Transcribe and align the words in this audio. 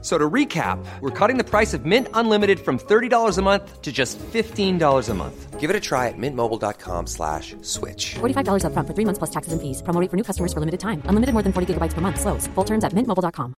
F- 0.00 0.04
So 0.04 0.16
to 0.16 0.30
recap, 0.30 0.78
we're 1.00 1.10
cutting 1.10 1.38
the 1.38 1.44
price 1.44 1.74
of 1.74 1.84
Mint 1.84 2.06
Unlimited 2.14 2.60
from 2.60 2.78
$30 2.78 3.36
a 3.38 3.42
month 3.42 3.82
to 3.82 3.90
just 3.90 4.16
$15 4.18 5.08
a 5.08 5.14
month. 5.14 5.58
Give 5.58 5.70
it 5.70 5.74
a 5.76 5.80
try 5.80 6.06
at 6.06 6.14
mintmobile.com 6.16 7.08
slash 7.08 7.56
switch. 7.62 8.14
$45 8.20 8.62
upfront 8.62 8.86
for 8.86 8.94
three 8.94 9.04
months 9.04 9.18
plus 9.18 9.30
taxes 9.30 9.52
and 9.52 9.60
fees. 9.60 9.82
Promo 9.82 10.00
rate 10.00 10.08
for 10.10 10.16
new 10.16 10.22
customers 10.22 10.52
for 10.52 10.60
limited 10.60 10.78
time. 10.78 11.02
Unlimited 11.06 11.32
more 11.34 11.42
than 11.42 11.52
40 11.52 11.74
gigabytes 11.74 11.94
per 11.94 12.00
month. 12.00 12.20
Slows. 12.20 12.46
Full 12.54 12.64
terms 12.64 12.84
at 12.84 12.92
mintmobile.com. 12.92 13.54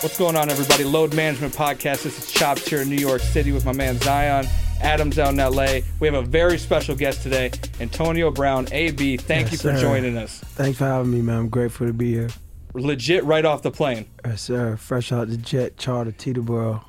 What's 0.00 0.18
going 0.18 0.36
on, 0.36 0.50
everybody? 0.50 0.84
Load 0.84 1.14
Management 1.14 1.54
Podcast. 1.54 2.02
This 2.04 2.18
is 2.18 2.32
Chopz 2.32 2.66
here 2.68 2.80
in 2.82 2.88
New 2.90 2.96
York 2.96 3.20
City 3.20 3.52
with 3.52 3.64
my 3.64 3.72
man 3.72 3.98
Zion. 3.98 4.46
Adam's 4.84 5.18
out 5.18 5.30
in 5.32 5.36
LA. 5.38 5.80
We 5.98 6.06
have 6.06 6.14
a 6.14 6.22
very 6.22 6.58
special 6.58 6.94
guest 6.94 7.22
today, 7.22 7.50
Antonio 7.80 8.30
Brown, 8.30 8.68
AB. 8.70 9.16
Thank 9.16 9.46
Yes, 9.50 9.52
you 9.52 9.70
for 9.70 9.76
sir. 9.76 9.80
joining 9.80 10.16
us. 10.18 10.38
Thanks 10.40 10.78
for 10.78 10.84
having 10.84 11.10
me, 11.10 11.22
man. 11.22 11.38
I'm 11.38 11.48
grateful 11.48 11.86
to 11.86 11.92
be 11.92 12.12
here. 12.12 12.28
Legit 12.74 13.24
right 13.24 13.44
off 13.44 13.62
the 13.62 13.70
plane. 13.70 14.06
Yes, 14.24 14.42
sir. 14.42 14.76
Fresh 14.76 15.10
out 15.10 15.28
the 15.28 15.36
jet, 15.38 15.78
charter 15.78 16.12
Teterboro. 16.12 16.82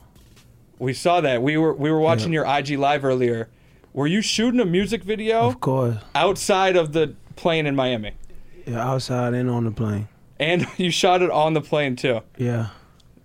We 0.77 0.93
saw 0.93 1.21
that. 1.21 1.41
We 1.41 1.55
were 1.57 1.73
we 1.73 1.89
were 1.89 1.99
watching 2.01 2.33
your 2.33 2.45
IG 2.45 2.71
live 2.77 3.05
earlier. 3.05 3.47
Were 3.93 4.07
you 4.07 4.21
shooting 4.21 4.59
a 4.59 4.65
music 4.65 5.03
video 5.03 5.47
Of 5.47 5.61
course. 5.61 5.95
outside 6.13 6.75
of 6.75 6.91
the 6.91 7.15
plane 7.37 7.65
in 7.65 7.75
Miami? 7.77 8.11
Yeah, 8.65 8.85
outside 8.85 9.33
and 9.33 9.49
on 9.49 9.63
the 9.63 9.71
plane. 9.71 10.09
And 10.37 10.67
you 10.77 10.91
shot 10.91 11.21
it 11.21 11.29
on 11.31 11.53
the 11.53 11.61
plane 11.61 11.95
too. 11.95 12.21
Yeah. 12.37 12.69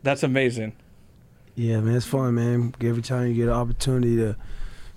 That's 0.05 0.23
amazing. 0.23 0.75
Yeah, 1.57 1.81
man. 1.81 1.97
It's 1.97 2.07
fun, 2.07 2.37
man. 2.37 2.73
Every 2.81 3.03
time 3.03 3.27
you 3.27 3.35
get 3.35 3.49
an 3.49 3.55
opportunity 3.55 4.17
to 4.17 4.37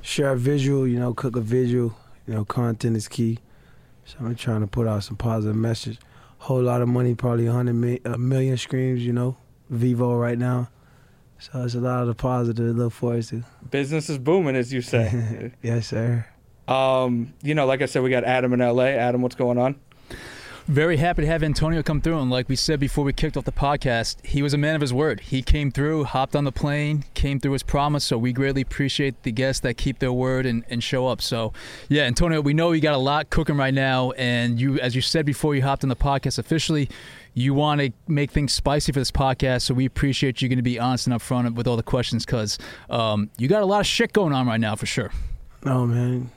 share 0.03 0.33
a 0.33 0.37
visual, 0.37 0.87
you 0.87 0.99
know, 0.99 1.13
cook 1.15 1.35
a 1.35 1.41
visual, 1.41 1.95
you 2.27 2.33
know, 2.35 2.45
content 2.45 2.95
is 2.95 3.07
key. 3.07 3.39
So 4.05 4.17
I'm 4.19 4.35
trying 4.35 4.61
to 4.61 4.67
put 4.67 4.85
out 4.87 5.03
some 5.03 5.15
positive 5.15 5.55
message. 5.55 5.97
Whole 6.39 6.61
lot 6.61 6.81
of 6.81 6.87
money, 6.89 7.15
probably 7.15 7.45
100 7.45 7.73
mi- 7.73 8.01
a 8.05 8.17
million 8.17 8.57
streams, 8.57 9.05
you 9.05 9.13
know, 9.13 9.37
Vevo 9.71 10.19
right 10.19 10.37
now. 10.37 10.69
So 11.39 11.63
it's 11.63 11.73
a 11.75 11.79
lot 11.79 12.01
of 12.01 12.07
the 12.07 12.13
positive 12.15 12.67
to 12.67 12.73
look 12.73 12.93
forward 12.93 13.23
to. 13.25 13.43
Business 13.71 14.09
is 14.09 14.17
booming, 14.17 14.55
as 14.55 14.71
you 14.71 14.81
say. 14.93 15.51
yes, 15.61 15.87
sir. 15.87 16.25
um, 16.67 17.33
you 17.41 17.55
know, 17.55 17.65
like 17.65 17.81
I 17.81 17.85
said, 17.85 18.03
we 18.03 18.09
got 18.09 18.23
Adam 18.25 18.53
in 18.53 18.59
LA. 18.59 18.83
Adam, 18.85 19.21
what's 19.21 19.35
going 19.35 19.57
on? 19.57 19.75
Very 20.67 20.95
happy 20.95 21.23
to 21.23 21.27
have 21.27 21.43
Antonio 21.43 21.83
come 21.83 21.99
through. 21.99 22.19
And 22.19 22.31
like 22.31 22.47
we 22.47 22.55
said 22.55 22.79
before 22.79 23.03
we 23.03 23.11
kicked 23.11 23.35
off 23.35 23.43
the 23.43 23.51
podcast, 23.51 24.25
he 24.25 24.41
was 24.41 24.53
a 24.53 24.57
man 24.57 24.75
of 24.75 24.81
his 24.81 24.93
word. 24.93 25.19
He 25.19 25.41
came 25.41 25.71
through, 25.71 26.05
hopped 26.05 26.37
on 26.37 26.45
the 26.45 26.53
plane, 26.53 27.03
came 27.15 27.37
through 27.37 27.51
his 27.51 27.63
promise. 27.63 28.05
So 28.05 28.17
we 28.17 28.31
greatly 28.31 28.61
appreciate 28.61 29.23
the 29.23 29.33
guests 29.33 29.59
that 29.61 29.75
keep 29.75 29.99
their 29.99 30.13
word 30.13 30.45
and, 30.45 30.63
and 30.69 30.81
show 30.81 31.07
up. 31.07 31.21
So, 31.21 31.51
yeah, 31.89 32.03
Antonio, 32.03 32.39
we 32.39 32.53
know 32.53 32.71
you 32.71 32.79
got 32.79 32.93
a 32.93 32.97
lot 32.97 33.29
cooking 33.29 33.57
right 33.57 33.73
now. 33.73 34.11
And 34.11 34.57
you, 34.57 34.79
as 34.79 34.95
you 34.95 35.01
said 35.01 35.25
before 35.25 35.53
you 35.53 35.63
hopped 35.63 35.83
on 35.83 35.89
the 35.89 35.97
podcast 35.97 36.39
officially, 36.39 36.89
you 37.33 37.53
want 37.53 37.81
to 37.81 37.91
make 38.07 38.31
things 38.31 38.53
spicy 38.53 38.93
for 38.93 38.99
this 38.99 39.11
podcast. 39.11 39.63
So 39.63 39.73
we 39.73 39.85
appreciate 39.85 40.41
you 40.41 40.47
going 40.47 40.59
to 40.59 40.63
be 40.63 40.79
honest 40.79 41.07
and 41.07 41.15
upfront 41.15 41.55
with 41.55 41.67
all 41.67 41.75
the 41.75 41.83
questions 41.83 42.25
because 42.25 42.57
um, 42.89 43.29
you 43.37 43.49
got 43.49 43.63
a 43.63 43.65
lot 43.65 43.81
of 43.81 43.87
shit 43.87 44.13
going 44.13 44.31
on 44.31 44.47
right 44.47 44.61
now 44.61 44.77
for 44.77 44.85
sure. 44.85 45.11
No, 45.65 45.85
man. 45.85 46.31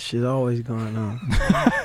Shit 0.00 0.24
always 0.24 0.60
going 0.62 0.96
on. 0.96 1.20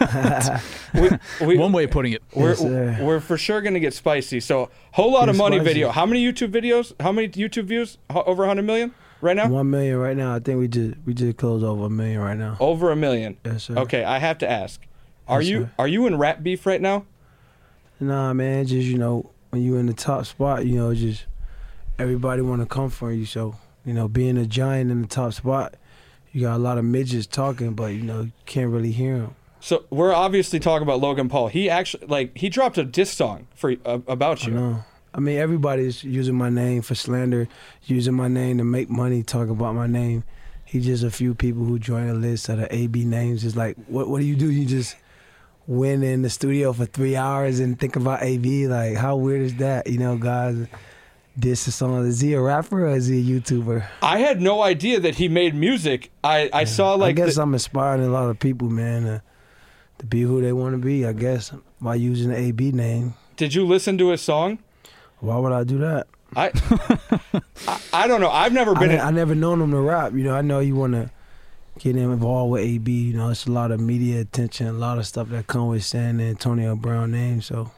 We, 0.95 1.09
we, 1.45 1.57
One 1.57 1.73
way 1.73 1.83
of 1.83 1.91
putting 1.91 2.13
it. 2.13 2.23
We're, 2.33 2.51
Yes, 2.55 3.01
we're 3.01 3.19
for 3.19 3.37
sure 3.37 3.61
going 3.61 3.73
to 3.73 3.81
get 3.81 3.93
spicy. 3.93 4.39
So, 4.39 4.69
whole 4.93 5.11
lot 5.11 5.27
of 5.27 5.35
money 5.35 5.57
spicy. 5.57 5.67
video. 5.69 5.89
How 5.91 6.05
many 6.05 6.23
YouTube 6.25 6.51
videos? 6.51 6.93
How 7.01 7.11
many 7.11 7.27
YouTube 7.27 7.65
views? 7.65 7.97
Ho- 8.11 8.23
Over 8.25 8.43
100 8.43 8.61
million 8.63 8.93
right 9.19 9.35
now? 9.35 9.49
One 9.49 9.69
million 9.69 9.97
right 9.97 10.15
now. 10.15 10.33
I 10.35 10.39
think 10.39 10.57
we 10.59 10.69
just 10.69 10.95
we 11.05 11.13
just 11.13 11.35
closed 11.35 11.65
over 11.65 11.85
a 11.85 11.89
million 11.89 12.21
right 12.21 12.37
now. 12.37 12.55
Over 12.61 12.91
a 12.91 12.95
million. 12.95 13.35
Yes, 13.43 13.63
sir. 13.65 13.75
Okay, 13.79 14.05
I 14.05 14.19
have 14.19 14.37
to 14.37 14.49
ask. 14.49 14.79
Are 15.27 15.41
Yes, 15.41 15.49
you 15.51 15.63
sir. 15.63 15.71
are 15.79 15.87
you 15.89 16.07
in 16.07 16.17
rap 16.17 16.41
beef 16.41 16.65
right 16.65 16.79
now? 16.81 17.05
Nah, 17.99 18.31
man. 18.33 18.65
Just 18.65 18.87
you 18.87 18.97
know, 18.97 19.31
when 19.49 19.63
you 19.63 19.75
in 19.75 19.87
the 19.87 19.93
top 19.93 20.25
spot, 20.25 20.65
you 20.65 20.77
know, 20.77 20.93
just 20.95 21.25
everybody 21.99 22.41
want 22.41 22.61
to 22.61 22.67
come 22.67 22.89
for 22.89 23.11
you. 23.11 23.25
So 23.25 23.55
you 23.85 23.93
know, 23.93 24.07
being 24.07 24.37
a 24.37 24.45
giant 24.45 24.91
in 24.91 25.01
the 25.01 25.07
top 25.09 25.33
spot, 25.33 25.75
you 26.35 26.41
got 26.41 26.57
a 26.57 26.59
lot 26.59 26.77
of 26.77 26.83
midgets 26.83 27.25
talking, 27.25 27.75
but 27.75 27.93
you 27.93 28.01
know, 28.01 28.23
you 28.23 28.31
can't 28.45 28.69
really 28.69 28.91
hear 28.91 29.19
them. 29.19 29.35
So, 29.61 29.85
we're 29.89 30.13
obviously 30.13 30.59
talking 30.59 30.83
about 30.83 30.99
Logan 30.99 31.29
Paul. 31.29 31.47
He 31.47 31.69
actually 31.69 32.07
like 32.07 32.37
he 32.37 32.49
dropped 32.49 32.77
a 32.77 32.83
diss 32.83 33.09
song 33.09 33.47
for 33.55 33.73
uh, 33.85 33.99
about 34.05 34.43
I 34.43 34.47
you. 34.47 34.53
know. 34.53 34.83
I 35.13 35.21
mean, 35.21 35.37
everybody's 35.37 36.03
using 36.03 36.35
my 36.35 36.49
name 36.49 36.81
for 36.81 36.93
slander, 36.93 37.47
using 37.85 38.13
my 38.15 38.27
name 38.27 38.57
to 38.57 38.65
make 38.65 38.89
money, 38.89 39.23
talk 39.23 39.47
about 39.47 39.75
my 39.75 39.87
name. 39.87 40.25
He 40.65 40.81
just 40.81 41.05
a 41.05 41.09
few 41.09 41.33
people 41.33 41.63
who 41.63 41.79
join 41.79 42.09
a 42.09 42.13
list 42.13 42.49
of 42.49 42.57
the 42.57 42.75
AB 42.75 43.05
names. 43.05 43.45
It's 43.45 43.55
like, 43.55 43.77
what 43.87 44.09
what 44.09 44.19
do 44.19 44.25
you 44.25 44.35
do? 44.35 44.51
You 44.51 44.65
just 44.65 44.97
win 45.67 46.03
in 46.03 46.21
the 46.21 46.29
studio 46.29 46.73
for 46.73 46.85
three 46.85 47.15
hours 47.15 47.61
and 47.61 47.79
think 47.79 47.95
about 47.95 48.23
AB? 48.23 48.67
Like, 48.67 48.97
how 48.97 49.15
weird 49.15 49.41
is 49.41 49.55
that? 49.55 49.87
You 49.87 49.99
know, 49.99 50.17
guys, 50.17 50.67
this 51.37 51.67
is 51.67 51.75
song. 51.75 52.05
Is 52.05 52.21
he 52.21 52.33
a 52.33 52.41
rapper 52.41 52.85
or 52.87 52.95
is 52.95 53.07
he 53.07 53.19
a 53.19 53.39
YouTuber? 53.39 53.85
I 54.01 54.19
had 54.19 54.41
no 54.41 54.61
idea 54.61 54.99
that 55.01 55.15
he 55.15 55.27
made 55.27 55.53
music. 55.55 56.11
I 56.23 56.49
I 56.53 56.63
saw 56.63 56.93
like 56.95 57.09
I 57.19 57.25
guess 57.25 57.35
the- 57.35 57.41
I'm 57.41 57.53
inspiring 57.53 58.03
a 58.03 58.09
lot 58.09 58.29
of 58.29 58.39
people, 58.39 58.69
man, 58.69 59.03
to, 59.03 59.21
to 59.99 60.05
be 60.05 60.21
who 60.21 60.41
they 60.41 60.53
want 60.53 60.73
to 60.73 60.77
be. 60.77 61.05
I 61.05 61.13
guess 61.13 61.51
by 61.81 61.95
using 61.95 62.29
the 62.31 62.37
AB 62.37 62.71
name. 62.71 63.13
Did 63.35 63.53
you 63.53 63.65
listen 63.65 63.97
to 63.97 64.09
his 64.09 64.21
song? 64.21 64.59
Why 65.19 65.37
would 65.37 65.51
I 65.51 65.63
do 65.63 65.77
that? 65.79 66.07
I 66.35 66.51
I, 67.67 67.81
I 67.93 68.07
don't 68.07 68.21
know. 68.21 68.29
I've 68.29 68.53
never 68.53 68.73
been 68.75 68.99
I 68.99 69.11
never 69.11 69.35
known 69.35 69.61
him 69.61 69.71
to 69.71 69.79
rap. 69.79 70.13
You 70.13 70.23
know, 70.23 70.35
I 70.35 70.41
know 70.41 70.59
you 70.59 70.75
want 70.75 70.93
to 70.93 71.09
get 71.79 71.95
him 71.95 72.11
involved 72.11 72.51
with 72.53 72.61
AB. 72.61 72.91
You 72.91 73.17
know, 73.17 73.29
it's 73.29 73.45
a 73.45 73.51
lot 73.51 73.71
of 73.71 73.79
media 73.79 74.21
attention, 74.21 74.67
a 74.67 74.71
lot 74.73 74.97
of 74.97 75.05
stuff 75.05 75.29
that 75.29 75.47
come 75.47 75.67
with 75.67 75.83
saying 75.83 76.17
the 76.17 76.23
Antonio 76.25 76.75
Brown 76.75 77.11
name. 77.11 77.41
So 77.41 77.71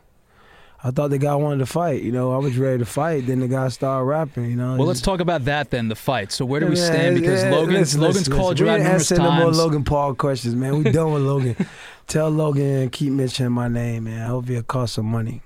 I 0.88 0.92
thought 0.92 1.10
the 1.10 1.18
guy 1.18 1.36
wanted 1.36 1.60
to 1.60 1.66
fight. 1.66 2.02
You 2.02 2.12
know, 2.14 2.32
I 2.32 2.38
was 2.38 2.58
ready 2.58 2.78
to 2.80 2.86
fight. 2.86 3.28
Then 3.28 3.40
the 3.42 3.48
guy 3.48 3.68
started 3.68 4.06
rapping. 4.06 4.46
You 4.50 4.56
know. 4.56 4.78
Well, 4.78 4.88
let's 4.88 5.02
talk 5.02 5.20
about 5.20 5.46
that 5.46 5.70
then, 5.70 5.90
the 5.90 5.96
fight. 5.96 6.32
So 6.32 6.46
where 6.46 6.60
do 6.62 6.68
we 6.68 6.78
Yeah, 6.78 6.86
stand? 6.86 7.16
Because 7.16 7.44
yeah, 7.44 7.52
Logan's 7.52 7.80
listen, 7.98 8.02
Logan's 8.02 8.18
listen, 8.20 8.34
called 8.34 8.60
listen. 8.60 8.66
you 8.66 8.72
out 8.72 8.76
We 8.76 8.80
ain't 8.80 8.84
numerous 8.86 9.12
answering 9.12 9.24
no 9.24 9.32
more. 9.32 9.52
Logan 9.52 9.84
Paul 9.84 10.16
questions, 10.16 10.56
man. 10.56 10.84
We 10.84 10.92
done 10.92 11.12
with 11.12 11.24
Logan. 11.24 11.56
Tell 12.08 12.30
Logan 12.30 12.64
and 12.84 12.92
keep 12.92 13.12
mentioning 13.12 13.52
my 13.52 13.68
name, 13.68 14.06
man. 14.06 14.22
I 14.22 14.28
hope 14.28 14.48
he'll 14.48 14.64
cost 14.64 14.94
some 14.94 15.08
money. 15.08 15.42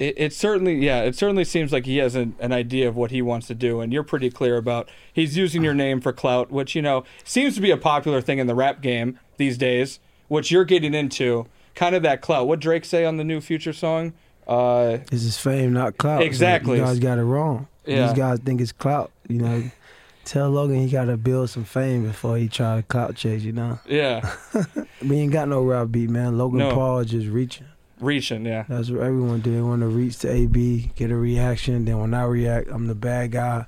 it, 0.00 0.14
it 0.16 0.32
certainly 0.32 0.74
yeah 0.84 1.02
it 1.02 1.14
certainly 1.14 1.44
seems 1.44 1.72
like 1.72 1.86
he 1.86 1.98
has 1.98 2.16
an, 2.16 2.34
an 2.40 2.50
idea 2.52 2.88
of 2.88 2.96
what 2.96 3.12
he 3.12 3.22
wants 3.22 3.46
to 3.46 3.54
do 3.54 3.80
and 3.80 3.92
you're 3.92 4.02
pretty 4.02 4.28
clear 4.28 4.56
about 4.56 4.88
he's 5.12 5.36
using 5.36 5.62
your 5.62 5.72
name 5.74 6.00
for 6.00 6.12
clout 6.12 6.50
which 6.50 6.74
you 6.74 6.82
know 6.82 7.04
seems 7.22 7.54
to 7.54 7.60
be 7.60 7.70
a 7.70 7.76
popular 7.76 8.20
thing 8.20 8.38
in 8.40 8.48
the 8.48 8.56
rap 8.56 8.80
game 8.82 9.20
these 9.36 9.56
days 9.56 10.00
which 10.26 10.50
you're 10.50 10.64
getting 10.64 10.94
into 10.94 11.46
kind 11.76 11.94
of 11.94 12.02
that 12.02 12.20
clout 12.20 12.48
what 12.48 12.58
drake 12.58 12.84
say 12.84 13.04
on 13.04 13.18
the 13.18 13.24
new 13.24 13.40
future 13.40 13.72
song 13.72 14.12
uh 14.46 14.98
is 15.10 15.36
fame, 15.38 15.72
not 15.72 15.96
clout. 15.98 16.22
Exactly. 16.22 16.78
you 16.78 16.84
guys 16.84 16.98
got 16.98 17.18
it 17.18 17.24
wrong. 17.24 17.68
Yeah. 17.86 18.06
These 18.06 18.16
guys 18.16 18.38
think 18.40 18.60
it's 18.60 18.72
clout. 18.72 19.10
You 19.28 19.38
know, 19.38 19.70
tell 20.24 20.50
Logan 20.50 20.80
he 20.80 20.90
got 20.90 21.06
to 21.06 21.16
build 21.16 21.50
some 21.50 21.64
fame 21.64 22.04
before 22.04 22.36
he 22.38 22.48
try 22.48 22.76
to 22.76 22.82
clout 22.82 23.14
chase. 23.14 23.42
You 23.42 23.52
know, 23.52 23.78
yeah 23.86 24.34
we 25.06 25.18
ain't 25.18 25.32
got 25.32 25.48
no 25.48 25.62
rap 25.62 25.90
beat, 25.90 26.10
man. 26.10 26.38
Logan 26.38 26.58
No. 26.60 26.74
Paul 26.74 26.98
is 27.00 27.10
just 27.10 27.28
reaching. 27.28 27.66
reaching 28.00 28.44
yeah 28.44 28.64
That's 28.68 28.90
what 28.90 29.02
everyone 29.02 29.40
do. 29.40 29.54
They 29.54 29.60
want 29.62 29.80
to 29.82 29.88
reach 29.88 30.18
to 30.18 30.30
AB, 30.30 30.92
get 30.94 31.10
a 31.10 31.16
reaction. 31.16 31.84
Then 31.84 31.98
when 31.98 32.14
I 32.14 32.24
react, 32.24 32.68
I'm 32.70 32.86
the 32.86 32.94
bad 32.94 33.32
guy. 33.32 33.66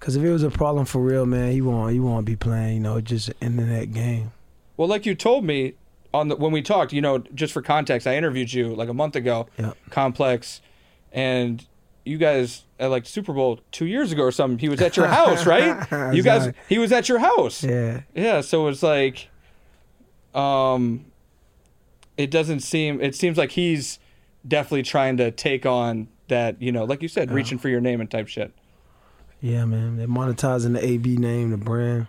Cause 0.00 0.16
if 0.16 0.22
it 0.24 0.32
was 0.32 0.42
a 0.42 0.50
problem 0.50 0.84
for 0.84 1.00
real, 1.00 1.26
man, 1.26 1.52
he 1.52 1.60
won't. 1.62 1.92
He 1.92 2.00
won't 2.00 2.26
be 2.26 2.34
playing. 2.36 2.74
You 2.74 2.80
know, 2.80 3.00
just 3.00 3.28
an 3.28 3.34
internet 3.40 3.92
game. 3.92 4.32
well 4.76 4.88
like 4.88 5.06
you 5.06 5.14
told 5.14 5.44
me 5.44 5.74
on 6.14 6.28
the 6.28 6.36
when 6.36 6.52
we 6.52 6.60
talked 6.62 6.92
you 6.92 7.00
know 7.00 7.18
just 7.34 7.52
for 7.52 7.62
context 7.62 8.06
i 8.06 8.16
interviewed 8.16 8.52
you 8.52 8.74
like 8.74 8.88
a 8.88 8.94
month 8.94 9.16
ago 9.16 9.46
Yeah. 9.58 9.72
complex 9.90 10.60
and 11.12 11.64
you 12.04 12.18
guys 12.18 12.64
at 12.78 12.90
like 12.90 13.06
super 13.06 13.32
bowl 13.32 13.60
two 13.70 13.86
years 13.86 14.12
ago 14.12 14.22
or 14.22 14.32
something 14.32 14.58
he 14.58 14.68
was 14.68 14.80
at 14.80 14.96
your 14.96 15.06
house 15.06 15.46
right 15.46 15.86
you 16.14 16.22
guys 16.22 16.52
he 16.68 16.78
was 16.78 16.92
at 16.92 17.08
your 17.08 17.18
house 17.20 17.62
Yeah. 17.64 18.00
Yeah, 18.14 18.40
so 18.40 18.66
it's 18.68 18.82
like 18.82 19.28
um 20.34 21.04
it 22.16 22.30
doesn't 22.30 22.60
seem 22.60 23.00
it 23.00 23.14
seems 23.14 23.38
like 23.38 23.52
he's 23.52 23.98
definitely 24.46 24.82
trying 24.82 25.16
to 25.18 25.30
take 25.30 25.64
on 25.66 26.08
that, 26.28 26.60
you 26.60 26.72
know, 26.72 26.84
like 26.84 27.02
you 27.02 27.08
said, 27.08 27.30
reaching 27.30 27.58
for 27.58 27.68
your 27.68 27.80
name 27.80 28.00
and 28.00 28.10
type 28.10 28.26
shit. 28.26 28.52
Yeah, 29.40 29.64
man. 29.66 29.96
They're 29.96 30.06
monetizing 30.08 30.72
the 30.74 30.84
AB 30.84 31.16
name, 31.16 31.50
the 31.50 31.56
brand. 31.56 32.06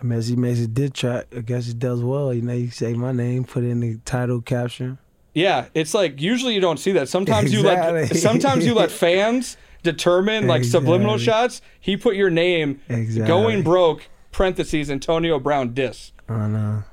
I 0.00 0.04
mean, 0.04 0.18
as 0.18 0.28
he 0.28 0.36
makes 0.36 0.60
a 0.60 0.66
diss 0.66 0.90
track, 0.92 1.26
I 1.36 1.40
guess 1.40 1.66
he 1.66 1.72
does 1.74 2.02
well. 2.02 2.32
You 2.34 2.42
know, 2.42 2.52
you 2.52 2.70
say 2.70 2.92
my 2.94 3.12
name, 3.12 3.44
put 3.44 3.64
in 3.64 3.80
the 3.80 3.96
title 4.04 4.40
caption. 4.40 4.98
Yeah, 5.34 5.66
it's 5.74 5.94
like 5.94 6.20
usually 6.20 6.54
you 6.54 6.60
don't 6.60 6.78
see 6.78 6.92
that. 6.92 7.08
Sometimes 7.08 7.52
you 7.52 7.62
let 7.62 8.14
sometimes 8.16 8.66
you 8.66 8.74
let 8.74 8.90
fans 9.04 9.56
determine 9.82 10.46
like 10.46 10.64
subliminal 10.64 11.18
shots. 11.18 11.60
He 11.80 11.96
put 11.96 12.16
your 12.16 12.30
name 12.30 12.80
Exactly. 12.88 13.26
going 13.26 13.62
broke 13.62 14.08
parentheses 14.32 14.90
Antonio 14.90 15.38
Brown 15.40 15.74
diss. 15.74 16.12
I 16.28 16.46
know. 16.48 16.84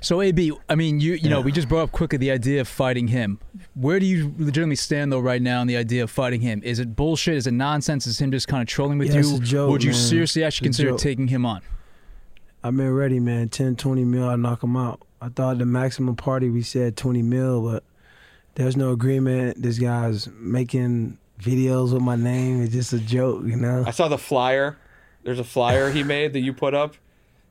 So 0.00 0.20
AB, 0.20 0.52
I 0.68 0.74
mean, 0.74 1.00
you 1.00 1.14
you 1.14 1.30
know, 1.30 1.40
we 1.40 1.50
just 1.52 1.68
brought 1.68 1.84
up 1.84 1.92
quickly 1.92 2.18
the 2.18 2.30
idea 2.30 2.60
of 2.60 2.68
fighting 2.68 3.08
him. 3.08 3.38
Where 3.74 3.98
do 3.98 4.04
you 4.06 4.34
legitimately 4.38 4.76
stand 4.76 5.10
though 5.12 5.20
right 5.20 5.40
now 5.40 5.60
on 5.60 5.66
the 5.66 5.76
idea 5.78 6.02
of 6.02 6.10
fighting 6.10 6.42
him? 6.42 6.60
Is 6.62 6.78
it 6.78 6.94
bullshit? 6.94 7.36
Is 7.36 7.46
it 7.46 7.52
nonsense? 7.54 8.06
Is 8.06 8.18
him 8.20 8.30
just 8.30 8.46
kind 8.48 8.60
of 8.62 8.68
trolling 8.68 8.98
with 8.98 9.12
Yeah, 9.12 9.20
it's 9.20 9.30
you? 9.30 9.36
a 9.36 9.40
joke, 9.40 9.70
Would 9.70 9.82
you 9.84 9.92
man. 9.92 9.98
seriously 10.00 10.44
actually 10.44 10.68
It's 10.68 10.76
consider 10.78 10.96
taking 10.98 11.28
him 11.28 11.46
on? 11.46 11.62
I've 12.64 12.74
been 12.76 12.92
ready, 12.94 13.20
man. 13.20 13.50
10, 13.50 13.76
20 13.76 14.04
mil, 14.04 14.26
I 14.28 14.36
knock 14.36 14.62
him 14.64 14.74
out. 14.76 15.02
I 15.20 15.28
thought 15.28 15.58
the 15.58 15.66
maximum 15.66 16.16
party 16.16 16.48
we 16.48 16.62
said 16.62 16.96
20 16.96 17.20
mil, 17.22 17.60
but 17.62 17.84
there's 18.54 18.74
no 18.76 18.90
agreement. 18.92 19.60
This 19.62 19.78
guy's 19.78 20.28
making 20.38 21.18
videos 21.40 21.92
with 21.92 22.00
my 22.02 22.16
name. 22.16 22.62
It's 22.62 22.72
just 22.72 22.92
a 22.94 22.98
joke, 22.98 23.42
you 23.44 23.56
know? 23.56 23.84
I 23.86 23.90
saw 23.90 24.08
the 24.08 24.16
flyer. 24.16 24.78
There's 25.24 25.38
a 25.38 25.44
flyer 25.44 25.90
he 25.90 26.02
made 26.02 26.32
that 26.32 26.40
you 26.40 26.54
put 26.54 26.74
up, 26.74 26.96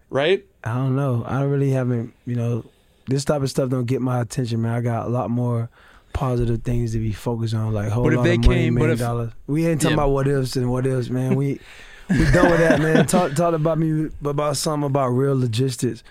right? 0.09 0.43
I 0.63 0.73
don't 0.73 0.95
know. 0.95 1.23
I 1.27 1.43
really 1.43 1.69
haven't, 1.69 2.13
you 2.25 2.35
know, 2.35 2.65
this 3.07 3.23
type 3.23 3.43
of 3.43 3.49
stuff 3.51 3.69
don't 3.69 3.85
get 3.85 4.01
my 4.01 4.19
attention, 4.21 4.61
man. 4.63 4.73
I 4.73 4.81
got 4.81 5.05
a 5.05 5.09
lot 5.09 5.29
more 5.29 5.69
positive 6.13 6.63
things 6.63 6.91
to 6.93 6.99
be 6.99 7.11
focused 7.11 7.53
on, 7.53 7.71
like 7.71 7.89
whole 7.89 8.03
But 8.03 8.13
if 8.13 8.17
lot 8.17 8.23
they 8.23 8.35
of 8.35 8.45
money, 8.45 8.55
came- 8.63 8.73
but 8.75 8.79
million 8.79 8.93
if- 8.93 8.99
dollars. 8.99 9.31
We 9.45 9.67
ain't 9.67 9.79
talking 9.81 9.97
Yeah. 9.97 10.03
about 10.05 10.11
what 10.11 10.27
ifs 10.27 10.55
and 10.55 10.71
what 10.71 10.87
ifs, 10.87 11.09
man. 11.09 11.35
We 11.35 11.59
we 12.13 12.31
done 12.31 12.51
with 12.51 12.59
that, 12.59 12.79
man. 12.79 13.05
Talk 13.05 13.33
talk 13.33 13.53
about 13.53 13.77
me 13.77 14.09
about 14.23 14.57
something 14.57 14.87
about 14.87 15.09
real 15.09 15.37
logistics. 15.37 16.03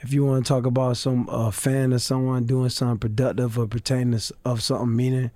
If 0.00 0.12
you 0.12 0.24
want 0.24 0.44
to 0.44 0.48
talk 0.48 0.64
about 0.66 0.96
some 0.96 1.28
uh, 1.28 1.50
fan 1.50 1.92
or 1.92 1.98
someone 1.98 2.44
doing 2.44 2.68
something 2.70 2.98
productive 2.98 3.58
or 3.58 3.66
pertaining 3.66 4.18
to 4.18 4.34
of 4.44 4.62
something 4.62 4.94
meaning, 4.94 5.30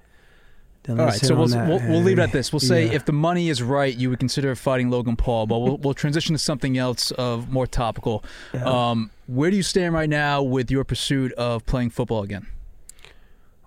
then 0.84 1.00
All 1.00 1.06
let's 1.06 1.20
right, 1.22 1.28
so 1.28 1.34
we'll, 1.34 1.48
we'll, 1.48 1.88
we'll 1.90 2.02
leave 2.02 2.18
it 2.18 2.22
at 2.22 2.32
this. 2.32 2.52
We'll 2.52 2.60
say 2.60 2.86
Yeah. 2.86 2.92
if 2.92 3.04
the 3.04 3.12
money 3.12 3.48
is 3.48 3.60
right, 3.62 3.94
you 3.96 4.10
would 4.10 4.20
consider 4.20 4.54
fighting 4.54 4.88
Logan 4.90 5.16
Paul, 5.16 5.46
but 5.46 5.58
we'll, 5.58 5.76
we'll 5.78 5.94
transition 5.94 6.34
to 6.34 6.38
something 6.38 6.78
else 6.78 7.10
of 7.12 7.50
more 7.50 7.66
topical. 7.66 8.24
Yeah. 8.54 8.64
Um, 8.90 9.10
where 9.26 9.50
do 9.50 9.56
you 9.56 9.62
stand 9.62 9.94
right 9.94 10.08
now 10.08 10.42
with 10.42 10.70
your 10.70 10.84
pursuit 10.84 11.32
of 11.34 11.64
playing 11.66 11.90
football 11.90 12.22
again? 12.22 12.46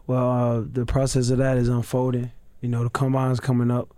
Well, 0.08 0.30
uh, 0.32 0.64
the 0.72 0.86
process 0.86 1.30
of 1.30 1.38
that 1.40 1.58
is 1.58 1.68
unfolding. 1.70 2.32
You 2.62 2.70
know, 2.70 2.84
the 2.84 2.90
combine's 2.90 3.40
coming 3.40 3.72
up. 3.72 3.95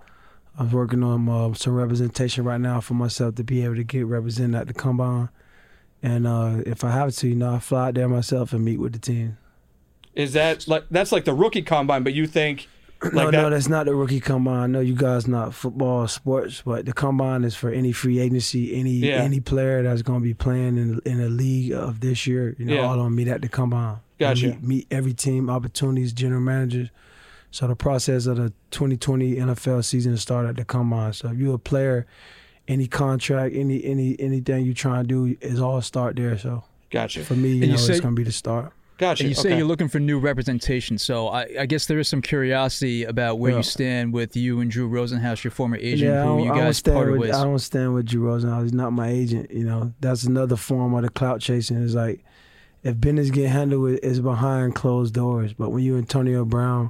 I'm 0.58 0.72
working 0.72 1.04
on 1.04 1.30
uh, 1.30 1.54
some 1.54 1.76
representation 1.76 2.44
right 2.44 2.60
now 2.60 2.82
for 2.82 2.94
myself 2.96 3.36
to 3.36 3.44
be 3.44 3.64
able 3.64 3.76
to 3.76 3.84
get 3.84 4.06
represented 4.06 4.56
at 4.56 4.68
the 4.68 4.74
combine. 4.74 5.30
And 6.02 6.26
uh, 6.28 6.62
if 6.66 6.84
I 6.84 6.92
have 6.92 7.14
to, 7.18 7.28
you 7.28 7.36
know, 7.36 7.56
I 7.56 7.60
fly 7.60 7.88
out 7.90 7.94
there 7.96 8.08
myself 8.08 8.54
and 8.54 8.64
meet 8.66 8.78
with 8.80 8.94
the 8.94 9.00
team. 9.00 9.38
Is 10.16 10.34
that 10.34 10.68
like 10.68 10.86
that's 10.90 11.12
like 11.12 11.26
the 11.26 11.34
rookie 11.34 11.62
combine? 11.62 12.04
But 12.04 12.14
you 12.14 12.26
think 12.26 12.68
like 13.04 13.14
no, 13.14 13.26
that? 13.26 13.32
no, 13.34 13.50
that's 13.52 13.68
not 13.70 13.86
the 13.86 13.94
rookie 13.94 14.20
combine. 14.20 14.60
I 14.64 14.68
know 14.68 14.80
you 14.80 14.96
guys 14.96 15.28
not 15.28 15.54
football 15.54 16.08
sports, 16.08 16.64
but 16.66 16.86
the 16.88 16.94
combine 16.94 17.44
is 17.44 17.56
for 17.56 17.70
any 17.70 17.92
free 17.92 18.20
agency, 18.20 18.76
any 18.76 18.92
Yeah. 18.94 19.18
any 19.22 19.40
player 19.40 19.84
that's 19.84 20.02
going 20.02 20.20
to 20.20 20.24
be 20.24 20.34
playing 20.34 20.78
in 20.78 21.00
in 21.06 21.20
the 21.20 21.30
league 21.30 21.72
of 21.72 22.00
this 22.00 22.26
year. 22.26 22.56
You 22.58 22.66
know, 22.66 22.74
Yeah. 22.74 22.82
all 22.88 23.00
on 23.00 23.14
meet 23.14 23.28
at 23.28 23.42
the 23.44 23.50
combine. 23.50 23.98
Gotcha. 24.18 24.48
Meet, 24.48 24.64
meet 24.64 24.88
every 24.90 25.14
team, 25.14 25.50
opportunities, 25.52 26.14
general 26.14 26.42
managers. 26.42 26.90
So 27.52 27.68
the 27.68 27.76
process 27.76 28.26
of 28.26 28.38
the 28.38 28.54
2020 28.72 29.36
NFL 29.38 29.84
season 29.86 30.18
started 30.18 30.50
at 30.50 30.56
the 30.58 30.66
combine. 30.66 31.14
So 31.14 31.30
if 31.30 31.38
you're 31.38 31.56
a 31.56 31.60
player, 31.60 32.06
any 32.68 32.88
contract, 32.88 33.56
any 33.56 33.84
any 33.84 34.16
anything 34.20 34.66
you 34.66 34.74
trying 34.74 35.04
to 35.04 35.08
do 35.08 35.38
is 35.42 35.60
all 35.62 35.82
start 35.82 36.16
there. 36.18 36.38
So 36.38 36.64
Gotcha. 36.90 37.24
for 37.24 37.36
me, 37.36 37.50
you 37.50 37.56
you 37.66 37.68
know, 37.72 37.76
said- 37.78 37.92
it's 37.96 38.02
going 38.02 38.16
to 38.16 38.20
be 38.20 38.24
the 38.26 38.32
start. 38.32 38.74
Gotcha. 38.98 39.22
And 39.24 39.30
you 39.30 39.36
say 39.36 39.50
okay. 39.50 39.58
you're 39.60 39.68
looking 39.68 39.90
for 39.90 40.00
new 40.00 40.18
representation, 40.18 40.98
so 40.98 41.28
I, 41.28 41.46
I 41.60 41.66
guess 41.68 41.86
there 41.86 42.00
is 42.00 42.08
some 42.08 42.20
curiosity 42.20 43.04
about 43.04 43.38
where 43.38 43.52
Yeah. 43.52 43.58
you 43.58 43.64
stand 43.64 44.12
with 44.12 44.36
you 44.36 44.60
and 44.60 44.72
Drew 44.72 44.90
Rosenhaus, 44.90 45.44
your 45.44 45.52
former 45.52 45.78
agent, 45.78 46.12
Yeah, 46.12 46.24
who 46.24 46.44
you 46.46 46.50
guys 46.50 46.78
stand 46.78 46.96
parted 46.96 47.12
with, 47.12 47.22
ways. 47.30 47.36
I 47.36 47.44
don't 47.44 47.60
stand 47.60 47.94
with 47.94 48.08
Drew 48.08 48.24
Rosenhaus. 48.28 48.64
He's 48.64 48.74
not 48.74 48.94
my 48.94 49.08
agent. 49.10 49.52
You 49.52 49.66
know, 49.66 49.94
that's 50.00 50.24
another 50.24 50.56
form 50.56 50.96
of 50.96 51.04
the 51.04 51.10
clout 51.10 51.42
chasing. 51.42 51.78
It's 51.84 51.94
like 51.94 52.24
if 52.84 53.00
business 53.00 53.30
get 53.30 53.50
handled, 53.52 53.88
it- 53.92 54.00
it's 54.02 54.18
behind 54.18 54.74
closed 54.74 55.14
doors. 55.14 55.54
But 55.54 55.70
when 55.70 55.84
you 55.84 55.96
Antonio 56.00 56.44
Brown, 56.44 56.90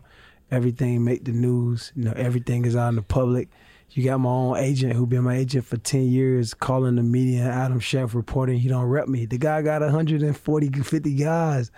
everything 0.51 1.03
make 1.03 1.25
the 1.25 1.31
news. 1.31 1.91
You 1.95 2.05
know, 2.05 2.13
everything 2.15 2.65
is 2.65 2.75
out 2.75 2.89
in 2.89 2.95
the 2.95 3.01
public. 3.01 3.49
You 3.91 4.03
got 4.03 4.19
my 4.19 4.29
own 4.29 4.57
agent 4.57 4.93
who 4.93 5.07
been 5.07 5.23
my 5.23 5.37
agent 5.37 5.65
for 5.65 5.77
ten 5.77 6.07
years, 6.07 6.53
calling 6.53 6.95
the 6.95 7.03
media. 7.03 7.43
Adam 7.43 7.79
Chef 7.79 8.13
reporting 8.13 8.59
he 8.59 8.67
don't 8.67 8.85
rep 8.85 9.07
me. 9.07 9.25
The 9.25 9.37
guy 9.37 9.61
got 9.61 9.81
140, 9.81 10.69
50 10.81 11.15
guys. 11.15 11.71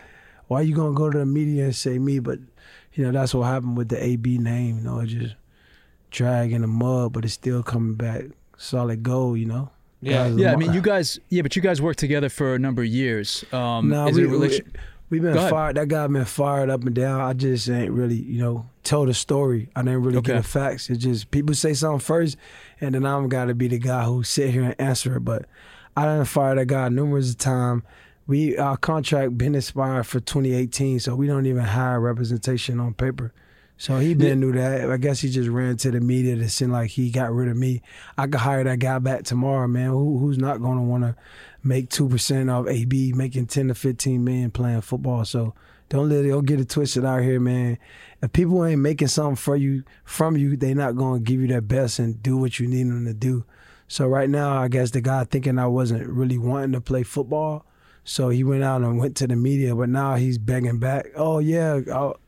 Why 0.48 0.62
you 0.62 0.75
gonna 0.75 0.95
go 0.95 1.10
to 1.10 1.19
the 1.19 1.25
media 1.25 1.66
and 1.66 1.75
say 1.75 2.00
me? 2.00 2.19
But 2.19 2.39
you 2.94 3.06
know 3.06 3.12
that's 3.12 3.33
what 3.33 3.44
happened 3.44 3.77
with 3.77 3.89
the 3.89 4.04
AB 4.04 4.39
name. 4.39 4.77
You 4.77 4.83
know, 4.83 5.00
it 5.00 5.07
just 5.07 5.36
drag 6.10 6.51
in 6.51 6.62
the 6.62 6.68
mud, 6.68 7.13
but 7.13 7.24
it's 7.24 7.36
still 7.36 7.62
coming 7.62 7.94
back 7.95 8.24
solid 8.57 9.04
gold. 9.04 9.38
You 9.39 9.45
know. 9.45 9.69
Yeah. 10.01 10.30
Guys 10.30 10.38
yeah, 10.38 10.54
I 10.54 10.56
mean, 10.56 10.74
you 10.74 10.81
guys, 10.81 11.19
yeah, 11.27 11.42
but 11.42 11.56
you 11.57 11.62
guys 11.62 11.81
worked 11.81 12.00
together 12.00 12.30
for 12.30 12.56
a 12.56 12.60
number 12.60 12.81
of 12.81 12.88
years. 12.88 13.44
Um, 13.51 13.89
Nah, 13.89 14.07
is 14.07 14.16
we, 14.16 14.24
a 14.24 14.30
we, 14.30 14.62
have 15.17 15.33
been 15.33 15.50
fired. 15.50 15.75
That 15.77 15.88
guy 15.88 16.06
been 16.07 16.25
fired 16.25 16.69
up 16.69 16.83
and 16.83 16.94
down. 16.94 17.19
I 17.21 17.33
just 17.33 17.67
ain't 17.69 17.91
really, 17.91 18.15
you 18.15 18.39
know, 18.39 18.69
tell 18.83 19.06
the 19.06 19.13
story. 19.13 19.69
I 19.75 19.81
didn't 19.81 20.03
really 20.03 20.17
Okay. 20.17 20.33
get 20.33 20.44
the 20.44 20.47
facts. 20.47 20.89
It's 20.89 21.03
just 21.03 21.31
people 21.31 21.56
say 21.56 21.73
something 21.73 22.00
first, 22.00 22.38
and 22.79 22.94
then 22.95 23.06
I'm 23.06 23.27
got 23.29 23.45
to 23.45 23.56
be 23.56 23.67
the 23.67 23.79
guy 23.79 24.03
who 24.03 24.23
sit 24.23 24.51
here 24.51 24.63
and 24.63 24.75
answer 24.79 25.17
it. 25.17 25.21
But 25.21 25.45
I 25.97 26.06
done 26.06 26.25
fired 26.25 26.59
that 26.59 26.67
guy 26.67 26.89
numerous 26.89 27.33
times. 27.35 27.83
We 28.27 28.56
our 28.57 28.77
contract 28.77 29.38
been 29.39 29.56
expired 29.56 30.06
for 30.06 30.19
2018, 30.19 31.00
so 31.00 31.15
we 31.15 31.25
don't 31.25 31.47
even 31.47 31.63
hire 31.63 32.00
representation 32.00 32.79
on 32.79 32.94
paper. 32.94 33.33
So 33.77 33.97
he 33.97 34.13
been 34.13 34.41
knew 34.41 34.51
that. 34.51 34.91
I 34.91 34.97
guess 34.97 35.21
he 35.21 35.29
just 35.29 35.47
ran 35.50 35.77
to 35.77 35.89
the 35.89 36.01
media 36.01 36.35
to 36.35 36.50
seem 36.50 36.69
like 36.69 36.89
he 36.91 37.09
got 37.09 37.31
rid 37.31 37.47
of 37.47 37.56
me. 37.56 37.81
I 38.17 38.27
could 38.27 38.41
hire 38.41 38.61
that 38.65 38.79
guy 38.79 39.00
back 39.00 39.23
tomorrow, 39.23 39.67
man. 39.67 39.89
Who, 39.91 40.19
who's 40.19 40.38
not 40.38 40.57
to 40.77 40.83
want 40.83 41.03
to 41.06 41.15
make 41.63 41.89
two 41.89 42.07
percent 42.07 42.50
off 42.50 42.67
AB 42.67 43.13
making 43.13 43.47
ten 43.47 43.67
to 43.67 43.75
fifteen 43.75 44.23
million 44.23 44.51
playing 44.51 44.81
football? 44.81 45.25
So 45.25 45.53
don't 45.89 46.09
let 46.09 46.23
it 46.23 46.29
don't 46.29 46.45
get 46.45 46.59
it 46.59 46.69
twisted 46.69 47.03
out 47.03 47.23
here, 47.23 47.39
man. 47.39 47.77
If 48.21 48.31
people 48.31 48.63
ain't 48.63 48.81
making 48.81 49.07
something 49.07 49.35
for 49.35 49.56
you 49.56 49.83
from 50.03 50.38
you, 50.38 50.56
they 50.56 50.73
not 50.73 50.95
to 50.97 51.19
give 51.19 51.41
you 51.41 51.47
their 51.47 51.61
best 51.61 52.00
and 52.00 52.21
do 52.21 52.38
what 52.38 52.59
you 52.59 52.67
need 52.67 52.88
them 52.88 53.06
to 53.06 53.13
do. 53.13 53.44
So 53.88 54.07
right 54.07 54.29
now, 54.29 54.56
I 54.56 54.67
guess 54.67 54.91
the 54.91 55.01
guy 55.01 55.23
thinking 55.23 55.57
I 55.57 55.65
wasn't 55.65 56.07
really 56.07 56.38
wanting 56.38 56.73
to 56.73 56.81
play 56.81 57.01
football, 57.01 57.65
so 58.03 58.29
he 58.29 58.44
went 58.44 58.63
out 58.63 58.81
and 58.81 59.00
went 59.00 59.15
to 59.17 59.27
the 59.27 59.35
media. 59.35 59.75
But 59.75 59.89
now 59.89 60.15
he's 60.15 60.38
begging 60.38 60.77
back. 60.77 61.07
Oh 61.15 61.39
yeah, 61.39 61.81
I'll, 61.91 62.19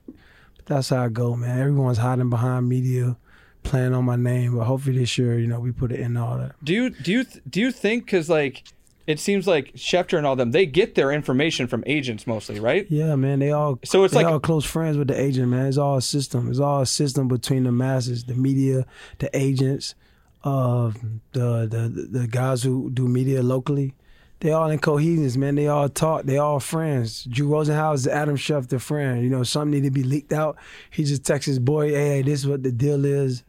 that's 0.65 0.89
how 0.89 1.03
I 1.03 1.09
go, 1.09 1.35
man. 1.35 1.59
Everyone's 1.59 1.99
hiding 1.99 2.31
behind 2.31 2.67
media, 2.67 3.15
playing 3.61 3.93
on 3.93 4.05
my 4.05 4.15
name. 4.15 4.57
But 4.57 4.63
hopefully 4.63 4.97
this 4.97 5.19
year, 5.19 5.37
you 5.37 5.45
know, 5.45 5.59
we 5.59 5.71
put 5.71 5.91
it 5.91 5.99
in 5.99 6.17
all 6.17 6.37
that. 6.39 6.55
Do 6.63 6.73
you 6.73 6.89
do 6.89 7.11
you 7.11 7.25
do 7.47 7.59
you 7.59 7.71
think 7.71 8.05
because 8.05 8.27
like 8.27 8.63
it 9.07 9.19
seems 9.19 9.47
like 9.47 9.73
Schefter 9.73 10.17
and 10.17 10.25
all 10.27 10.35
them 10.35 10.51
they 10.51 10.65
get 10.65 10.95
their 10.95 11.11
information 11.11 11.67
from 11.67 11.83
agents 11.85 12.25
mostly, 12.27 12.59
right? 12.59 12.85
Yeah, 12.89 13.15
man. 13.15 13.39
They 13.39 13.51
all 13.51 13.79
So 13.83 14.03
it's 14.03 14.13
they 14.13 14.23
like- 14.23 14.31
all 14.31 14.39
close 14.39 14.65
friends 14.65 14.97
with 14.97 15.07
the 15.07 15.19
agent, 15.19 15.49
man. 15.49 15.65
It's 15.65 15.77
all 15.77 15.97
a 15.97 16.01
system. 16.01 16.49
It's 16.49 16.59
all 16.59 16.81
a 16.81 16.85
system 16.85 17.27
between 17.27 17.63
the 17.63 17.71
masses, 17.71 18.23
the 18.25 18.35
media, 18.35 18.85
the 19.19 19.29
agents, 19.37 19.95
uh, 20.43 20.91
the 21.33 21.67
the 21.69 22.07
the 22.19 22.27
guys 22.27 22.63
who 22.63 22.89
do 22.91 23.07
media 23.07 23.41
locally. 23.43 23.93
They 24.39 24.51
all 24.51 24.71
in 24.71 24.79
cohesion, 24.79 25.39
man. 25.39 25.53
They 25.53 25.67
all 25.67 25.87
talk. 25.87 26.23
They 26.23 26.39
all 26.39 26.59
friends. 26.59 27.25
Drew 27.25 27.47
Rosenhaus 27.47 27.93
is 27.95 28.07
Adam 28.07 28.35
Schefter 28.37 28.81
friend. 28.81 29.21
You 29.23 29.29
know, 29.29 29.43
something 29.43 29.69
need 29.69 29.83
to 29.87 29.91
be 29.91 30.01
leaked 30.03 30.33
out. 30.33 30.57
He 30.89 31.03
just 31.03 31.23
texts 31.23 31.45
his 31.45 31.59
boy, 31.59 31.89
"Hey, 31.89 32.07
hey, 32.07 32.21
this 32.23 32.39
is 32.39 32.47
what 32.47 32.63
the 32.63 32.71
deal 32.71 33.05
is," 33.05 33.43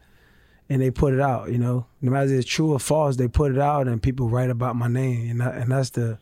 and 0.72 0.80
they 0.82 0.90
put 0.90 1.12
it 1.14 1.20
out. 1.20 1.50
You 1.50 1.58
know, 1.58 1.86
no 2.00 2.10
matter 2.10 2.26
if 2.32 2.40
it's 2.40 2.48
true 2.48 2.72
or 2.72 2.78
false, 2.80 3.16
they 3.16 3.28
put 3.28 3.52
it 3.52 3.58
out, 3.58 3.88
and 3.88 4.02
people 4.02 4.28
write 4.28 4.50
about 4.50 4.76
my 4.76 4.88
name, 4.88 5.30
and 5.30 5.40
that, 5.40 5.54
and 5.56 5.70
that's 5.70 5.90
the 5.90 6.18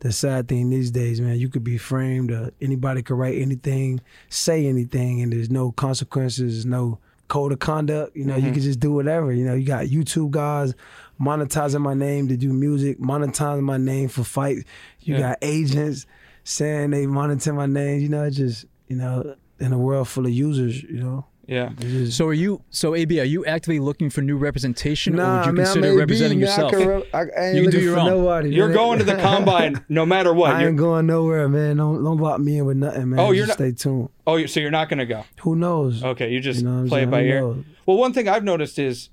the 0.00 0.12
sad 0.12 0.46
thing 0.48 0.68
these 0.70 0.90
days, 0.90 1.20
man. 1.20 1.38
You 1.38 1.48
could 1.48 1.64
be 1.64 1.78
framed. 1.78 2.30
Uh, 2.30 2.50
anybody 2.60 3.02
could 3.02 3.16
write 3.16 3.38
anything, 3.40 4.00
say 4.28 4.66
anything, 4.66 5.22
and 5.22 5.32
there's 5.32 5.50
no 5.50 5.72
consequences, 5.72 6.66
no 6.66 6.98
code 7.28 7.52
of 7.52 7.58
conduct. 7.60 8.14
You 8.16 8.24
know, 8.26 8.34
Mm-hmm. 8.34 8.46
you 8.46 8.52
can 8.52 8.62
just 8.62 8.78
do 8.80 8.92
whatever. 8.92 9.32
You 9.32 9.44
know, 9.46 9.54
you 9.54 9.64
got 9.66 9.86
YouTube 9.86 10.30
guys 10.32 10.74
monetizing 11.20 11.80
my 11.80 11.94
name 11.94 12.28
to 12.28 12.36
do 12.36 12.52
music, 12.52 12.98
monetizing 13.00 13.62
my 13.62 13.78
name 13.78 14.08
for 14.08 14.22
fights. 14.24 14.64
You 15.00 15.14
Yeah. 15.14 15.20
got 15.20 15.38
agents 15.42 16.06
saying 16.44 16.90
they 16.90 17.06
monitor 17.06 17.52
my 17.52 17.66
name. 17.66 18.00
You 18.00 18.08
know, 18.10 18.24
it's 18.24 18.36
just 18.36 18.66
you 18.88 18.96
know, 18.96 19.34
in 19.58 19.72
a 19.72 19.78
world 19.78 20.06
full 20.08 20.26
of 20.26 20.32
users, 20.32 20.82
you 20.82 21.00
know. 21.00 21.24
Yeah. 21.46 21.70
So 22.10 22.26
are 22.26 22.32
you? 22.34 22.62
So 22.70 22.94
AB, 22.96 23.20
are 23.20 23.24
you 23.24 23.44
actively 23.46 23.78
looking 23.78 24.10
for 24.10 24.20
new 24.20 24.36
representation, 24.36 25.20
or 25.20 25.38
would 25.38 25.46
you 25.46 25.52
man, 25.52 25.64
consider 25.66 25.88
AB, 25.92 25.96
representing 25.96 26.40
man. 26.40 26.48
I 26.48 26.50
yourself? 26.50 26.72
can 26.72 26.88
re- 26.88 27.08
I, 27.14 27.18
I 27.18 27.50
you 27.52 27.62
can 27.62 27.70
do 27.70 27.80
your 27.80 27.98
own. 27.98 28.06
Nobody, 28.06 28.50
You're 28.50 28.66
man. 28.68 28.76
going 28.76 28.98
to 28.98 29.04
the 29.04 29.14
combine 29.22 29.84
no 29.88 30.04
matter 30.04 30.34
what. 30.34 30.50
I 30.54 30.60
You're, 30.62 30.70
ain't 30.70 30.78
going 30.78 31.06
nowhere, 31.06 31.48
man. 31.48 31.76
Don't 31.76 32.02
don't 32.02 32.16
lock 32.18 32.40
me 32.40 32.58
in 32.58 32.66
with 32.66 32.78
nothing, 32.78 33.10
man. 33.10 33.20
Oh, 33.20 33.30
you're 33.30 33.46
Just 33.46 33.60
not- 33.60 33.64
stay 33.68 33.72
tuned. 33.72 34.08
oh, 34.26 34.44
so 34.46 34.58
you're 34.58 34.72
not 34.72 34.88
going 34.88 34.98
to 34.98 35.06
go. 35.06 35.24
Who 35.42 35.54
knows? 35.54 36.02
Okay, 36.02 36.32
you 36.32 36.40
just 36.40 36.60
You 36.60 36.66
know 36.66 36.72
what 36.74 36.80
I'm 36.80 36.88
play 36.88 37.02
it 37.04 37.10
by 37.12 37.22
ear. 37.22 37.44
Well, 37.86 37.96
one 37.96 38.12
thing 38.12 38.28
I've 38.28 38.42
noticed 38.42 38.78
is 38.80 39.10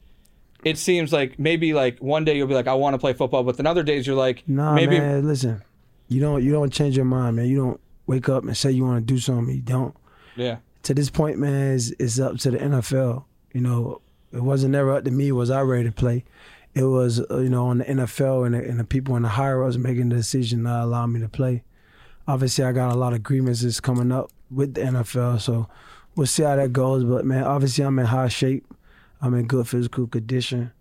it 0.63 0.79
seems 0.79 1.13
like 1.13 1.37
maybe 1.37 1.73
like 1.73 1.99
one 1.99 2.25
day 2.25 2.35
you'll 2.35 2.47
be 2.47 2.55
like 2.55 2.67
I 2.67 2.73
want 2.73 2.95
to 2.95 2.97
play 2.97 3.13
football, 3.13 3.43
but 3.43 3.57
then 3.57 3.67
other 3.67 3.83
days 3.83 4.07
you're 4.07 4.15
like 4.15 4.43
Nah, 4.47 4.73
maybe 4.73 4.97
man. 4.97 5.27
Listen, 5.27 5.61
you 6.07 6.19
don't 6.19 6.43
you 6.43 6.51
don't 6.51 6.73
change 6.73 6.95
your 6.95 7.05
mind, 7.05 7.35
man. 7.35 7.45
You 7.47 7.57
don't 7.57 7.79
wake 8.07 8.27
up 8.27 8.43
and 8.43 8.57
say 8.57 8.71
you 8.71 8.85
want 8.85 9.05
to 9.07 9.13
do 9.13 9.19
something. 9.19 9.53
You 9.53 9.61
don't. 9.61 9.95
yeah. 10.35 10.57
To 10.83 10.93
this 10.93 11.09
point, 11.09 11.37
man, 11.37 11.79
it's, 11.99 12.19
up 12.19 12.37
to 12.39 12.51
the 12.51 12.57
NFL. 12.57 13.23
You 13.53 13.61
know, 13.61 14.01
it 14.31 14.43
wasn't 14.43 14.75
ever 14.75 14.93
up 14.95 15.05
to 15.05 15.11
me. 15.11 15.31
Was 15.31 15.49
I 15.49 15.61
ready 15.61 15.85
to 15.85 15.91
play? 15.91 16.25
It 16.73 16.83
was 16.83 17.19
uh, 17.29 17.39
you 17.39 17.49
know 17.49 17.67
on 17.67 17.79
the 17.79 17.85
NFL 17.85 18.45
and 18.45 18.55
the, 18.55 18.67
and 18.67 18.79
the 18.79 18.83
people 18.83 19.15
in 19.15 19.21
the 19.21 19.29
higher 19.29 19.63
ups 19.63 19.77
making 19.77 20.09
the 20.09 20.15
decision 20.15 20.63
not 20.63 20.83
allow 20.83 21.05
me 21.05 21.19
to 21.19 21.29
play. 21.29 21.63
obviously 22.27 22.65
I 22.65 22.71
got 22.71 22.91
a 22.91 22.97
lot 22.97 23.13
of 23.13 23.21
grievances 23.21 23.79
coming 23.79 24.11
up 24.11 24.31
with 24.49 24.73
the 24.73 24.81
NFL, 24.81 25.39
so 25.39 25.67
we'll 26.15 26.27
see 26.27 26.43
how 26.43 26.55
that 26.55 26.73
goes. 26.73 27.03
But 27.03 27.25
man, 27.25 27.43
obviously 27.43 27.83
I'm 27.83 27.99
in 27.99 28.07
high 28.07 28.27
shape. 28.27 28.65
I'm 29.21 29.35
in 29.35 29.45
good 29.45 29.67
physical 29.67 30.07
condition, 30.07 30.73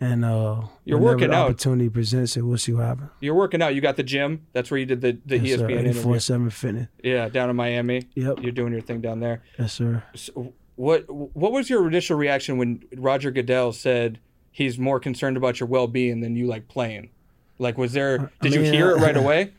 and 0.00 0.24
uh, 0.24 0.62
You're 0.84 0.98
working 0.98 1.32
out. 1.32 1.46
Opportunity 1.50 1.88
presents 1.88 2.36
it. 2.36 2.42
We'll 2.42 2.58
see 2.58 2.72
what 2.72 2.84
happens. 2.84 3.10
You're 3.20 3.34
working 3.34 3.62
out. 3.62 3.74
You 3.74 3.80
got 3.80 3.96
the 3.96 4.02
gym. 4.02 4.46
That's 4.52 4.70
where 4.70 4.78
you 4.78 4.86
did 4.86 5.00
the, 5.00 5.18
the 5.24 5.38
Yes. 5.38 5.60
ESPN 5.60 5.70
interview. 5.70 6.02
84/7 6.02 6.52
fitness. 6.52 6.88
Yeah, 7.02 7.28
down 7.28 7.48
in 7.50 7.56
Miami. 7.56 8.08
Yep. 8.14 8.40
You're 8.42 8.52
doing 8.52 8.72
your 8.72 8.82
thing 8.82 9.00
down 9.00 9.20
there. 9.20 9.42
Yes, 9.58 9.72
sir. 9.72 10.02
So 10.14 10.52
what 10.76 11.08
what 11.08 11.52
was 11.52 11.70
your 11.70 11.86
initial 11.86 12.16
reaction 12.16 12.58
when 12.58 12.82
Roger 12.96 13.30
Goodell 13.30 13.72
said 13.72 14.18
he's 14.50 14.78
more 14.78 14.98
concerned 15.00 15.36
about 15.36 15.60
your 15.60 15.68
well 15.68 15.86
being 15.86 16.20
than 16.20 16.34
you 16.36 16.46
like 16.46 16.68
playing? 16.68 17.10
Like, 17.58 17.78
was 17.78 17.92
there? 17.92 18.32
Did 18.42 18.52
you 18.54 18.60
mean, 18.60 18.72
hear 18.72 18.90
it 18.90 18.96
right 18.96 19.16
away? 19.24 19.52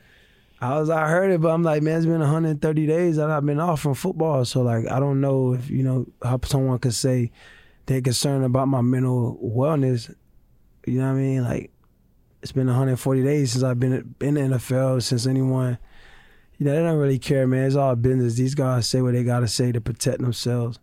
I 0.59 0.77
was 0.79 0.89
I 0.89 1.07
heard 1.07 1.31
it, 1.31 1.41
but 1.41 1.49
I'm 1.49 1.63
like, 1.63 1.81
man, 1.81 1.97
it's 1.97 2.05
been 2.05 2.19
130 2.19 2.87
days 2.87 3.15
that 3.17 3.29
I've 3.29 3.45
been 3.45 3.59
off 3.59 3.81
from 3.81 3.93
football. 3.93 4.43
So 4.45 4.61
like, 4.61 4.89
I 4.89 4.99
don't 4.99 5.21
know 5.21 5.53
if 5.53 5.69
you 5.69 5.83
know 5.83 6.05
how 6.21 6.39
someone 6.43 6.77
could 6.79 6.93
say 6.93 7.31
they're 7.85 8.01
concerned 8.01 8.43
about 8.45 8.67
my 8.67 8.81
mental 8.81 9.39
wellness. 9.43 10.13
You 10.85 10.99
know 10.99 11.11
what 11.11 11.17
I 11.17 11.21
mean? 11.21 11.43
Like, 11.43 11.71
it's 12.41 12.51
been 12.51 12.67
140 12.67 13.23
days 13.23 13.53
since 13.53 13.63
I've 13.63 13.79
been 13.79 14.15
in 14.21 14.35
the 14.35 14.41
NFL. 14.41 15.01
Since 15.01 15.25
anyone, 15.25 15.77
you 16.57 16.65
know, 16.65 16.75
they 16.75 16.81
don't 16.81 16.97
really 16.97 17.19
care, 17.19 17.47
man. 17.47 17.65
It's 17.65 17.75
all 17.75 17.95
business. 17.95 18.35
These 18.35 18.55
guys 18.55 18.87
say 18.87 19.01
what 19.01 19.13
they 19.13 19.23
gotta 19.23 19.47
say 19.47 19.71
to 19.71 19.81
protect 19.81 20.19
themselves. 20.21 20.79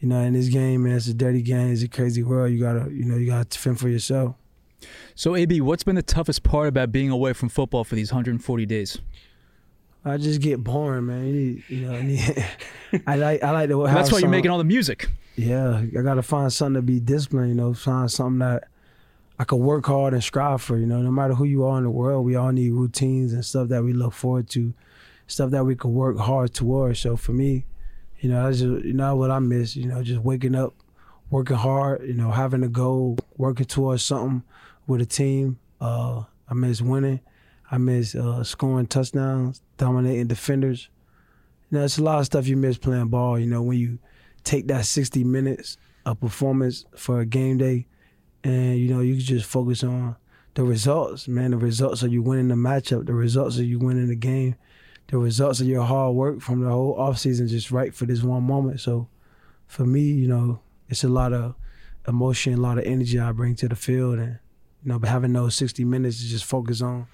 You 0.00 0.08
know, 0.08 0.20
in 0.20 0.32
this 0.32 0.48
game, 0.48 0.84
man, 0.84 0.96
it's 0.96 1.08
a 1.08 1.14
dirty 1.14 1.42
game. 1.42 1.72
It's 1.72 1.82
a 1.82 1.88
crazy 1.88 2.22
world. 2.22 2.52
You 2.52 2.60
gotta, 2.60 2.90
you 2.90 3.04
know, 3.04 3.16
you 3.16 3.26
gotta 3.26 3.58
fend 3.58 3.80
for 3.80 3.88
yourself. 3.88 4.34
So, 5.14 5.34
AB, 5.34 5.60
what's 5.60 5.82
been 5.82 5.96
the 5.96 6.02
toughest 6.02 6.42
part 6.42 6.68
about 6.68 6.92
being 6.92 7.10
away 7.10 7.32
from 7.32 7.48
football 7.48 7.84
for 7.84 7.94
these 7.94 8.12
140 8.12 8.66
days? 8.66 8.98
I 10.04 10.16
just 10.16 10.40
get 10.40 10.62
boring, 10.62 11.06
man. 11.06 11.26
You, 11.26 11.32
need, 11.32 11.64
you 11.68 11.80
know, 11.86 11.92
I, 11.96 12.02
need, 12.02 12.46
I 13.06 13.16
like 13.16 13.42
I 13.42 13.50
like 13.50 13.68
to. 13.70 13.84
have 13.84 13.96
That's 13.96 14.12
why 14.12 14.18
you're 14.18 14.28
making 14.28 14.50
all 14.50 14.58
the 14.58 14.64
music. 14.64 15.08
Yeah, 15.36 15.78
I 15.78 16.02
gotta 16.02 16.22
find 16.22 16.52
something 16.52 16.74
to 16.74 16.82
be 16.82 17.00
disciplined. 17.00 17.50
You 17.50 17.54
know, 17.54 17.74
find 17.74 18.10
something 18.10 18.38
that 18.40 18.68
I 19.38 19.44
could 19.44 19.56
work 19.56 19.86
hard 19.86 20.14
and 20.14 20.22
strive 20.22 20.62
for. 20.62 20.76
You 20.76 20.86
know, 20.86 21.00
no 21.00 21.12
matter 21.12 21.34
who 21.34 21.44
you 21.44 21.64
are 21.64 21.78
in 21.78 21.84
the 21.84 21.90
world, 21.90 22.24
we 22.24 22.34
all 22.34 22.50
need 22.50 22.72
routines 22.72 23.32
and 23.32 23.44
stuff 23.44 23.68
that 23.68 23.84
we 23.84 23.92
look 23.92 24.12
forward 24.12 24.48
to, 24.50 24.74
stuff 25.26 25.50
that 25.50 25.64
we 25.64 25.76
could 25.76 25.90
work 25.90 26.18
hard 26.18 26.52
towards. 26.52 27.00
So 27.00 27.16
for 27.16 27.32
me, 27.32 27.64
you 28.20 28.28
know, 28.28 28.44
that's 28.44 28.58
just 28.58 28.84
you 28.84 28.94
know 28.94 29.14
what 29.14 29.30
I 29.30 29.38
miss. 29.38 29.76
You 29.76 29.86
know, 29.86 30.02
just 30.02 30.20
waking 30.20 30.56
up, 30.56 30.74
working 31.30 31.56
hard. 31.56 32.02
You 32.02 32.14
know, 32.14 32.32
having 32.32 32.64
a 32.64 32.68
goal, 32.68 33.18
working 33.36 33.66
towards 33.66 34.02
something 34.02 34.42
with 34.86 35.00
a 35.00 35.06
team. 35.06 35.58
Uh, 35.80 36.24
I 36.48 36.54
miss 36.54 36.82
winning. 36.82 37.20
I 37.70 37.78
miss 37.78 38.14
uh, 38.14 38.42
scoring 38.42 38.86
touchdowns, 38.86 39.62
dominating 39.76 40.26
defenders. 40.26 40.88
You 41.70 41.78
know, 41.78 41.84
it's 41.84 41.98
a 41.98 42.02
lot 42.02 42.18
of 42.18 42.26
stuff 42.26 42.48
you 42.48 42.56
miss 42.56 42.78
playing 42.78 43.08
ball. 43.08 43.38
You 43.38 43.46
know, 43.46 43.62
when 43.62 43.78
you 43.78 43.98
take 44.42 44.66
that 44.68 44.86
60 44.86 45.22
minutes 45.24 45.76
of 46.06 46.18
performance 46.18 46.86
for 46.96 47.20
a 47.20 47.26
game 47.26 47.58
day 47.58 47.86
and, 48.44 48.78
you 48.78 48.92
know, 48.92 49.00
you 49.00 49.14
can 49.14 49.24
just 49.24 49.46
focus 49.46 49.82
on 49.82 50.16
the 50.54 50.64
results, 50.64 51.28
man. 51.28 51.52
The 51.52 51.56
results 51.56 52.02
of 52.02 52.12
you 52.12 52.22
winning 52.22 52.48
the 52.48 52.54
matchup, 52.54 53.06
the 53.06 53.14
results 53.14 53.58
of 53.58 53.64
you 53.64 53.78
winning 53.78 54.08
the 54.08 54.16
game, 54.16 54.56
the 55.08 55.18
results 55.18 55.60
of 55.60 55.66
your 55.66 55.84
hard 55.84 56.14
work 56.14 56.40
from 56.40 56.62
the 56.62 56.70
whole 56.70 56.96
offseason 56.96 57.48
just 57.48 57.70
right 57.70 57.94
for 57.94 58.06
this 58.06 58.22
one 58.22 58.42
moment. 58.42 58.80
So 58.80 59.08
for 59.66 59.84
me, 59.84 60.02
you 60.02 60.28
know, 60.28 60.60
it's 60.88 61.04
a 61.04 61.08
lot 61.08 61.32
of 61.32 61.54
emotion, 62.06 62.54
a 62.54 62.56
lot 62.56 62.78
of 62.78 62.84
energy 62.84 63.18
I 63.18 63.32
bring 63.32 63.54
to 63.56 63.68
the 63.68 63.76
field. 63.76 64.18
And, 64.18 64.38
you 64.82 64.92
know, 64.92 65.00
having 65.04 65.32
those 65.32 65.54
60 65.54 65.84
minutes 65.84 66.22
to 66.22 66.28
just 66.28 66.44
focus 66.44 66.82
on, 66.82 67.06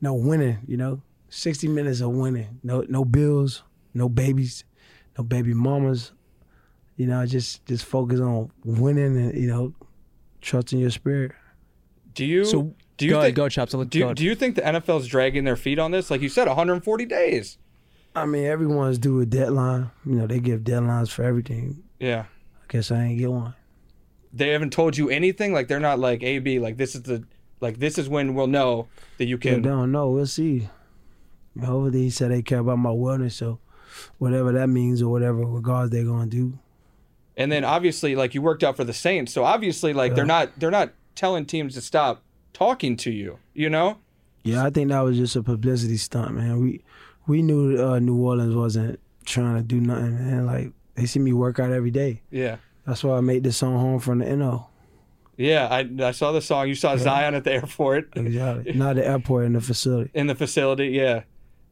you 0.00 0.08
know, 0.08 0.14
winning, 0.14 0.58
you 0.66 0.76
know, 0.76 1.02
60 1.28 1.68
minutes 1.68 2.00
of 2.00 2.10
winning. 2.10 2.60
No, 2.62 2.84
no 2.88 3.04
bills, 3.04 3.62
no 3.94 4.08
babies, 4.08 4.64
no 5.16 5.24
baby 5.24 5.54
mamas. 5.54 6.12
You 6.96 7.06
know, 7.06 7.24
just 7.24 7.64
just 7.64 7.86
focus 7.86 8.20
on 8.20 8.50
winning 8.64 9.16
and 9.16 9.34
you 9.34 9.48
know, 9.48 9.72
trusting 10.42 10.78
your 10.78 10.90
spirit. 10.90 11.32
Do 12.14 12.24
you? 12.24 12.44
So, 12.44 12.74
do 12.98 13.06
you 13.06 13.12
go 13.12 13.22
think? 13.22 13.22
ahead, 13.22 13.34
go 13.34 13.44
Chopz. 13.44 13.74
I'll 13.74 13.84
do 13.84 13.98
you, 13.98 14.14
do 14.14 14.24
you 14.24 14.34
think 14.34 14.56
the 14.56 14.62
NFL's 14.62 15.06
dragging 15.06 15.44
their 15.44 15.56
feet 15.56 15.78
on 15.78 15.90
this? 15.90 16.10
Like 16.10 16.20
you 16.20 16.28
said, 16.28 16.46
140 16.46 17.06
days. 17.06 17.58
I 18.14 18.26
mean, 18.26 18.44
everyone's 18.44 18.98
due 18.98 19.20
a 19.20 19.26
deadline. 19.26 19.90
You 20.04 20.16
know, 20.16 20.26
they 20.26 20.38
give 20.38 20.60
deadlines 20.60 21.08
for 21.10 21.22
everything. 21.22 21.82
Yeah. 21.98 22.26
I 22.62 22.64
guess 22.68 22.90
I 22.90 23.04
ain't 23.04 23.18
get 23.18 23.30
one. 23.30 23.54
They 24.34 24.50
haven't 24.50 24.72
told 24.72 24.96
you 24.96 25.08
anything. 25.08 25.52
Like 25.52 25.68
they're 25.68 25.80
not 25.80 25.98
like 25.98 26.22
AB. 26.22 26.58
Like 26.58 26.76
this 26.76 26.94
is 26.94 27.02
the 27.02 27.24
like 27.60 27.78
this 27.78 27.96
is 27.96 28.08
when 28.08 28.34
we'll 28.34 28.46
know 28.46 28.88
that 29.18 29.26
you 29.26 29.38
can. 29.38 29.62
they 29.62 29.68
don't 29.68 29.92
know. 29.92 30.10
We'll 30.10 30.26
see. 30.26 30.68
Hopefully, 31.58 32.02
he 32.02 32.10
said 32.10 32.30
they 32.30 32.42
care 32.42 32.60
about 32.60 32.78
my 32.78 32.90
wellness, 32.90 33.32
so 33.32 33.58
whatever 34.18 34.52
that 34.52 34.68
means 34.68 35.02
or 35.02 35.10
whatever 35.10 35.44
regards 35.44 35.90
they're 35.90 36.04
gonna 36.04 36.26
do. 36.26 36.58
And 37.36 37.50
then 37.50 37.64
obviously, 37.64 38.14
like 38.14 38.34
you 38.34 38.42
worked 38.42 38.62
out 38.62 38.76
for 38.76 38.84
the 38.84 38.92
Saints, 38.92 39.32
so 39.32 39.44
obviously, 39.44 39.92
like 39.92 40.14
they're 40.14 40.26
not 40.26 40.50
they're 40.58 40.70
not 40.70 40.92
telling 41.14 41.46
teams 41.46 41.74
to 41.74 41.80
stop 41.80 42.22
talking 42.52 42.96
to 42.98 43.10
you. 43.10 43.38
You 43.54 43.70
know? 43.70 43.98
Yeah, 44.44 44.64
I 44.64 44.70
think 44.70 44.90
that 44.90 45.00
was 45.00 45.16
just 45.16 45.36
a 45.36 45.42
publicity 45.42 45.96
stunt, 45.96 46.34
man. 46.34 46.60
We 46.60 46.82
we 47.26 47.42
knew 47.42 47.82
uh, 47.82 47.98
New 47.98 48.16
Orleans 48.16 48.54
wasn't 48.54 49.00
trying 49.24 49.56
to 49.56 49.62
do 49.62 49.80
nothing, 49.80 50.14
man. 50.14 50.46
Like 50.46 50.72
they 50.94 51.06
see 51.06 51.20
me 51.20 51.32
work 51.32 51.58
out 51.58 51.70
every 51.70 51.90
day. 51.90 52.22
Yeah. 52.30 52.56
That's 52.86 53.04
why 53.04 53.16
I 53.16 53.20
made 53.20 53.44
this 53.44 53.56
song 53.56 53.78
home 53.78 54.00
from 54.00 54.18
the 54.18 54.36
NO. 54.36 54.68
Yeah. 55.36 55.68
I 55.70 55.88
I 56.06 56.10
saw 56.10 56.32
the 56.32 56.42
song. 56.42 56.68
You 56.68 56.74
saw 56.74 56.96
Zion 56.96 57.34
at 57.34 57.44
the 57.44 57.52
airport 57.52 58.10
Exactly. 58.16 58.72
Not 58.74 58.96
the 58.96 59.06
airport 59.06 59.46
in 59.46 59.52
the 59.54 59.60
facility. 59.60 60.10
in 60.14 60.26
the 60.26 60.34
facility. 60.34 60.88
Yeah. 60.88 61.22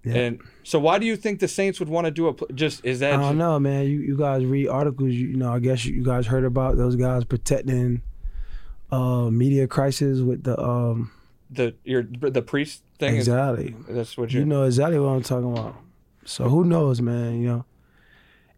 Yeah. 0.04 0.14
And 0.14 0.40
so, 0.62 0.78
why 0.78 0.98
do 0.98 1.06
you 1.06 1.16
think 1.16 1.40
the 1.40 1.48
Saints 1.48 1.78
would 1.78 1.88
want 1.90 2.06
to 2.06 2.10
do 2.10 2.28
a 2.28 2.52
just? 2.52 2.84
Is 2.84 3.00
that 3.00 3.14
I 3.14 3.16
don't 3.16 3.36
know, 3.38 3.58
man. 3.58 3.84
You 3.84 4.00
you 4.00 4.16
guys 4.16 4.44
read 4.44 4.68
articles. 4.68 5.10
You, 5.10 5.28
you 5.28 5.36
know, 5.36 5.52
I 5.52 5.58
guess 5.58 5.84
you, 5.84 5.94
you 5.94 6.04
guys 6.04 6.26
heard 6.26 6.44
about 6.44 6.76
those 6.76 6.96
guys 6.96 7.24
protecting 7.24 8.02
uh 8.90 9.30
media 9.30 9.68
crisis 9.68 10.20
with 10.20 10.42
the 10.42 10.60
um 10.60 11.12
the 11.50 11.74
your 11.84 12.02
the 12.02 12.42
priest 12.42 12.82
thing? 12.98 13.16
is- 13.16 13.28
exactly. 13.28 13.74
that's 13.88 14.16
what 14.16 14.32
you 14.32 14.40
You 14.40 14.46
know 14.46 14.64
exactly 14.64 14.98
what 14.98 15.10
I'm 15.10 15.22
talking 15.22 15.52
about. 15.52 15.76
So 16.24 16.48
who 16.48 16.64
knows, 16.64 17.00
man? 17.00 17.40
You 17.40 17.48
know, 17.48 17.64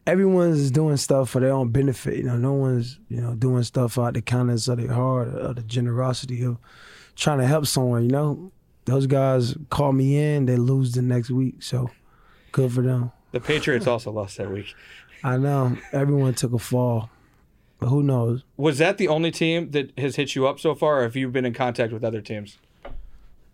everyone's 0.06 0.70
doing 0.70 0.96
stuff 0.96 1.30
for 1.30 1.40
their 1.40 1.52
own 1.52 1.70
benefit. 1.70 2.16
You 2.18 2.24
know, 2.24 2.36
no 2.36 2.52
one's 2.52 2.98
you 3.08 3.20
know 3.20 3.34
doing 3.34 3.62
stuff 3.62 3.98
out 3.98 4.14
the 4.14 4.22
kindness 4.22 4.68
of 4.68 4.78
their 4.78 4.92
heart 4.92 5.28
or 5.28 5.54
the 5.54 5.62
generosity 5.62 6.44
of 6.44 6.58
trying 7.16 7.38
to 7.38 7.46
help 7.46 7.66
someone. 7.66 8.04
You 8.04 8.10
know, 8.10 8.52
those 8.84 9.06
guys 9.06 9.56
call 9.70 9.92
me 9.92 10.18
in, 10.18 10.46
they 10.46 10.56
lose 10.56 10.92
the 10.92 11.02
next 11.02 11.30
week. 11.30 11.62
So 11.62 11.90
good 12.50 12.72
for 12.72 12.82
them. 12.82 13.12
The 13.32 13.40
Patriots 13.40 13.86
also 13.86 14.10
lost 14.10 14.36
that 14.36 14.50
week. 14.50 14.74
I 15.24 15.36
know 15.36 15.76
everyone 15.92 16.34
took 16.34 16.52
a 16.52 16.58
fall, 16.58 17.10
but 17.78 17.86
who 17.88 18.02
knows? 18.02 18.44
Was 18.56 18.78
that 18.78 18.98
the 18.98 19.08
only 19.08 19.30
team 19.30 19.70
that 19.70 19.96
has 19.98 20.16
hit 20.16 20.34
you 20.34 20.46
up 20.46 20.58
so 20.58 20.74
far, 20.74 21.00
or 21.00 21.02
have 21.02 21.16
you 21.16 21.28
been 21.28 21.44
in 21.44 21.54
contact 21.54 21.92
with 21.92 22.04
other 22.04 22.20
teams? 22.20 22.58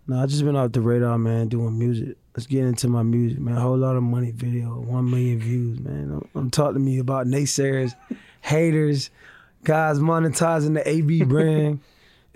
No, 0.07 0.23
I 0.23 0.27
just 0.27 0.43
been 0.43 0.57
off 0.57 0.73
the 0.73 0.81
radar, 0.81 1.19
man, 1.19 1.49
doing 1.49 1.79
music. 1.79 2.17
Let's 2.35 2.47
get 2.47 2.65
into 2.65 2.89
my 2.89 3.03
music, 3.03 3.41
man. 3.41 3.57
A 3.57 3.61
whole 3.61 3.77
lot 3.77 3.95
of 3.95 4.03
money 4.03 4.31
video, 4.31 4.81
one 4.81 5.11
million 5.11 5.39
views, 5.39 5.79
man. 5.81 6.11
I'm, 6.13 6.29
don't 6.35 6.53
talk 6.53 6.73
to 6.73 6.79
me 6.79 6.99
about 6.99 7.27
naysayers, 7.27 7.95
haters, 8.41 9.11
guys 9.65 9.99
monetizing 9.99 10.73
the 10.73 10.89
AB 10.89 11.25
brand. 11.25 11.81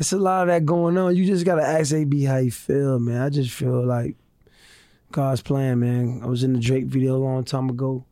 It's 0.02 0.12
a 0.12 0.18
lot 0.18 0.42
of 0.42 0.48
that 0.48 0.66
going 0.66 0.98
on. 0.98 1.14
You 1.14 1.24
just 1.24 1.44
gotta 1.44 1.62
ask 1.62 1.94
AB 1.94 2.24
how 2.24 2.38
you 2.38 2.50
feel, 2.50 2.98
man. 2.98 3.22
I 3.22 3.28
just 3.28 3.52
feel 3.52 3.86
like 3.86 4.16
God's 5.12 5.42
plan, 5.42 5.78
man. 5.78 6.22
I 6.24 6.26
was 6.26 6.42
in 6.42 6.54
the 6.54 6.58
Drake 6.58 6.86
video 6.86 7.14
a 7.14 7.22
long 7.22 7.44
time 7.44 7.70
ago, 7.70 8.04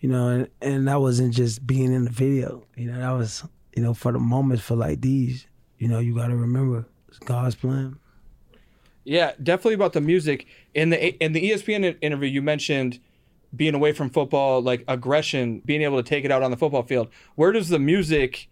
you 0.00 0.10
know, 0.10 0.28
and, 0.28 0.48
and 0.60 0.88
that 0.88 1.00
wasn't 1.00 1.32
just 1.32 1.66
being 1.66 1.94
in 1.94 2.04
the 2.04 2.10
video. 2.10 2.66
You 2.76 2.92
know, 2.92 2.98
that 2.98 3.12
was, 3.12 3.42
you 3.74 3.82
know, 3.82 3.94
for 3.94 4.12
the 4.12 4.18
moments 4.18 4.62
for 4.62 4.76
like 4.76 5.00
these. 5.00 5.46
You 5.78 5.88
know, 5.88 6.00
you 6.00 6.14
gotta 6.14 6.36
remember 6.36 6.84
it's 7.08 7.18
God's 7.18 7.54
plan. 7.54 7.98
Yeah, 9.04 9.32
definitely 9.42 9.76
about 9.76 9.94
the 9.94 10.02
music. 10.02 10.46
In 10.74 10.90
the 10.90 11.16
in 11.24 11.32
the 11.32 11.50
ESPN 11.50 11.96
interview, 12.02 12.28
you 12.28 12.42
mentioned 12.42 13.00
being 13.56 13.74
away 13.74 13.92
from 13.92 14.10
football, 14.10 14.60
like 14.60 14.84
aggression, 14.86 15.62
being 15.64 15.80
able 15.80 15.96
to 15.96 16.06
take 16.06 16.26
it 16.26 16.30
out 16.30 16.42
on 16.42 16.50
the 16.50 16.58
football 16.58 16.82
field. 16.82 17.08
Where 17.36 17.52
does 17.52 17.70
the 17.70 17.78
music 17.78 18.49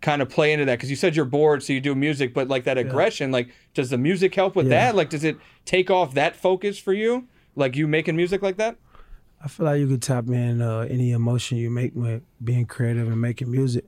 kind 0.00 0.22
of 0.22 0.28
play 0.28 0.52
into 0.52 0.64
that? 0.66 0.76
Because 0.78 0.90
you 0.90 0.96
said 0.96 1.16
you're 1.16 1.24
bored, 1.24 1.62
so 1.62 1.72
you 1.72 1.80
do 1.80 1.94
music, 1.94 2.32
but 2.34 2.48
like 2.48 2.64
that 2.64 2.78
aggression, 2.78 3.30
like 3.30 3.48
does 3.74 3.90
the 3.90 3.98
music 3.98 4.34
help 4.34 4.54
with 4.56 4.66
Yeah. 4.66 4.86
that? 4.86 4.94
Like, 4.96 5.10
does 5.10 5.24
it 5.24 5.36
take 5.64 5.90
off 5.90 6.14
that 6.14 6.36
focus 6.36 6.78
for 6.78 6.92
you? 6.92 7.26
Like 7.56 7.76
you 7.76 7.86
making 7.88 8.16
music 8.16 8.42
like 8.42 8.56
that? 8.58 8.76
I 9.44 9.48
feel 9.48 9.66
like 9.66 9.78
you 9.80 9.86
could 9.86 10.02
tap 10.02 10.26
in 10.28 10.60
uh, 10.62 10.80
any 10.90 11.12
emotion 11.12 11.58
you 11.58 11.70
make 11.70 11.92
with 11.94 12.22
being 12.42 12.66
creative 12.66 13.06
and 13.08 13.20
making 13.20 13.50
music, 13.50 13.84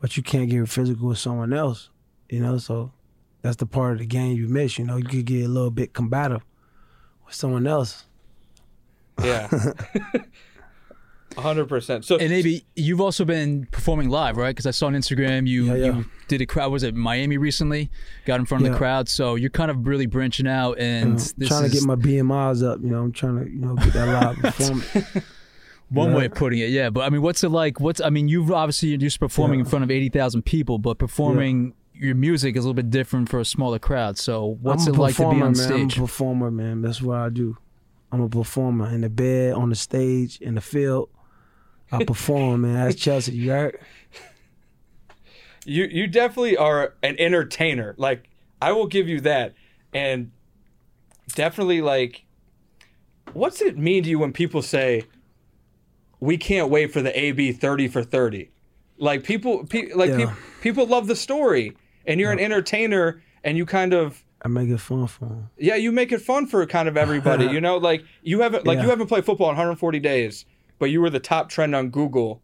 but 0.00 0.16
you 0.16 0.22
can't 0.22 0.48
get 0.48 0.68
physical 0.68 1.08
with 1.08 1.18
someone 1.18 1.52
else. 1.52 1.90
You 2.30 2.40
know, 2.40 2.58
so 2.58 2.92
that's 3.42 3.56
the 3.56 3.66
part 3.66 3.92
of 3.92 3.98
the 3.98 4.06
game 4.06 4.36
you 4.36 4.48
miss. 4.48 4.78
You 4.78 4.84
know, 4.86 4.96
you 4.96 5.04
could 5.04 5.24
get 5.26 5.44
a 5.44 5.48
little 5.48 5.70
bit 5.70 5.92
combative 5.92 6.42
with 7.26 7.34
someone 7.34 7.66
else. 7.66 8.04
Yeah. 9.22 9.48
hundred 11.36 11.68
percent. 11.68 12.04
So 12.04 12.16
And 12.16 12.30
maybe 12.30 12.64
you've 12.74 13.00
also 13.00 13.24
been 13.24 13.66
performing 13.70 14.08
live, 14.08 14.36
right? 14.36 14.48
Because 14.50 14.66
I 14.66 14.70
saw 14.72 14.86
on 14.86 14.94
Instagram 14.94 15.46
you 15.46 15.66
Yeah, 15.66 15.74
yeah. 15.74 15.84
you 15.98 16.04
did 16.28 16.40
a 16.40 16.46
crowd. 16.46 16.72
Was 16.72 16.82
it 16.82 16.94
Miami 16.94 17.36
recently? 17.38 17.90
Got 18.24 18.40
in 18.40 18.46
front 18.46 18.66
of 18.66 18.72
the 18.72 18.78
crowd, 18.78 19.08
so 19.08 19.34
you're 19.36 19.50
kind 19.50 19.70
of 19.70 19.86
really 19.86 20.06
branching 20.06 20.46
out. 20.48 20.78
And 20.78 21.04
I'm 21.10 21.14
this 21.14 21.48
trying 21.48 21.64
is 21.64 21.72
to 21.72 21.78
get 21.78 21.86
my 21.86 21.94
BMIs 21.96 22.66
up. 22.66 22.80
You 22.82 22.88
know, 22.90 23.02
I'm 23.02 23.12
trying 23.12 23.44
to 23.44 23.50
you 23.50 23.60
know 23.60 23.74
get 23.76 23.92
that 23.92 24.08
live 24.08 24.36
performance. 24.56 24.86
one 25.90 26.10
Yeah. 26.10 26.16
way 26.16 26.24
of 26.26 26.34
putting 26.34 26.58
it. 26.58 26.70
Yeah, 26.70 26.90
but 26.90 27.02
I 27.02 27.10
mean, 27.10 27.22
what's 27.22 27.42
it 27.44 27.50
like? 27.50 27.80
What's 27.80 28.00
I 28.00 28.10
mean, 28.10 28.28
you've 28.28 28.50
obviously 28.50 28.90
you're 28.90 28.98
just 28.98 29.20
performing 29.20 29.60
in 29.60 29.66
front 29.66 29.84
of 29.84 29.90
eighty 29.90 30.08
thousand 30.08 30.42
people, 30.42 30.78
but 30.78 30.98
performing 30.98 31.74
your 31.94 32.14
music 32.14 32.56
is 32.56 32.64
a 32.64 32.68
little 32.68 32.74
bit 32.74 32.90
different 32.90 33.28
for 33.28 33.40
a 33.40 33.44
smaller 33.44 33.78
crowd. 33.78 34.18
So 34.18 34.58
what's 34.62 34.86
it 34.86 34.92
like 34.92 35.16
to 35.16 35.22
be 35.22 35.24
performer, 35.24 35.46
on 35.46 35.52
man. 35.56 35.72
I'm 35.72 35.86
a 35.88 35.88
performer, 35.88 36.50
man. 36.50 36.82
That's 36.82 37.02
what 37.02 37.18
I 37.18 37.28
do. 37.28 37.56
I'm 38.12 38.20
a 38.22 38.28
performer 38.28 38.88
in 38.88 39.00
the 39.02 39.10
bed, 39.10 39.52
on 39.54 39.68
the 39.70 39.74
stage, 39.74 40.40
in 40.40 40.54
the 40.54 40.60
field. 40.60 41.10
I 41.90 42.04
perform, 42.04 42.62
man. 42.62 42.74
That's 42.74 42.96
Chelsea. 42.96 43.32
You 43.32 43.50
heard? 43.50 43.78
you 45.64 45.84
you 45.84 46.06
definitely 46.06 46.56
are 46.56 46.94
an 47.02 47.16
entertainer. 47.18 47.94
Like 47.98 48.28
I 48.60 48.72
will 48.72 48.86
give 48.86 49.08
you 49.08 49.20
that, 49.22 49.54
and 49.92 50.30
definitely 51.34 51.80
like, 51.80 52.24
what's 53.32 53.60
it 53.60 53.76
mean 53.78 54.02
to 54.04 54.10
you 54.10 54.18
when 54.18 54.32
people 54.32 54.62
say, 54.62 55.04
"We 56.20 56.36
can't 56.36 56.70
wait 56.70 56.92
for 56.92 57.02
the 57.02 57.18
AB 57.18 57.52
thirty 57.52 57.88
for 57.88 58.02
30? 58.02 58.50
Like 58.98 59.22
people, 59.24 59.64
pe- 59.64 59.92
like 59.92 60.10
Yeah. 60.10 60.16
peop 60.16 60.28
people 60.60 60.86
love 60.86 61.06
the 61.06 61.16
story, 61.16 61.76
and 62.06 62.18
you're 62.18 62.32
an 62.32 62.40
entertainer, 62.40 63.22
and 63.44 63.56
you 63.56 63.64
kind 63.66 63.92
of. 63.94 64.24
I 64.42 64.48
make 64.48 64.68
it 64.68 64.78
fun 64.78 65.06
for 65.08 65.24
them. 65.26 65.50
Yeah, 65.58 65.74
you 65.74 65.90
make 65.92 66.12
it 66.12 66.20
fun 66.20 66.46
for 66.46 66.64
kind 66.66 66.88
of 66.88 66.96
everybody. 66.96 67.44
you 67.52 67.60
know, 67.60 67.76
like 67.76 68.04
you 68.22 68.40
haven't 68.40 68.66
like 68.66 68.80
you 68.80 68.88
haven't 68.88 69.06
played 69.08 69.24
football 69.24 69.46
in 69.48 69.56
140 69.56 70.00
days, 70.00 70.44
but 70.78 70.86
you 70.86 71.00
were 71.00 71.10
the 71.10 71.20
top 71.20 71.48
trend 71.48 71.74
on 71.74 71.90
Google 71.90 72.42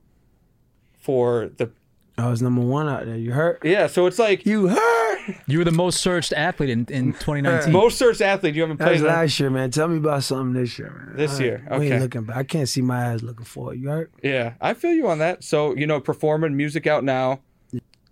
for 1.00 1.50
the 1.56 1.70
I 2.16 2.28
was 2.30 2.40
number 2.40 2.60
one 2.60 2.88
out 2.88 3.06
there. 3.06 3.16
You 3.16 3.32
heard? 3.32 3.58
yeah. 3.64 3.88
So 3.88 4.06
it's 4.06 4.18
like 4.20 4.46
You 4.46 4.68
heard? 4.68 5.36
You 5.46 5.58
were 5.58 5.64
the 5.64 5.72
most 5.72 6.00
searched 6.00 6.32
athlete 6.32 6.70
in, 6.70 6.86
in 6.88 7.12
2019. 7.14 7.72
most 7.72 7.98
searched 7.98 8.20
athlete 8.20 8.54
you 8.54 8.60
haven't 8.62 8.78
That 8.78 8.90
was 8.92 9.00
played. 9.00 9.08
in- 9.10 9.14
last 9.16 9.40
year, 9.40 9.50
man. 9.50 9.70
Tell 9.72 9.88
me 9.88 9.96
about 9.96 10.22
something 10.22 10.52
this 10.52 10.78
year, 10.78 10.90
man. 10.90 11.16
This 11.16 11.40
I- 11.40 11.42
year, 11.44 11.66
We 11.70 11.76
okay. 11.76 11.92
ain't 11.92 12.02
looking 12.02 12.24
back. 12.24 12.36
I 12.36 12.44
can't 12.44 12.68
see 12.68 12.82
my 12.82 13.02
ass 13.14 13.22
looking 13.22 13.44
for 13.46 13.72
it. 13.74 13.78
You 13.80 13.88
heard? 13.88 14.12
Yeah, 14.22 14.54
I 14.60 14.74
feel 14.74 14.92
you 14.92 15.08
on 15.08 15.18
that. 15.18 15.42
So 15.42 15.74
you 15.76 15.86
know, 15.86 16.00
performing 16.00 16.56
music 16.56 16.86
out 16.86 17.02
now, 17.04 17.40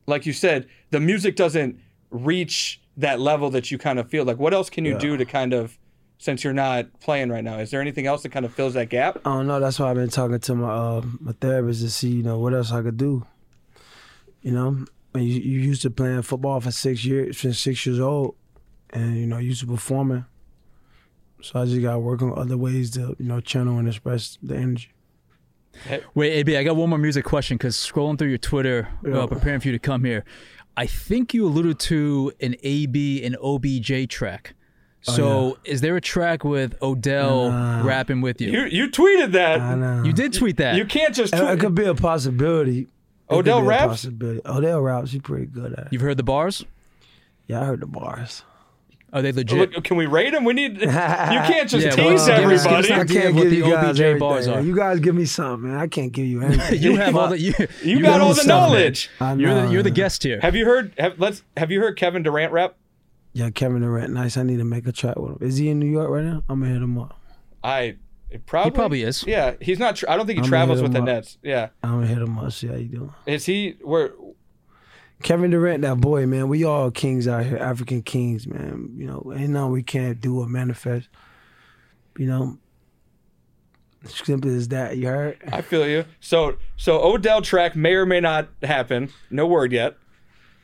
like 0.06 0.26
you 0.26 0.32
said, 0.32 0.66
the 0.90 0.98
music 1.00 1.36
doesn't 1.36 1.78
reach 2.10 2.80
that 2.96 3.20
level 3.20 3.50
that 3.50 3.70
you 3.70 3.78
kind 3.78 3.98
of 4.00 4.08
feel. 4.10 4.24
Like, 4.24 4.38
what 4.38 4.52
else 4.52 4.68
can 4.68 4.84
you 4.84 4.92
Yeah. 4.94 4.98
do 4.98 5.16
to 5.16 5.24
kind 5.24 5.52
of, 5.54 5.78
since 6.22 6.44
you're 6.44 6.52
not 6.52 7.00
playing 7.00 7.30
right 7.30 7.42
now, 7.42 7.58
is 7.58 7.72
there 7.72 7.80
anything 7.80 8.06
else 8.06 8.22
that 8.22 8.28
kind 8.30 8.44
of 8.46 8.54
fills 8.54 8.74
that 8.74 8.88
gap? 8.88 9.18
I 9.24 9.30
don't 9.30 9.48
know. 9.48 9.58
That's 9.58 9.80
why 9.80 9.90
I've 9.90 9.96
been 9.96 10.08
talking 10.08 10.38
to 10.38 10.54
my 10.54 10.70
uh, 10.70 11.02
my 11.20 11.32
therapist 11.32 11.80
to 11.82 11.90
see, 11.90 12.10
you 12.10 12.22
know, 12.22 12.38
what 12.38 12.54
else 12.54 12.70
I 12.70 12.80
could 12.80 12.96
do. 12.96 13.26
You 14.42 14.52
know, 14.52 14.84
when 15.10 15.24
you, 15.24 15.34
you 15.40 15.58
used 15.60 15.82
to 15.82 15.90
playing 15.90 16.22
football 16.22 16.60
for 16.60 16.70
six 16.70 17.04
years, 17.04 17.38
since 17.38 17.58
six 17.58 17.84
years 17.84 17.98
old, 17.98 18.36
and 18.90 19.16
you 19.18 19.26
know, 19.26 19.38
used 19.38 19.62
to 19.62 19.66
performing. 19.66 20.24
So 21.42 21.60
I 21.60 21.64
just 21.64 21.82
got 21.82 21.94
to 21.94 21.98
work 21.98 22.22
on 22.22 22.38
other 22.38 22.56
ways 22.56 22.92
to, 22.92 23.16
you 23.18 23.26
know, 23.26 23.40
channel 23.40 23.78
and 23.78 23.88
express 23.88 24.38
the 24.40 24.54
energy. 24.56 24.92
Wait, 26.14 26.32
AB, 26.34 26.56
I 26.56 26.62
got 26.62 26.76
one 26.76 26.88
more 26.90 26.98
music 27.00 27.24
question 27.24 27.56
because 27.56 27.76
scrolling 27.76 28.16
through 28.16 28.28
your 28.28 28.38
Twitter, 28.38 28.88
Yeah. 29.04 29.18
uh, 29.22 29.26
preparing 29.26 29.58
for 29.58 29.66
you 29.68 29.72
to 29.72 29.80
come 29.80 30.04
here, 30.04 30.24
I 30.76 30.86
think 30.86 31.34
you 31.34 31.44
alluded 31.46 31.80
to 31.80 32.32
an 32.40 32.54
AB 32.62 33.24
and 33.24 33.36
OBJ 33.42 34.08
track. 34.08 34.54
Oh, 35.08 35.12
so, 35.12 35.58
is 35.64 35.80
there 35.80 35.96
a 35.96 36.00
track 36.00 36.44
with 36.44 36.80
Odell 36.80 37.50
Nah. 37.50 37.82
rapping 37.84 38.20
with 38.20 38.40
you? 38.40 38.50
You 38.50 38.64
you 38.66 38.88
tweeted 38.88 39.32
that. 39.32 39.60
I 39.60 39.74
know. 39.74 40.04
You 40.04 40.12
did 40.12 40.32
tweet 40.32 40.58
that. 40.58 40.76
You 40.76 40.84
can't 40.84 41.14
just. 41.14 41.34
It, 41.34 41.38
Tweet. 41.38 41.50
it 41.52 41.60
could 41.60 41.74
be 41.74 41.84
a 41.84 41.94
possibility. 41.94 42.80
It 42.82 42.88
Odell 43.34 43.60
be 43.62 43.66
raps? 43.68 43.86
possibility. 43.88 44.40
Odell 44.46 44.80
raps. 44.80 45.10
He's 45.12 45.20
pretty 45.22 45.46
good 45.46 45.72
at 45.72 45.78
it. 45.86 45.88
You've 45.90 46.02
heard 46.02 46.18
the 46.18 46.22
bars? 46.22 46.64
Yeah, 47.48 47.62
I 47.62 47.64
heard 47.64 47.80
the 47.80 47.86
bars. 47.86 48.44
Are 49.14 49.20
they 49.20 49.32
legit? 49.32 49.72
Look, 49.74 49.84
can 49.84 49.98
we 49.98 50.06
rate 50.06 50.32
them? 50.32 50.44
We 50.44 50.54
need. 50.54 50.80
You 50.80 50.86
can't 50.88 51.68
just 51.68 51.84
Yeah, 51.84 51.90
tease 51.90 52.26
well, 52.28 52.40
give 52.40 52.50
us- 52.50 52.64
give 52.64 52.72
us 52.72 52.90
everybody. 52.90 52.92
I 52.92 53.04
can't 53.04 53.36
of 53.36 53.42
give 53.42 53.50
the 53.50 53.56
you 53.56 53.62
guys 53.64 54.00
OBJ 54.00 54.18
bars 54.20 54.48
are. 54.48 54.60
You 54.62 54.74
guys 54.76 55.00
give 55.00 55.14
me 55.14 55.24
something, 55.26 55.68
man. 55.68 55.78
I 55.80 55.86
can't 55.88 56.12
give 56.12 56.26
you 56.26 56.42
anything. 56.44 56.80
you 56.80 56.96
have 56.96 57.14
all 57.16 57.28
the 57.28 57.38
you, 57.38 57.52
You 57.82 57.96
you 57.98 58.02
got 58.02 58.20
all 58.20 58.32
the 58.34 58.44
knowledge. 58.44 59.10
I 59.20 59.34
You're 59.34 59.54
the 59.66 59.68
you're 59.72 59.82
the 59.82 59.90
guest 59.90 60.22
here. 60.22 60.38
Have 60.40 60.54
you 60.56 60.64
heard? 60.64 60.94
Have, 60.98 61.18
let's. 61.18 61.42
Have 61.56 61.70
you 61.70 61.80
heard 61.80 61.96
Kevin 61.98 62.22
Durant 62.22 62.52
rap? 62.52 62.76
Yeah, 63.34 63.50
Kevin 63.50 63.80
Durant, 63.80 64.12
nice. 64.12 64.36
I 64.36 64.42
need 64.42 64.58
to 64.58 64.64
make 64.64 64.86
a 64.86 64.92
track 64.92 65.16
with 65.16 65.32
him. 65.32 65.38
Is 65.40 65.56
he 65.56 65.70
in 65.70 65.78
New 65.78 65.86
York 65.86 66.10
right 66.10 66.24
now? 66.24 66.42
I'm 66.48 66.60
gonna 66.60 66.72
hit 66.72 66.82
him 66.82 66.98
up. 66.98 67.18
I 67.64 67.96
probably. 68.46 68.70
probably 68.72 69.02
is. 69.02 69.24
Yeah, 69.26 69.54
he's 69.60 69.78
not. 69.78 69.96
Tr- 69.96 70.08
I 70.08 70.16
don't 70.16 70.26
think 70.26 70.38
he 70.38 70.42
I'm 70.44 70.48
travels 70.48 70.82
with 70.82 70.92
the 70.92 70.98
up. 70.98 71.04
Nets. 71.06 71.38
Yeah, 71.42 71.68
I'm 71.82 71.92
gonna 71.92 72.06
hit 72.06 72.18
him 72.18 72.38
up. 72.38 72.52
See 72.52 72.66
how 72.66 72.74
you 72.74 72.88
doing. 72.88 73.14
is 73.26 73.46
he? 73.46 73.76
Where? 73.82 74.12
Kevin 75.22 75.52
Durant, 75.52 75.82
that 75.82 76.00
boy, 76.00 76.26
man. 76.26 76.48
We 76.48 76.64
all 76.64 76.90
kings 76.90 77.28
out 77.28 77.46
here, 77.46 77.56
African 77.56 78.02
kings, 78.02 78.46
man. 78.46 78.90
You 78.96 79.06
know, 79.06 79.32
ain't 79.34 79.50
nothing 79.50 79.70
we 79.70 79.82
can't 79.82 80.20
do 80.20 80.40
or 80.40 80.48
manifest. 80.48 81.08
You 82.18 82.26
know, 82.26 82.58
simple 84.04 84.54
as 84.54 84.68
that. 84.68 84.96
You 84.96 85.06
heard? 85.06 85.38
I 85.50 85.62
feel 85.62 85.86
you. 85.86 86.04
So 86.20 86.56
so 86.76 87.02
Odell 87.02 87.40
track 87.40 87.76
may 87.76 87.94
or 87.94 88.04
may 88.04 88.20
not 88.20 88.48
happen. 88.62 89.10
No 89.30 89.46
word 89.46 89.72
yet. 89.72 89.96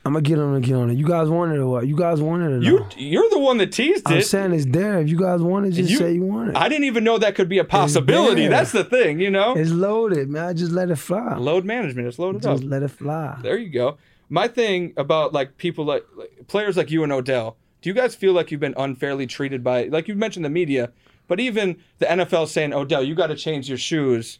I'm 0.05 0.13
gonna 0.13 0.21
get 0.23 0.39
on 0.39 0.55
and 0.55 0.63
get 0.63 0.75
on 0.75 0.89
it. 0.89 0.97
You 0.97 1.05
guys 1.05 1.27
want 1.29 1.51
it 1.51 1.57
or 1.57 1.67
what? 1.67 1.87
You 1.87 1.95
guys 1.95 2.21
want 2.21 2.41
it 2.43 2.45
or 2.51 2.61
You 2.61 2.79
no? 2.79 2.87
you're 2.95 3.29
the 3.29 3.39
one 3.39 3.57
that 3.57 3.71
teased 3.71 4.07
it. 4.07 4.11
I'm 4.11 4.17
it. 4.19 4.25
saying 4.25 4.53
it's 4.53 4.65
there. 4.65 4.99
If 5.01 5.09
you 5.09 5.17
guys 5.19 5.41
want 5.41 5.65
it, 5.67 5.71
just 5.71 5.89
You- 5.91 5.97
say 5.97 6.13
you 6.13 6.23
want 6.23 6.49
it. 6.51 6.55
I 6.55 6.69
didn't 6.69 6.85
even 6.85 7.03
know 7.03 7.17
that 7.17 7.35
could 7.35 7.49
be 7.49 7.57
a 7.59 7.63
possibility. 7.65 8.41
there. 8.43 8.49
That's 8.49 8.71
the 8.71 8.83
thing, 8.85 9.19
you 9.19 9.29
know. 9.29 9.53
it's 9.55 9.71
loaded, 9.71 10.29
man. 10.29 10.45
I 10.45 10.53
just 10.53 10.71
let 10.71 10.89
it 10.89 10.95
fly. 10.95 11.35
Load 11.35 11.65
management. 11.65 12.07
It's 12.07 12.17
loaded 12.17 12.45
up. 12.45 12.57
Just 12.59 12.63
let 12.63 12.81
it 12.81 12.87
fly. 12.91 13.37
There 13.43 13.57
you 13.57 13.69
go. 13.69 13.97
My 14.29 14.47
thing 14.47 14.93
about 14.95 15.33
like 15.33 15.57
people 15.57 15.83
like, 15.85 16.05
like 16.15 16.47
players 16.47 16.77
like 16.77 16.89
you 16.89 17.03
and 17.03 17.11
Odell. 17.11 17.57
Do 17.81 17.89
you 17.89 17.93
guys 17.93 18.15
feel 18.15 18.33
like 18.33 18.51
you've 18.51 18.59
been 18.59 18.75
unfairly 18.77 19.27
treated 19.27 19.63
by 19.63 19.85
like 19.85 20.07
you 20.07 20.15
mentioned 20.15 20.45
the 20.45 20.49
media, 20.49 20.91
but 21.27 21.39
even 21.39 21.77
the 21.99 22.05
NFL 22.05 22.47
saying 22.47 22.73
Odell, 22.73 23.03
you 23.03 23.15
got 23.15 23.27
to 23.27 23.35
change 23.35 23.67
your 23.69 23.77
shoes, 23.77 24.39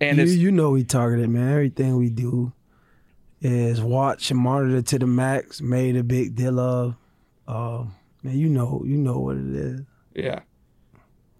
and 0.00 0.16
you, 0.18 0.22
it's 0.24 0.34
you 0.34 0.50
know 0.50 0.70
we 0.70 0.82
targeted, 0.84 1.28
man. 1.30 1.50
Everything 1.52 1.96
we 1.96 2.08
do 2.10 2.52
is 3.40 3.80
watch 3.80 4.30
and 4.30 4.40
monitor 4.40 4.82
to 4.82 4.98
the 4.98 5.06
max. 5.06 5.60
Made 5.60 5.96
a 5.96 6.02
big 6.02 6.34
deal 6.34 6.58
of. 6.58 6.96
Uh, 7.46 7.84
man, 8.22 8.38
you 8.38 8.48
know, 8.48 8.82
you 8.84 8.96
know 8.96 9.18
what 9.18 9.36
it 9.36 9.54
is. 9.54 9.80
Yeah. 10.14 10.40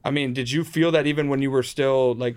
I 0.05 0.11
mean, 0.11 0.33
did 0.33 0.51
you 0.51 0.65
feel 0.65 0.91
that 0.93 1.07
even 1.07 1.29
when 1.29 1.43
you 1.43 1.51
were 1.51 1.63
still 1.63 2.15
like 2.15 2.37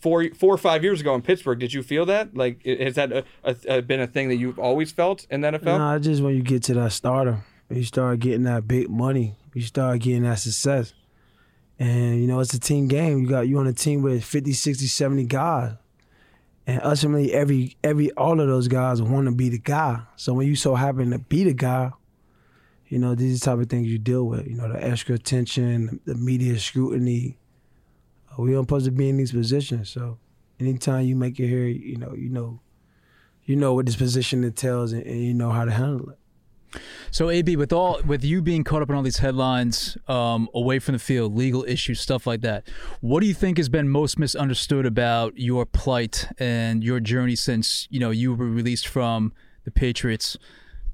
four, 0.00 0.28
four 0.34 0.54
or 0.54 0.58
five 0.58 0.82
years 0.82 1.00
ago 1.00 1.14
in 1.14 1.22
Pittsburgh? 1.22 1.58
Did 1.58 1.72
you 1.72 1.82
feel 1.82 2.06
that? 2.06 2.36
Like, 2.36 2.64
has 2.64 2.94
that 2.94 3.12
a, 3.12 3.24
a, 3.44 3.56
a, 3.68 3.82
been 3.82 4.00
a 4.00 4.06
thing 4.06 4.28
that 4.28 4.36
you've 4.36 4.58
always 4.58 4.92
felt 4.92 5.26
in 5.30 5.42
the 5.42 5.52
NFL? 5.52 5.78
Nah, 5.78 5.96
it's 5.96 6.06
just 6.06 6.22
when 6.22 6.34
you 6.34 6.42
get 6.42 6.62
to 6.64 6.74
that 6.74 6.92
starter, 6.92 7.44
you 7.68 7.84
start 7.84 8.20
getting 8.20 8.44
that 8.44 8.66
big 8.66 8.88
money, 8.88 9.34
you 9.54 9.62
start 9.62 10.00
getting 10.00 10.22
that 10.22 10.38
success. 10.38 10.94
And, 11.78 12.20
you 12.20 12.28
know, 12.28 12.38
it's 12.40 12.54
a 12.54 12.60
team 12.60 12.86
game. 12.86 13.18
You 13.18 13.28
got 13.28 13.48
you 13.48 13.58
on 13.58 13.66
a 13.66 13.72
team 13.72 14.02
with 14.02 14.22
50, 14.24 14.52
60, 14.52 14.86
70 14.86 15.24
guys. 15.24 15.72
And 16.66 16.80
ultimately 16.84 17.32
every 17.32 17.76
every 17.82 18.12
all 18.12 18.40
of 18.40 18.46
those 18.46 18.68
guys 18.68 19.02
want 19.02 19.26
to 19.26 19.32
be 19.32 19.48
the 19.48 19.58
guy. 19.58 20.02
So 20.16 20.32
when 20.32 20.46
you 20.46 20.54
so 20.54 20.74
happen 20.74 21.10
to 21.10 21.18
be 21.18 21.44
the 21.44 21.54
guy, 21.54 21.92
you 22.86 22.98
know, 22.98 23.14
these 23.14 23.40
type 23.40 23.58
of 23.58 23.68
things 23.68 23.88
you 23.88 23.98
deal 23.98 24.24
with. 24.24 24.46
You 24.46 24.54
know, 24.54 24.70
the 24.70 24.84
extra 24.84 25.14
attention, 25.14 26.00
the 26.04 26.14
media 26.14 26.58
scrutiny. 26.58 27.38
Uh, 28.30 28.42
we 28.42 28.52
don't 28.52 28.64
supposed 28.64 28.84
to 28.84 28.92
be 28.92 29.08
in 29.08 29.16
these 29.16 29.32
positions. 29.32 29.90
So 29.90 30.18
anytime 30.60 31.06
you 31.06 31.16
make 31.16 31.40
it 31.40 31.48
here, 31.48 31.66
you 31.66 31.96
know, 31.96 32.14
you 32.14 32.28
know, 32.28 32.60
you 33.44 33.56
know 33.56 33.74
what 33.74 33.86
this 33.86 33.96
position 33.96 34.44
entails 34.44 34.92
and, 34.92 35.02
and 35.04 35.20
you 35.20 35.34
know 35.34 35.50
how 35.50 35.64
to 35.64 35.70
handle 35.70 36.10
it. 36.10 36.18
So 37.10 37.30
AB, 37.30 37.56
with 37.56 37.72
all 37.72 38.00
with 38.04 38.24
you 38.24 38.42
being 38.42 38.64
caught 38.64 38.82
up 38.82 38.90
in 38.90 38.96
all 38.96 39.02
these 39.02 39.18
headlines, 39.18 39.96
um, 40.08 40.48
away 40.54 40.78
from 40.78 40.94
the 40.94 40.98
field, 40.98 41.36
legal 41.36 41.64
issues, 41.64 42.00
stuff 42.00 42.26
like 42.26 42.40
that, 42.42 42.66
what 43.00 43.20
do 43.20 43.26
you 43.26 43.34
think 43.34 43.58
has 43.58 43.68
been 43.68 43.88
most 43.88 44.18
misunderstood 44.18 44.86
about 44.86 45.38
your 45.38 45.66
plight 45.66 46.28
and 46.38 46.82
your 46.82 47.00
journey 47.00 47.36
since 47.36 47.86
you 47.90 48.00
know 48.00 48.10
you 48.10 48.34
were 48.34 48.48
released 48.48 48.88
from 48.88 49.32
the 49.64 49.70
Patriots? 49.70 50.36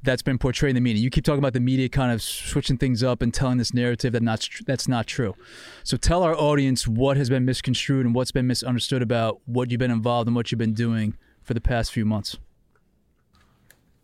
That's 0.00 0.22
been 0.22 0.38
portrayed 0.38 0.70
in 0.70 0.74
the 0.76 0.80
media. 0.80 1.02
You 1.02 1.10
keep 1.10 1.24
talking 1.24 1.40
about 1.40 1.54
the 1.54 1.60
media 1.60 1.88
kind 1.88 2.12
of 2.12 2.22
switching 2.22 2.78
things 2.78 3.02
up 3.02 3.20
and 3.20 3.34
telling 3.34 3.58
this 3.58 3.74
narrative 3.74 4.12
that 4.12 4.22
not 4.22 4.48
that's 4.66 4.86
not 4.86 5.06
true. 5.08 5.34
So 5.82 5.96
tell 5.96 6.22
our 6.22 6.36
audience 6.36 6.86
what 6.86 7.16
has 7.16 7.28
been 7.28 7.44
misconstrued 7.44 8.06
and 8.06 8.14
what's 8.14 8.30
been 8.30 8.46
misunderstood 8.46 9.02
about 9.02 9.40
what 9.46 9.70
you've 9.70 9.80
been 9.80 9.90
involved 9.90 10.28
in, 10.28 10.34
what 10.34 10.52
you've 10.52 10.58
been 10.58 10.74
doing 10.74 11.16
for 11.42 11.54
the 11.54 11.60
past 11.60 11.92
few 11.92 12.04
months. 12.04 12.36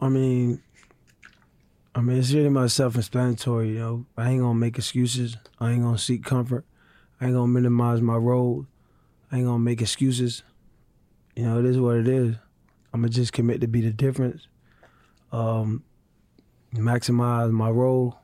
I 0.01 0.09
mean, 0.09 0.63
I 1.94 2.00
mean, 2.00 2.18
it's 2.18 2.33
really 2.33 2.48
my 2.48 2.66
self-explanatory. 2.66 3.68
You 3.70 3.78
know, 3.78 4.07
I 4.16 4.30
ain't 4.30 4.40
gonna 4.40 4.54
make 4.54 4.78
excuses. 4.78 5.37
I 5.61 5.70
ain't 5.70 5.83
gonna 5.83 5.98
seek 5.98 6.24
comfort. 6.24 6.64
I 7.20 7.26
ain't 7.26 7.35
gonna 7.35 7.46
minimize 7.46 8.00
my 8.00 8.16
role. 8.16 8.66
I 9.30 9.37
ain't 9.37 9.46
gonna 9.46 9.59
make 9.61 9.80
excuses. 9.80 10.42
You 11.37 11.44
know, 11.44 11.59
it 11.59 11.64
is 11.64 11.78
what 11.78 11.96
it 11.96 12.09
is. 12.09 12.37
I'm 12.92 13.00
gonna 13.00 13.11
just 13.11 13.33
commit 13.33 13.61
to 13.61 13.68
be 13.68 13.80
the 13.80 13.92
difference. 13.92 14.46
Um, 15.33 15.85
maximize 16.74 17.50
my 17.50 17.70
role, 17.70 18.18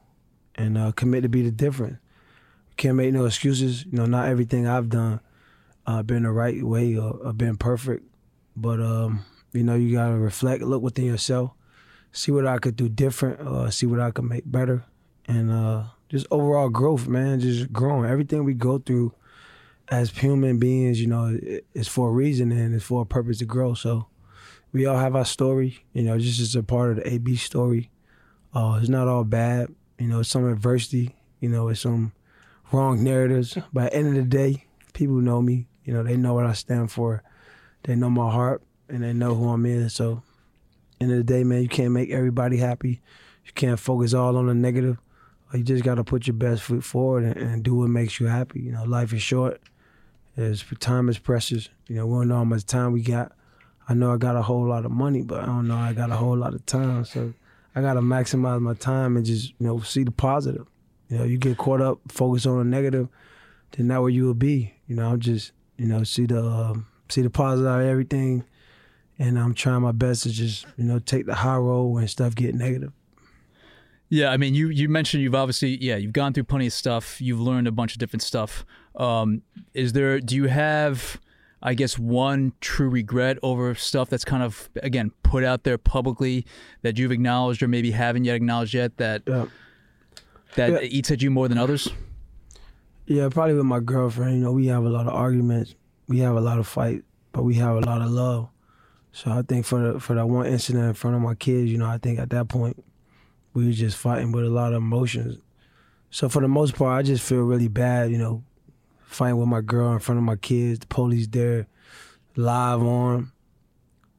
and 0.55 0.77
uh, 0.77 0.93
commit 0.93 1.23
to 1.23 1.29
be 1.29 1.43
the 1.43 1.51
difference. 1.51 1.99
Can't 2.77 2.97
make 2.97 3.13
no 3.13 3.25
excuses. 3.25 3.85
You 3.85 3.93
know, 3.93 4.07
not 4.07 4.29
everything 4.29 4.67
I've 4.67 4.89
done 4.89 5.21
uh, 5.87 6.03
been 6.03 6.23
the 6.23 6.31
right 6.31 6.63
way 6.63 6.97
or, 6.97 7.13
or 7.13 7.33
been 7.33 7.57
perfect. 7.57 8.05
But 8.57 8.81
um, 8.81 9.25
you 9.53 9.63
know, 9.63 9.75
you 9.75 9.95
gotta 9.95 10.17
reflect, 10.17 10.63
look 10.63 10.83
within 10.83 11.05
yourself, 11.05 11.53
see 12.13 12.33
what 12.33 12.47
I 12.47 12.59
could 12.59 12.77
do 12.77 12.89
different, 12.89 13.41
uh, 13.41 13.71
see 13.71 13.87
what 13.87 14.01
I 14.01 14.11
could 14.11 14.25
make 14.25 14.45
better, 14.51 14.85
and 15.27 15.51
uh, 15.51 15.85
just 16.09 16.27
overall 16.31 16.69
growth, 16.69 17.07
man. 17.07 17.41
Just 17.41 17.73
growing. 17.73 18.11
Everything 18.11 18.45
we 18.45 18.55
go 18.55 18.79
through 18.79 19.15
as 19.89 20.11
human 20.11 20.59
beings, 20.59 21.01
you 21.01 21.07
know, 21.07 21.27
it- 21.27 21.67
it's 21.75 21.89
for 21.89 22.09
a 22.09 22.13
reason 22.13 22.53
and 22.53 22.75
it's 22.75 22.85
for 22.85 23.03
a 23.03 23.07
purpose 23.07 23.39
to 23.39 23.45
grow. 23.45 23.75
So 23.75 24.07
we 24.73 24.87
all 24.87 24.99
have 24.99 25.17
our 25.17 25.25
story. 25.25 25.85
You 25.93 26.03
know, 26.05 26.17
this 26.17 26.39
is 26.39 26.55
a 26.55 26.63
part 26.63 26.91
of 26.91 26.97
the 26.97 27.13
AB 27.15 27.37
story. 27.37 27.91
Uh, 28.55 28.79
it's 28.81 28.89
not 28.89 29.09
all 29.09 29.25
bad. 29.25 29.69
You 29.99 30.09
know, 30.09 30.21
it's 30.21 30.29
some 30.29 30.49
adversity. 30.49 31.17
You 31.41 31.49
know, 31.49 31.69
it's 31.69 31.81
some 31.81 32.13
wrong 32.73 33.03
narratives. 33.03 33.57
But 33.73 33.85
at 33.87 33.93
the 33.93 33.97
end 33.99 34.09
of 34.09 34.15
the 34.15 34.23
day, 34.23 34.65
people 34.93 35.17
know 35.17 35.43
me. 35.43 35.67
You 35.85 35.93
know, 35.95 36.03
they 36.03 36.17
know 36.17 36.35
what 36.35 36.47
I 36.47 36.53
stand 36.53 36.91
for. 36.93 37.23
They 37.85 37.97
know 37.97 38.11
my 38.11 38.31
heart 38.31 38.63
and 38.89 39.03
they 39.03 39.13
know 39.13 39.35
who 39.35 39.49
I'm 39.49 39.65
in. 39.67 39.89
So, 39.89 40.23
end 41.01 41.13
of 41.13 41.19
the 41.19 41.25
day, 41.25 41.45
man, 41.45 41.63
you 41.63 41.69
can't 41.69 41.93
make 41.93 42.11
everybody 42.11 42.59
happy. 42.59 43.01
You 43.45 43.53
can't 43.55 43.81
focus 43.81 44.15
all 44.15 44.37
on 44.37 44.47
the 44.47 44.55
negative. 44.55 44.99
You 45.53 45.63
just 45.63 45.83
got 45.83 45.97
to 45.97 46.05
put 46.05 46.27
your 46.27 46.35
best 46.35 46.63
foot 46.63 46.85
forward 46.85 47.25
and, 47.25 47.37
and 47.37 47.63
do 47.63 47.75
what 47.75 47.89
makes 47.89 48.21
you 48.21 48.27
happy. 48.27 48.61
You 48.61 48.73
know, 48.73 48.85
life 48.85 49.13
is 49.13 49.23
short. 49.23 49.61
It's, 50.37 50.65
time 50.79 51.09
is 51.09 51.19
precious. 51.19 51.69
You 51.89 51.97
know, 51.97 52.07
we 52.07 52.19
don't 52.19 52.29
know 52.29 52.37
how 52.37 52.45
much 52.45 52.65
time 52.67 52.93
we 52.93 53.03
got. 53.03 53.33
I 53.89 53.95
know 53.95 54.13
I 54.13 54.17
got 54.19 54.37
a 54.37 54.43
whole 54.43 54.67
lot 54.67 54.85
of 54.85 54.93
money, 54.93 55.23
but 55.23 55.43
I 55.43 55.47
don't 55.47 55.67
know 55.67 55.77
I 55.77 55.93
got 55.93 56.11
a 56.11 56.17
whole 56.17 56.37
lot 56.37 56.55
of 56.55 56.65
time. 56.67 57.05
So 57.05 57.35
I 57.75 57.81
got 57.81 57.95
to 57.95 58.01
maximize 58.01 58.61
my 58.61 58.75
time 58.75 59.17
and 59.17 59.27
just, 59.27 59.53
you 59.59 59.67
know, 59.67 59.81
see 59.81 60.05
the 60.05 60.13
positive. 60.13 60.67
You 61.09 61.19
know, 61.19 61.25
you 61.25 61.39
get 61.39 61.59
caught 61.59 61.81
up, 61.81 61.99
focus 62.09 62.47
on 62.47 62.59
the 62.59 62.65
negative, 62.65 63.09
then 63.73 63.89
that 63.89 64.01
where 64.01 64.11
you 64.11 64.27
will 64.27 64.35
be. 64.35 64.75
You 64.87 64.95
know, 64.95 65.11
I'm 65.11 65.19
just, 65.19 65.51
you 65.77 65.87
know, 65.87 66.05
see 66.05 66.27
the 66.27 66.41
um, 66.41 66.87
see 67.09 67.23
the 67.23 67.31
positive 67.31 67.69
out 67.69 67.81
of 67.81 67.87
everything, 67.87 68.45
and 69.21 69.39
I'm 69.39 69.55
trying 69.55 69.83
my 69.83 69.93
best 69.93 70.25
to 70.25 70.31
just, 70.31 70.67
you 70.77 70.83
know, 70.85 70.99
take 70.99 71.27
the 71.27 71.35
high 71.37 71.57
road 71.57 71.85
when 71.89 72.09
stuff 72.09 72.35
get 72.35 72.55
negative. 72.57 72.93
Yeah, 74.09 74.33
I 74.33 74.37
mean, 74.39 74.55
you 74.55 74.69
you 74.71 74.89
mentioned 74.89 75.23
you've 75.23 75.37
obviously 75.37 75.77
yeah 75.81 75.95
you've 75.97 76.13
gone 76.13 76.33
through 76.33 76.45
plenty 76.45 76.67
of 76.67 76.73
stuff. 76.73 77.21
You've 77.21 77.41
learned 77.41 77.69
a 77.69 77.73
bunch 77.73 77.93
of 77.93 77.99
different 77.99 78.23
stuff. 78.23 78.65
Um, 78.97 79.43
is 79.73 79.93
there? 79.93 80.19
Do 80.19 80.35
you 80.35 80.47
have? 80.49 81.21
I 81.63 81.75
guess 81.75 81.99
one 81.99 82.55
true 82.63 82.89
regret 82.89 83.37
over 83.43 83.75
stuff 83.75 84.09
that's 84.09 84.25
kind 84.25 84.43
of 84.43 84.71
again 84.83 85.13
put 85.23 85.45
out 85.45 85.63
there 85.65 85.77
publicly 85.77 86.47
that 86.81 86.99
you've 86.99 87.13
acknowledged 87.13 87.63
or 87.63 87.69
maybe 87.69 87.91
haven't 87.91 88.25
yet 88.25 88.35
acknowledged 88.35 88.73
yet 88.73 88.97
that 88.97 89.23
Yeah. 89.27 89.45
that 90.57 90.71
Yeah. 90.73 90.79
eats 90.81 91.11
at 91.11 91.21
you 91.21 91.31
more 91.31 91.49
than 91.49 91.59
others. 91.59 91.87
Yeah, 93.07 93.29
probably 93.29 93.55
with 93.55 93.67
my 93.67 93.81
girlfriend. 93.81 94.39
You 94.39 94.45
know, 94.45 94.53
we 94.53 94.69
have 94.69 94.85
a 94.85 94.89
lot 94.89 95.07
of 95.07 95.13
arguments, 95.13 95.75
we 96.09 96.21
have 96.21 96.35
a 96.35 96.41
lot 96.41 96.59
of 96.59 96.67
fight, 96.67 97.05
but 97.33 97.43
we 97.43 97.55
have 97.57 97.77
a 97.77 97.81
lot 97.81 98.01
of 98.01 98.11
love. 98.11 98.49
So 99.13 99.31
I 99.31 99.43
think 99.43 99.67
for 99.67 99.93
the, 99.93 100.01
for 100.01 100.15
that 100.15 100.29
one 100.29 100.47
incident 100.47 100.85
in 100.87 100.95
front 100.95 101.17
of 101.17 101.23
my 101.23 101.35
kids, 101.35 101.71
you 101.71 101.79
know, 101.79 101.87
I 101.87 101.99
think 101.99 102.19
at 102.19 102.31
that 102.31 102.49
point 102.49 102.83
we 103.53 103.67
were 103.67 103.73
just 103.73 103.97
fighting 103.97 104.33
with 104.33 104.45
a 104.45 104.51
lot 104.51 104.73
of 104.73 104.79
emotions. 104.79 105.39
So 106.11 106.29
for 106.29 106.41
the 106.41 106.49
most 106.49 106.77
part, 106.77 106.99
I 106.99 107.03
just 107.03 107.23
feel 107.23 107.41
really 107.41 107.69
bad. 107.69 108.11
You 108.11 108.19
know, 108.19 108.45
fighting 109.03 109.37
with 109.39 109.49
my 109.49 109.61
girl 109.61 109.93
in 109.93 109.99
front 109.99 110.19
of 110.19 110.25
my 110.25 110.37
kids, 110.37 110.81
the 110.81 110.87
police 110.87 111.27
there, 111.27 111.67
live 112.37 112.83
on. 112.83 113.33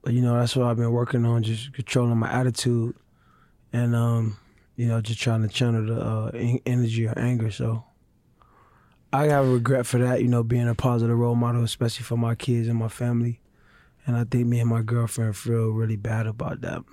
But 0.02 0.14
you 0.14 0.22
know, 0.22 0.38
that's 0.40 0.56
what 0.56 0.68
I've 0.68 0.78
been 0.78 0.92
working 0.92 1.26
on, 1.26 1.44
just 1.44 1.74
controlling 1.74 2.18
my 2.18 2.32
attitude, 2.32 2.96
and 3.72 3.96
um, 3.96 4.38
you 4.76 4.88
know, 4.88 5.00
just 5.00 5.20
trying 5.20 5.44
to 5.44 5.48
channel 5.48 5.86
the 5.86 6.02
uh, 6.02 6.60
energy 6.66 7.08
or 7.08 7.18
anger. 7.18 7.52
So. 7.52 7.86
I 9.14 9.28
got 9.28 9.42
regret 9.42 9.86
for 9.86 9.98
that, 9.98 10.22
you 10.22 10.30
know, 10.30 10.42
being 10.42 10.70
a 10.70 10.74
positive 10.74 11.18
role 11.18 11.36
model, 11.36 11.66
especially 11.66 12.06
for 12.06 12.16
my 12.16 12.34
kids 12.34 12.70
and 12.70 12.80
my 12.80 12.88
family. 12.88 13.41
And 14.12 14.20
I 14.20 14.26
think 14.26 14.48
me 14.48 14.60
and 14.60 14.70
my 14.70 14.82
girlfriend 14.82 15.38
feel 15.38 15.70
really 15.70 15.96
bad 15.96 16.28
about 16.28 16.60
that. 16.62 16.84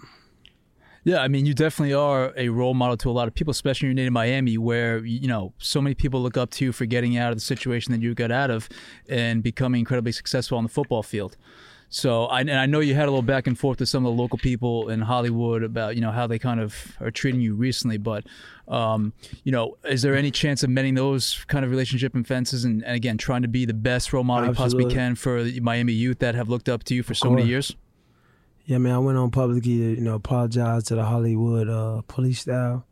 Yeah, 1.02 1.18
I 1.18 1.26
mean, 1.26 1.46
you 1.46 1.54
definitely 1.54 1.92
are 1.92 2.32
a 2.36 2.48
role 2.48 2.74
model 2.74 2.96
to 2.98 3.10
a 3.10 3.12
lot 3.12 3.26
of 3.26 3.34
people, 3.34 3.50
especially 3.50 3.86
in 3.86 3.96
your 3.96 4.02
native 4.02 4.12
Miami, 4.12 4.56
where 4.56 5.04
you 5.04 5.26
know 5.26 5.52
so 5.58 5.80
many 5.80 5.96
people 5.96 6.22
look 6.22 6.36
up 6.36 6.50
to 6.50 6.66
you 6.66 6.70
for 6.70 6.86
getting 6.86 7.16
out 7.16 7.32
of 7.32 7.36
the 7.36 7.40
situation 7.40 7.90
that 7.90 8.00
you 8.02 8.14
got 8.14 8.30
out 8.30 8.52
of 8.52 8.68
and 9.08 9.42
becoming 9.42 9.80
incredibly 9.80 10.12
successful 10.12 10.58
on 10.58 10.62
the 10.62 10.70
football 10.70 11.02
field. 11.02 11.36
So, 11.90 12.26
I, 12.26 12.40
and 12.40 12.52
I 12.52 12.66
know 12.66 12.80
you 12.80 12.94
had 12.94 13.04
a 13.04 13.10
little 13.10 13.22
back 13.22 13.46
and 13.46 13.58
forth 13.58 13.80
with 13.80 13.88
some 13.88 14.04
of 14.04 14.14
the 14.14 14.22
local 14.22 14.38
people 14.38 14.90
in 14.90 15.00
Hollywood 15.00 15.62
about 15.62 15.94
you 15.94 16.02
know 16.02 16.10
how 16.10 16.26
they 16.26 16.38
kind 16.38 16.60
of 16.60 16.96
are 17.00 17.10
treating 17.10 17.40
you 17.40 17.54
recently, 17.54 17.96
but 17.96 18.26
um, 18.68 19.14
you 19.42 19.52
know, 19.52 19.78
is 19.84 20.02
there 20.02 20.14
any 20.14 20.30
chance 20.30 20.62
of 20.62 20.68
mending 20.70 20.94
those 20.94 21.44
kind 21.46 21.64
of 21.64 21.70
relationship 21.70 22.14
and 22.14 22.26
fences, 22.26 22.64
and, 22.64 22.84
and 22.84 22.94
again 22.94 23.16
trying 23.16 23.42
to 23.42 23.48
be 23.48 23.64
the 23.64 23.74
best 23.74 24.12
role 24.12 24.24
model 24.24 24.48
you 24.48 24.54
possibly 24.54 24.92
can 24.92 25.14
for 25.14 25.42
the 25.42 25.60
Miami 25.60 25.94
youth 25.94 26.18
that 26.18 26.34
have 26.34 26.48
looked 26.48 26.68
up 26.68 26.84
to 26.84 26.94
you 26.94 27.02
for 27.02 27.14
so 27.14 27.30
many 27.30 27.46
years? 27.46 27.74
Yeah, 28.66 28.76
man, 28.76 28.92
I 28.92 28.98
went 28.98 29.16
on 29.16 29.30
publicly 29.30 29.78
to, 29.78 29.94
you 29.94 30.02
know, 30.02 30.16
apologize 30.16 30.84
to 30.84 30.94
the 30.94 31.04
Hollywood 31.04 31.70
uh, 31.70 32.02
police 32.06 32.40
staff 32.40 32.82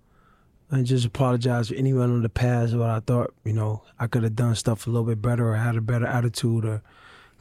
and 0.71 0.87
just 0.87 1.05
apologize 1.05 1.69
for 1.69 1.75
anyone 1.75 2.11
in 2.11 2.23
the 2.23 2.31
past 2.31 2.75
what 2.75 2.89
I 2.89 3.01
thought, 3.01 3.35
you 3.45 3.53
know, 3.53 3.83
I 3.99 4.07
could 4.07 4.23
have 4.23 4.35
done 4.35 4.55
stuff 4.55 4.87
a 4.87 4.91
little 4.91 5.07
bit 5.07 5.21
better 5.21 5.51
or 5.51 5.57
had 5.57 5.77
a 5.77 5.83
better 5.83 6.07
attitude 6.07 6.65
or 6.65 6.83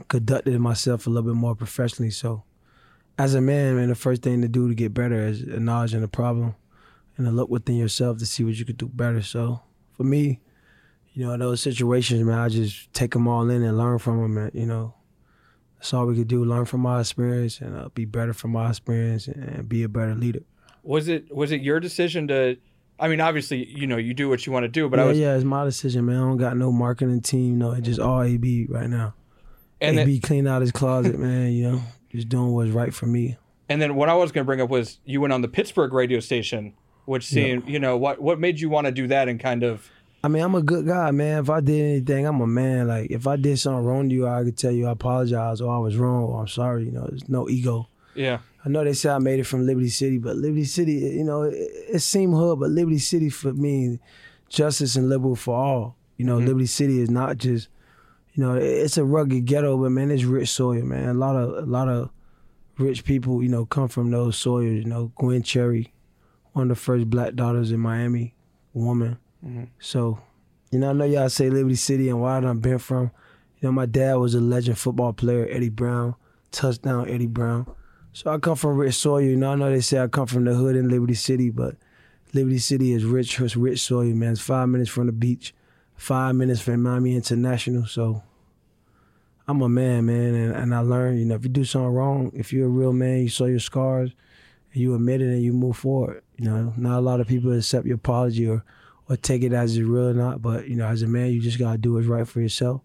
conducted 0.07 0.59
myself 0.59 1.07
a 1.07 1.09
little 1.09 1.29
bit 1.29 1.37
more 1.37 1.55
professionally. 1.55 2.11
So 2.11 2.43
as 3.17 3.33
a 3.33 3.41
man, 3.41 3.75
man, 3.75 3.89
the 3.89 3.95
first 3.95 4.21
thing 4.21 4.41
to 4.41 4.47
do 4.47 4.67
to 4.67 4.75
get 4.75 4.93
better 4.93 5.25
is 5.25 5.41
acknowledging 5.41 6.01
the 6.01 6.07
problem 6.07 6.55
and 7.17 7.25
to 7.25 7.31
look 7.31 7.49
within 7.49 7.75
yourself 7.75 8.17
to 8.19 8.25
see 8.25 8.43
what 8.43 8.55
you 8.55 8.65
could 8.65 8.77
do 8.77 8.87
better. 8.87 9.21
So 9.21 9.61
for 9.93 10.03
me, 10.03 10.41
you 11.13 11.25
know, 11.25 11.37
those 11.37 11.61
situations, 11.61 12.23
man, 12.23 12.37
I 12.37 12.49
just 12.49 12.93
take 12.93 13.11
them 13.11 13.27
all 13.27 13.49
in 13.49 13.63
and 13.63 13.77
learn 13.77 13.99
from 13.99 14.21
them, 14.21 14.37
and, 14.37 14.53
you 14.53 14.65
know, 14.65 14.93
that's 15.77 15.93
all 15.93 16.05
we 16.05 16.15
could 16.15 16.27
do. 16.27 16.43
Learn 16.43 16.65
from 16.65 16.81
my 16.81 16.99
experience 16.99 17.61
and 17.61 17.77
uh, 17.77 17.89
be 17.93 18.03
better 18.03 18.33
from 18.33 18.51
my 18.51 18.69
experience 18.69 19.27
and 19.27 19.67
be 19.69 19.83
a 19.83 19.89
better 19.89 20.13
leader. 20.13 20.41
Was 20.83 21.07
it 21.07 21.33
was 21.33 21.51
it 21.51 21.61
your 21.61 21.79
decision 21.79 22.27
to? 22.27 22.57
I 22.99 23.07
mean, 23.07 23.21
obviously, 23.21 23.65
you 23.65 23.87
know, 23.87 23.97
you 23.97 24.13
do 24.13 24.29
what 24.29 24.45
you 24.45 24.51
want 24.51 24.63
to 24.63 24.67
do, 24.69 24.89
but 24.89 24.97
yeah, 24.97 25.03
I 25.03 25.07
was, 25.07 25.19
yeah, 25.19 25.35
it's 25.35 25.43
my 25.43 25.63
decision, 25.63 26.05
man. 26.05 26.15
I 26.15 26.19
don't 26.19 26.37
got 26.37 26.57
no 26.57 26.71
marketing 26.71 27.21
team. 27.21 27.57
No, 27.57 27.71
it's 27.71 27.85
just 27.85 27.99
all 27.99 28.21
AB 28.21 28.67
right 28.69 28.89
now. 28.89 29.13
And 29.81 29.99
AB 29.99 30.11
then, 30.11 30.21
clean 30.21 30.47
out 30.47 30.61
his 30.61 30.71
closet, 30.71 31.17
man. 31.19 31.51
You 31.51 31.71
know, 31.71 31.81
just 32.11 32.29
doing 32.29 32.53
what's 32.53 32.71
right 32.71 32.93
for 32.93 33.05
me. 33.05 33.37
and 33.69 33.81
then 33.81 33.95
what 33.95 34.09
I 34.09 34.13
was 34.13 34.31
going 34.31 34.43
to 34.43 34.45
bring 34.45 34.61
up 34.61 34.69
was 34.69 34.99
you 35.05 35.21
went 35.21 35.33
on 35.33 35.41
the 35.41 35.47
Pittsburgh 35.47 35.93
radio 35.93 36.19
station, 36.19 36.73
which 37.05 37.25
seemed, 37.25 37.67
you 37.67 37.79
know, 37.79 37.97
what 37.97 38.21
what 38.21 38.39
made 38.39 38.59
you 38.59 38.69
want 38.69 38.85
to 38.85 38.91
do 38.91 39.07
that 39.07 39.27
and 39.27 39.39
kind 39.39 39.63
of, 39.63 39.89
I 40.23 40.27
mean, 40.27 40.41
I'm 40.41 40.55
a 40.55 40.61
good 40.61 40.87
guy, 40.87 41.11
man. 41.11 41.39
If 41.39 41.49
I 41.49 41.59
did 41.59 41.81
anything, 41.81 42.25
I'm 42.25 42.41
a 42.41 42.47
man. 42.47 42.87
Like, 42.87 43.11
if 43.11 43.27
I 43.27 43.35
did 43.35 43.59
something 43.59 43.85
wrong 43.85 44.09
to 44.09 44.15
you, 44.15 44.27
I 44.27 44.43
could 44.43 44.57
tell 44.57 44.71
you 44.71 44.87
I 44.87 44.91
apologize 44.91 45.61
or 45.61 45.73
I 45.73 45.77
was 45.77 45.97
wrong 45.97 46.23
or 46.23 46.41
I'm 46.41 46.47
sorry. 46.47 46.85
You 46.85 46.91
know, 46.91 47.05
there's 47.07 47.29
no 47.29 47.47
ego. 47.49 47.87
yeah, 48.15 48.39
I 48.65 48.69
know 48.69 48.83
they 48.83 48.93
say 48.93 49.09
I 49.09 49.19
made 49.19 49.39
it 49.39 49.43
from 49.43 49.65
Liberty 49.67 49.89
City, 49.89 50.17
but 50.17 50.35
Liberty 50.37 50.63
City, 50.65 50.93
you 50.93 51.23
know, 51.23 51.43
it, 51.43 51.53
it 51.53 51.99
seemed 51.99 52.33
hood, 52.33 52.59
but 52.59 52.71
Liberty 52.71 52.97
City 52.97 53.29
for 53.29 53.53
me, 53.53 53.99
justice 54.49 54.95
and 54.95 55.09
liberal 55.09 55.35
for 55.35 55.55
all. 55.55 55.95
You 56.17 56.25
know, 56.25 56.37
mm-hmm. 56.37 56.47
Liberty 56.47 56.65
City 56.65 56.99
is 56.99 57.11
not 57.11 57.37
just, 57.37 57.67
you 58.35 58.43
know, 58.43 58.55
it's 58.55 58.97
a 58.97 59.05
rugged 59.05 59.45
ghetto, 59.45 59.77
but 59.77 59.91
man, 59.91 60.11
it's 60.11 60.25
rich 60.25 60.49
soil, 60.49 60.83
man. 60.83 61.07
A 61.07 61.13
lot 61.13 61.37
of 61.37 61.63
a 61.63 61.65
lot 61.65 61.87
of 61.87 62.09
rich 62.77 63.05
people, 63.05 63.41
you 63.41 63.47
know, 63.47 63.65
come 63.65 63.87
from 63.87 64.11
those 64.11 64.35
soils. 64.37 64.65
You 64.65 64.83
know, 64.83 65.13
Gwen 65.15 65.41
Cherry, 65.41 65.93
one 66.51 66.63
of 66.63 66.77
the 66.77 66.81
first 66.81 67.09
black 67.09 67.35
daughters 67.35 67.71
in 67.71 67.79
Miami, 67.79 68.35
woman. 68.73 69.17
Mm-hmm. 69.45 69.63
So, 69.79 70.19
you 70.69 70.79
know, 70.79 70.89
I 70.89 70.93
know 70.93 71.05
y'all 71.05 71.29
say 71.29 71.49
Liberty 71.49 71.75
City 71.75 72.09
and 72.09 72.21
where 72.21 72.31
I 72.31 72.41
done 72.41 72.59
been 72.59 72.77
from. 72.77 73.11
You 73.61 73.69
know, 73.69 73.71
my 73.71 73.85
dad 73.85 74.15
was 74.15 74.35
a 74.35 74.41
legend 74.41 74.77
football 74.77 75.13
player, 75.13 75.47
Eddie 75.49 75.69
Brown, 75.69 76.15
touchdown 76.51 77.09
Eddie 77.09 77.27
Brown. 77.27 77.65
So 78.11 78.31
I 78.31 78.37
come 78.37 78.57
from 78.57 78.75
rich 78.75 78.95
soil. 78.95 79.21
You 79.21 79.37
know, 79.37 79.53
I 79.53 79.55
know 79.55 79.69
they 79.69 79.79
say 79.79 79.99
I 79.99 80.07
come 80.07 80.27
from 80.27 80.43
the 80.43 80.55
hood 80.55 80.75
in 80.75 80.89
Liberty 80.89 81.13
City, 81.13 81.51
but 81.51 81.75
Liberty 82.33 82.57
City 82.57 82.91
is 82.91 83.05
rich, 83.05 83.39
it's 83.39 83.55
rich 83.55 83.79
soil, 83.79 84.13
man. 84.13 84.33
It's 84.33 84.41
five 84.41 84.67
minutes 84.67 84.89
from 84.89 85.05
the 85.05 85.13
beach, 85.13 85.55
five 85.95 86.35
minutes 86.35 86.61
from 86.61 86.83
Miami 86.83 87.15
International. 87.15 87.85
So 87.85 88.23
I'm 89.47 89.61
a 89.61 89.69
man, 89.69 90.05
man, 90.05 90.35
and, 90.35 90.55
and 90.55 90.75
I 90.75 90.79
learned, 90.79 91.19
you 91.19 91.25
know, 91.25 91.35
if 91.35 91.43
you 91.43 91.49
do 91.49 91.65
something 91.65 91.93
wrong, 91.93 92.31
if 92.33 92.51
you're 92.51 92.67
a 92.67 92.69
real 92.69 92.93
man, 92.93 93.19
you 93.19 93.29
saw 93.29 93.45
your 93.45 93.59
scars, 93.59 94.11
and 94.73 94.81
you 94.81 94.95
admit 94.95 95.21
it 95.21 95.27
and 95.27 95.41
you 95.41 95.53
move 95.53 95.77
forward. 95.77 96.23
You 96.37 96.45
know, 96.45 96.73
not 96.77 96.99
a 96.99 97.01
lot 97.01 97.21
of 97.21 97.27
people 97.27 97.53
accept 97.53 97.85
your 97.85 97.95
apology 97.95 98.47
or, 98.47 98.63
or 99.07 99.15
take 99.17 99.43
it 99.43 99.53
as 99.53 99.77
it's 99.77 99.87
real 99.87 100.09
or 100.09 100.13
not, 100.13 100.41
but, 100.41 100.67
you 100.67 100.75
know, 100.75 100.87
as 100.87 101.01
a 101.01 101.07
man, 101.07 101.31
you 101.31 101.39
just 101.39 101.59
got 101.59 101.73
to 101.73 101.77
do 101.77 101.93
what's 101.93 102.07
right 102.07 102.27
for 102.27 102.41
yourself. 102.41 102.81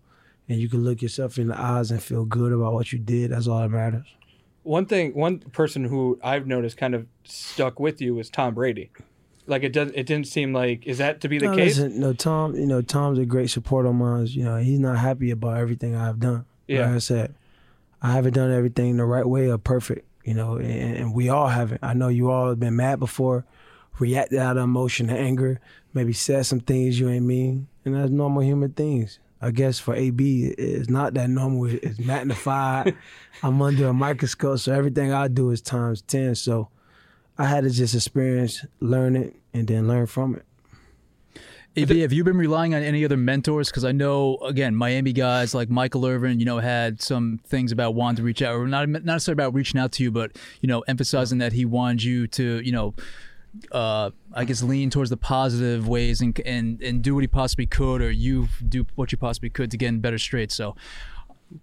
And 0.49 0.59
you 0.59 0.68
can 0.68 0.85
look 0.85 1.01
yourself 1.01 1.38
in 1.38 1.49
the 1.49 1.61
eyes 1.61 1.90
and 1.90 2.03
feel 2.03 2.25
good 2.25 2.53
about 2.53 2.75
what 2.75 2.92
you 2.92 2.99
did. 2.99 3.31
That's 3.31 3.46
all 3.46 3.61
that 3.61 3.70
matters. 3.70 4.07
one 4.62 4.87
thing, 4.87 5.14
one 5.14 5.38
person 5.38 5.85
who 5.85 6.18
I've 6.23 6.46
noticed 6.46 6.77
kind 6.77 6.94
of 6.94 7.07
stuck 7.25 7.81
with 7.81 8.01
you 8.01 8.18
is 8.18 8.31
Tom 8.31 8.55
Brady. 8.55 8.90
Like 9.46 9.62
it 9.62 9.72
doesn't. 9.72 9.96
it 9.96 10.07
didn't 10.07 10.29
seem 10.29 10.53
like 10.53 10.87
is 10.87 10.98
that 10.98 11.20
to 11.22 11.29
be 11.29 11.38
the 11.38 11.46
no, 11.46 11.57
case? 11.57 11.79
Listen, 11.79 12.00
no, 12.00 12.12
Tom. 12.12 12.55
You 12.55 12.66
know, 12.66 12.83
Tom's 12.83 13.18
a 13.18 13.24
great 13.24 13.50
supporter 13.50 13.88
of 13.88 13.94
mine. 13.94 14.26
You 14.26 14.44
know, 14.44 14.57
he's 14.57 14.79
not 14.79 14.98
happy 14.98 15.31
about 15.31 15.57
everything 15.57 15.96
I've 15.96 16.20
done. 16.20 16.44
Yeah. 16.66 16.87
Like 16.87 16.96
I 16.96 16.98
said, 16.98 17.35
I 18.03 18.12
haven't 18.12 18.35
done 18.35 18.53
everything 18.53 18.96
the 18.96 19.05
right 19.05 19.26
way 19.26 19.50
or 19.50 19.59
perfect. 19.59 20.07
You 20.24 20.35
know, 20.35 20.57
and, 20.57 20.96
and 20.96 21.14
we 21.14 21.29
all 21.29 21.48
haven't. 21.48 21.83
I 21.83 21.94
know 21.94 22.09
you 22.09 22.31
all 22.31 22.50
have 22.50 22.61
been 22.61 22.76
mad 22.76 23.00
before, 23.00 23.44
reacted 23.98 24.38
out 24.38 24.57
of 24.57 24.64
emotion 24.64 25.09
and 25.09 25.18
anger, 25.18 25.61
maybe 25.94 26.12
said 26.12 26.46
some 26.46 26.61
things 26.61 27.00
you 27.00 27.09
ain't 27.09 27.24
mean, 27.24 27.68
and 27.85 27.94
that's 27.94 28.11
normal 28.11 28.42
human 28.42 28.72
things. 28.72 29.18
I 29.42 29.50
guess 29.50 29.79
for 29.79 29.94
AB, 29.94 30.55
it's 30.59 30.90
not 30.90 31.14
that 31.14 31.31
normal. 31.31 31.64
It's 31.66 31.98
magnified. 31.98 32.94
I'm 33.42 33.61
under 33.62 33.88
a 33.88 33.92
microscope, 33.92 34.59
so 34.59 34.72
everything 34.72 35.12
I 35.12 35.29
do 35.29 35.50
is 35.50 35.62
times 35.62 36.03
ten. 36.03 36.35
So 36.35 36.68
I 37.40 37.46
had 37.46 37.64
to 37.64 37.70
just 37.70 37.94
experience, 37.94 38.66
learn 38.81 39.16
it, 39.16 39.35
and 39.55 39.66
then 39.66 39.88
learn 39.88 40.07
from 40.07 40.35
it. 40.35 40.44
AB, 41.74 42.00
have 42.00 42.12
you 42.12 42.22
been 42.22 42.37
relying 42.37 42.74
on 42.74 42.83
any 42.83 43.03
other 43.03 43.16
mentors? 43.16 43.70
Because 43.70 43.83
I 43.83 43.92
know, 43.92 44.37
again, 44.44 44.74
Miami 44.74 45.14
guys 45.14 45.55
like 45.55 45.70
Michael 45.70 46.05
Irvin, 46.05 46.38
you 46.38 46.44
know, 46.44 46.59
had 46.59 47.00
some 47.00 47.40
things 47.46 47.72
about 47.72 47.94
wanting 47.94 48.16
to 48.16 48.22
reach 48.24 48.42
out, 48.42 48.57
or 48.57 48.66
not, 48.66 48.87
not 48.90 49.05
necessarily 49.07 49.42
about 49.42 49.55
reaching 49.55 49.81
out 49.81 49.90
to 49.92 50.03
you, 50.03 50.11
but 50.11 50.37
you 50.61 50.66
know, 50.66 50.81
emphasizing 50.81 51.38
that 51.38 51.55
he 51.55 51.64
wanted 51.64 52.03
you 52.03 52.26
to, 52.26 52.61
you 52.62 52.72
know, 52.72 52.92
uh, 53.72 54.11
I 54.35 54.44
guess 54.44 54.62
lean 54.62 54.90
towards 54.90 55.09
the 55.09 55.16
positive 55.16 55.88
ways 55.88 56.20
and 56.20 56.38
and 56.44 56.83
and 56.83 57.03
do 57.03 57.14
what 57.14 57.22
he 57.22 57.29
possibly 57.29 57.64
could, 57.64 58.03
or 58.03 58.11
you 58.11 58.48
do 58.68 58.85
what 58.96 59.12
you 59.12 59.18
possibly 59.18 59.48
could 59.48 59.70
to 59.70 59.79
get 59.79 59.88
in 59.88 60.00
better 60.00 60.18
straight. 60.18 60.53
So, 60.53 60.76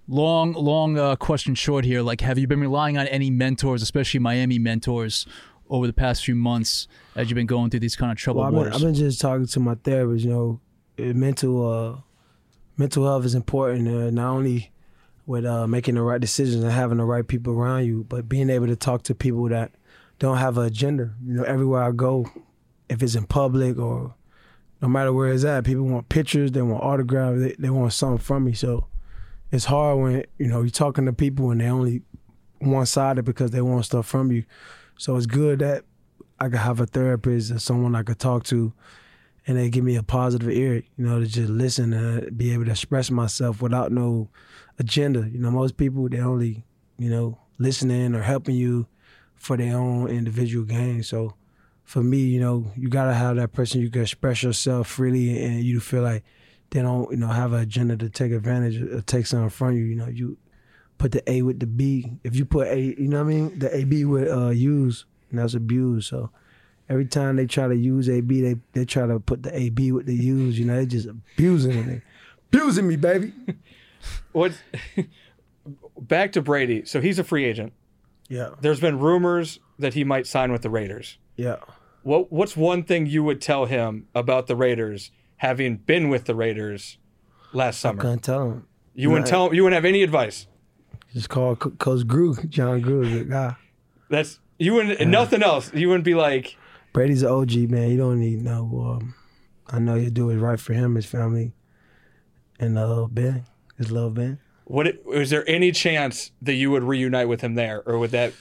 long, 0.08 0.54
long 0.54 0.98
uh, 0.98 1.18
question 1.18 1.54
short 1.54 1.86
here. 1.86 2.02
Like, 2.02 2.22
have 2.22 2.40
you 2.40 2.48
been 2.48 2.62
relying 2.62 2.98
on 2.98 3.06
any 3.08 3.30
mentors, 3.30 3.84
especially 3.84 4.22
Miami 4.22 4.58
mentors, 4.58 5.28
over 5.70 5.88
the 5.88 5.94
past 5.94 6.24
few 6.24 6.36
months 6.36 6.88
as 7.16 7.30
you've 7.30 7.36
been 7.36 7.48
going 7.48 7.70
through 7.70 7.82
these 7.82 7.96
kind 7.96 8.12
of 8.12 8.18
troubled 8.18 8.42
Well, 8.42 8.48
I've 8.48 8.52
been, 8.52 8.58
waters? 8.72 8.76
I've 8.76 8.82
been 8.82 8.94
just 8.96 9.22
talking 9.22 9.46
to 9.48 9.60
my 9.60 9.76
therapist. 9.76 10.26
You 10.26 10.32
know, 10.32 10.60
mental 10.98 11.72
uh, 11.72 11.98
mental 12.78 13.06
health 13.06 13.26
is 13.26 13.36
important. 13.36 13.88
Uh, 13.88 14.10
not 14.10 14.30
only 14.30 14.72
with 15.26 15.46
uh, 15.46 15.68
making 15.68 15.96
the 15.96 16.02
right 16.02 16.22
decisions 16.22 16.64
and 16.64 16.72
having 16.72 16.98
the 16.98 17.04
right 17.04 17.28
people 17.28 17.54
around 17.54 17.86
you, 17.86 18.06
but 18.08 18.30
being 18.30 18.50
able 18.50 18.68
to 18.68 18.76
talk 18.76 19.04
to 19.04 19.14
people 19.14 19.50
that 19.50 19.72
don't 20.20 20.38
have 20.38 20.58
an 20.58 20.66
agenda. 20.66 21.14
You 21.26 21.34
know, 21.34 21.44
everywhere 21.44 21.84
I 21.84 21.92
go, 21.92 22.30
if 22.90 23.04
it's 23.04 23.16
in 23.16 23.26
public 23.26 23.78
or 23.78 24.16
no 24.82 24.88
matter 24.88 25.12
where 25.12 25.32
it's 25.32 25.44
at, 25.44 25.66
people 25.66 25.84
want 25.84 26.08
pictures, 26.10 26.52
they 26.52 26.62
want 26.62 26.84
autographs, 26.84 27.40
they, 27.40 27.56
they 27.60 27.70
want 27.70 27.94
something 27.94 28.20
from 28.20 28.46
me. 28.46 28.54
So 28.54 28.88
it's 29.52 29.66
hard 29.66 30.00
when 30.00 30.24
you 30.38 30.48
know 30.48 30.62
you're 30.62 30.70
talking 30.70 31.06
to 31.06 31.14
people 31.14 31.52
and 31.52 31.62
they 31.62 31.68
only 31.68 32.04
one 32.60 32.86
sided 32.86 33.24
because 33.24 33.52
they 33.52 33.62
want 33.62 33.86
stuff 33.86 34.08
from 34.08 34.32
you. 34.32 34.44
So 34.98 35.16
it's 35.16 35.26
good 35.26 35.60
that 35.60 35.86
I 36.40 36.46
could 36.50 36.60
have 36.60 36.80
a 36.80 36.86
therapist 36.86 37.52
or 37.52 37.60
someone 37.60 37.96
I 37.96 38.04
could 38.04 38.20
talk 38.20 38.44
to, 38.46 38.74
and 39.46 39.58
they 39.58 39.70
give 39.70 39.84
me 39.84 39.96
a 39.96 40.04
positive 40.04 40.50
ear. 40.50 40.84
You 40.98 41.06
know, 41.06 41.20
to 41.20 41.26
just 41.26 41.50
listen 41.50 41.94
and 41.94 42.28
uh, 42.28 42.30
be 42.36 42.54
able 42.54 42.66
to 42.66 42.72
express 42.72 43.10
myself 43.10 43.62
without 43.62 43.92
no 43.92 44.30
agenda. 44.80 45.28
You 45.32 45.40
know, 45.40 45.52
most 45.52 45.78
people 45.78 46.08
they 46.10 46.20
only 46.20 46.64
you 46.98 47.10
know 47.10 47.38
listening 47.58 48.14
or 48.14 48.22
helping 48.22 48.56
you 48.56 48.88
for 49.36 49.58
their 49.58 49.78
own 49.78 50.08
individual 50.10 50.66
gain. 50.66 51.04
So 51.04 51.36
for 51.84 52.04
me, 52.04 52.18
you 52.18 52.40
know, 52.40 52.72
you 52.76 52.90
gotta 52.90 53.14
have 53.14 53.38
that 53.38 53.54
person 53.54 53.82
you 53.82 53.90
can 53.90 54.02
express 54.02 54.44
yourself 54.44 54.88
freely 54.88 55.42
and 55.44 55.64
you 55.64 55.80
feel 55.80 56.02
like 56.04 56.24
they 56.72 56.82
don't, 56.82 57.10
you 57.12 57.18
know, 57.18 57.28
have 57.28 57.54
an 57.54 57.62
agenda 57.62 57.96
to 57.98 58.10
take 58.10 58.32
advantage 58.32 58.82
or 58.82 59.02
take 59.02 59.26
something 59.26 59.50
from 59.50 59.78
you. 59.78 59.84
You 59.84 59.96
know, 59.96 60.08
you 60.08 60.38
put 60.98 61.12
the 61.12 61.30
A 61.32 61.42
with 61.42 61.60
the 61.60 61.68
B. 61.68 62.14
If 62.24 62.36
you 62.36 62.46
put 62.46 62.68
A, 62.68 62.80
you 62.80 63.08
know 63.08 63.24
what 63.24 63.32
I 63.32 63.36
mean? 63.36 63.60
The 63.60 63.76
AB 63.76 64.06
with 64.06 64.30
uh, 64.30 64.50
use, 64.50 65.06
and 65.30 65.40
that's 65.40 65.54
abuse. 65.54 66.08
So 66.08 66.30
every 66.90 67.06
time 67.06 67.36
they 67.36 67.46
try 67.46 67.68
to 67.68 67.76
use 67.76 68.10
AB, 68.10 68.42
they 68.42 68.56
they 68.74 68.86
try 68.86 69.06
to 69.08 69.20
put 69.20 69.44
the 69.44 69.56
AB 69.58 69.92
with 69.92 70.06
the 70.06 70.16
use. 70.16 70.58
You 70.58 70.66
know, 70.66 70.76
they 70.76 70.86
just 70.86 71.08
abusing 71.08 71.86
me, 71.88 72.02
Abusing 72.52 72.88
me, 72.88 72.96
baby. 72.96 73.34
What? 74.32 74.54
Back 76.00 76.32
to 76.34 76.42
Brady. 76.42 76.86
So 76.86 77.02
he's 77.02 77.20
a 77.20 77.24
free 77.24 77.46
agent. 77.46 77.74
Yeah, 78.30 78.50
There's 78.62 78.80
been 78.80 79.00
rumors 79.00 79.60
that 79.80 79.94
he 79.94 80.04
might 80.04 80.28
sign 80.28 80.52
with 80.52 80.62
the 80.62 80.70
Raiders. 80.70 81.18
yeah. 81.38 81.58
What 82.04 82.32
What's 82.32 82.56
one 82.56 82.84
thing 82.84 83.06
you 83.08 83.22
would 83.24 83.42
tell 83.42 83.66
him 83.66 84.08
about 84.16 84.48
the 84.48 84.56
Raiders, 84.56 85.12
having 85.38 85.76
been 85.78 86.08
with 86.08 86.24
the 86.26 86.36
Raiders 86.36 86.98
last 87.52 87.80
summer? 87.82 88.00
I 88.00 88.02
couldn't 88.02 88.20
tell 88.20 88.50
him. 88.52 88.68
You 88.96 89.10
wouldn't 89.10 89.28
tell 89.28 89.48
him. 89.48 89.54
You 89.54 89.64
wouldn't 89.64 89.76
have 89.76 89.84
any 89.86 90.04
advice. 90.04 90.48
Just 91.14 91.30
call 91.30 91.56
Co- 91.56 91.72
Coach 91.72 92.06
Grew. 92.08 92.36
John 92.50 92.82
Grew 92.82 93.04
is 93.04 93.12
a 93.14 93.18
good 93.20 93.30
guy. 93.30 93.56
That's 94.10 94.40
you 94.58 94.74
wouldn't. 94.74 95.08
nothing 95.08 95.44
else. 95.44 95.74
You 95.74 95.90
wouldn't 95.90 96.06
be 96.06 96.16
like. 96.16 96.58
Brady's 96.94 97.24
an 97.24 97.30
OG 97.30 97.70
man. 97.70 97.90
You 97.90 97.98
don't 97.98 98.20
need 98.20 98.42
no. 98.42 99.00
Um, 99.00 99.16
I 99.68 99.80
know 99.80 99.96
you 99.96 100.10
do 100.10 100.28
what's 100.28 100.40
right 100.40 100.60
for 100.60 100.74
him, 100.74 100.96
his 100.96 101.06
family, 101.06 101.54
and 102.60 102.78
uh, 102.78 103.08
Ben, 103.10 103.46
his 103.78 103.92
little 103.92 104.10
Ben. 104.10 104.40
It, 104.70 105.04
is 105.14 105.30
there 105.30 105.48
any 105.50 105.72
chance 105.72 106.32
that 106.42 106.54
you 106.54 106.72
would 106.72 106.84
reunite 106.84 107.28
with 107.28 107.42
him 107.42 107.56
there, 107.56 107.84
or 107.86 108.00
would 108.00 108.12
that? 108.12 108.34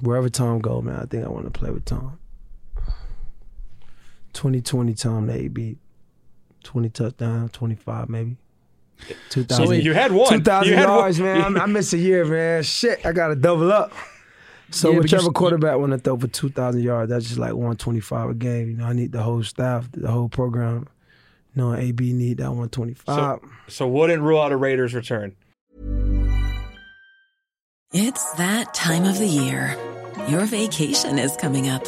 Wherever 0.00 0.28
Tom 0.28 0.58
go, 0.58 0.80
man, 0.82 0.96
I 0.96 1.04
think 1.04 1.24
I 1.24 1.28
want 1.28 1.44
to 1.44 1.50
play 1.50 1.70
with 1.70 1.84
Tom. 1.84 2.18
2020 4.32 4.94
Tom, 4.94 5.26
the 5.28 5.34
AB, 5.34 5.76
20 6.64 6.88
touchdown, 6.90 7.48
25 7.48 8.08
maybe. 8.08 8.36
2000, 9.30 9.66
So 9.66 9.72
you 9.72 9.92
had 9.94 10.12
one. 10.12 10.28
2,000 10.32 10.68
You 10.70 10.76
had 10.76 10.88
one. 10.88 10.98
yards, 10.98 11.20
man. 11.20 11.56
I, 11.58 11.62
I 11.62 11.66
missed 11.66 11.92
a 11.92 11.98
year, 11.98 12.24
man. 12.24 12.62
Shit, 12.62 13.04
I 13.04 13.12
got 13.12 13.28
to 13.28 13.36
double 13.36 13.72
up. 13.72 13.92
So 14.70 14.90
Yeah, 14.92 14.98
whichever 14.98 15.30
quarterback 15.30 15.78
want 15.78 15.92
to 15.92 15.98
throw 15.98 16.16
for 16.16 16.26
2,000 16.26 16.82
yards, 16.82 17.10
that's 17.10 17.26
just 17.26 17.38
like 17.38 17.52
125 17.52 18.30
a 18.30 18.34
game. 18.34 18.70
You 18.70 18.76
know, 18.76 18.86
I 18.86 18.92
need 18.92 19.12
the 19.12 19.22
whole 19.22 19.42
staff, 19.42 19.88
the 19.92 20.10
whole 20.10 20.28
program. 20.28 20.88
You 21.54 21.62
know, 21.62 21.74
AB 21.74 22.12
need 22.12 22.38
that 22.38 22.48
125. 22.48 23.38
So 23.68 23.86
wouldn't 23.86 24.22
rule 24.22 24.40
out 24.40 24.50
a 24.52 24.56
Raiders 24.56 24.94
return. 24.94 25.36
It's 27.92 28.32
that 28.32 28.74
time 28.74 29.04
of 29.04 29.18
the 29.18 29.26
year. 29.26 29.76
Your 30.28 30.46
vacation 30.46 31.18
is 31.18 31.36
coming 31.36 31.68
up. 31.68 31.84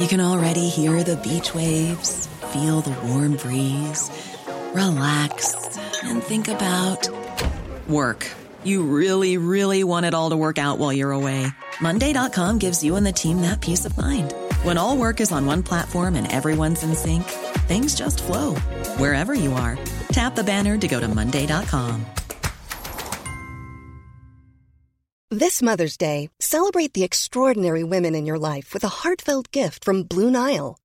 You 0.00 0.06
can 0.06 0.20
already 0.20 0.68
hear 0.68 1.02
the 1.02 1.16
beach 1.16 1.54
waves, 1.54 2.28
feel 2.52 2.80
the 2.82 2.96
warm 3.08 3.34
breeze, 3.36 4.10
relax, 4.74 5.54
and 6.04 6.22
think 6.22 6.48
about 6.48 7.08
work. 7.88 8.30
You 8.62 8.82
really, 8.82 9.36
really 9.36 9.84
want 9.84 10.06
it 10.06 10.14
all 10.14 10.30
to 10.30 10.36
work 10.36 10.58
out 10.58 10.78
while 10.78 10.92
you're 10.92 11.12
away. 11.12 11.46
Monday.com 11.80 12.58
gives 12.58 12.82
you 12.82 12.96
and 12.96 13.04
the 13.04 13.12
team 13.12 13.42
that 13.42 13.60
peace 13.60 13.84
of 13.84 13.96
mind. 13.98 14.32
When 14.62 14.78
all 14.78 14.96
work 14.96 15.20
is 15.20 15.32
on 15.32 15.46
one 15.46 15.62
platform 15.62 16.14
and 16.14 16.30
everyone's 16.30 16.82
in 16.82 16.94
sync, 16.94 17.24
things 17.68 17.94
just 17.94 18.22
flow 18.22 18.54
wherever 18.96 19.34
you 19.34 19.52
are. 19.54 19.78
Tap 20.08 20.34
the 20.34 20.44
banner 20.44 20.78
to 20.78 20.88
go 20.88 21.00
to 21.00 21.08
Monday.com. 21.08 22.04
This 25.30 25.60
Mother's 25.60 25.96
Day, 25.96 26.30
celebrate 26.38 26.92
the 26.92 27.02
extraordinary 27.02 27.82
women 27.82 28.14
in 28.14 28.24
your 28.24 28.38
life 28.38 28.72
with 28.72 28.84
a 28.84 29.02
heartfelt 29.02 29.50
gift 29.50 29.84
from 29.84 30.04
Blue 30.04 30.30
Nile. 30.30 30.76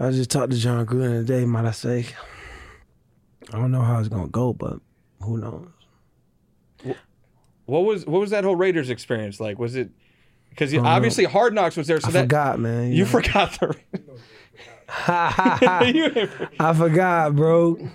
I 0.00 0.10
just 0.10 0.30
talked 0.30 0.50
to 0.52 0.58
Jon 0.58 0.86
Gruden 0.86 1.24
today, 1.26 1.44
might 1.44 1.66
I 1.66 1.72
say. 1.72 2.06
I 3.52 3.56
don't 3.58 3.70
know 3.70 3.82
how 3.82 3.98
it's 3.98 4.08
going 4.08 4.24
to 4.24 4.30
go, 4.30 4.52
but 4.54 4.78
who 5.22 5.36
knows? 5.38 5.68
What 7.66 7.80
was 7.84 8.04
what 8.06 8.20
was 8.20 8.30
that 8.30 8.42
whole 8.42 8.56
Raiders 8.56 8.90
experience 8.90 9.38
like? 9.38 9.58
Was 9.58 9.76
it 9.76 9.90
because 10.48 10.72
know. 10.72 10.84
obviously 10.84 11.24
Hard 11.24 11.54
Knocks 11.54 11.76
was 11.76 11.86
there? 11.86 12.00
So 12.00 12.08
I 12.08 12.12
that 12.12 12.22
forgot, 12.22 12.58
man. 12.58 12.90
you 12.92 13.04
know. 13.04 13.10
forgot 13.10 13.52
the. 13.60 13.76
You- 15.94 16.28
I 16.58 16.72
forgot, 16.74 17.36
bro. 17.36 17.90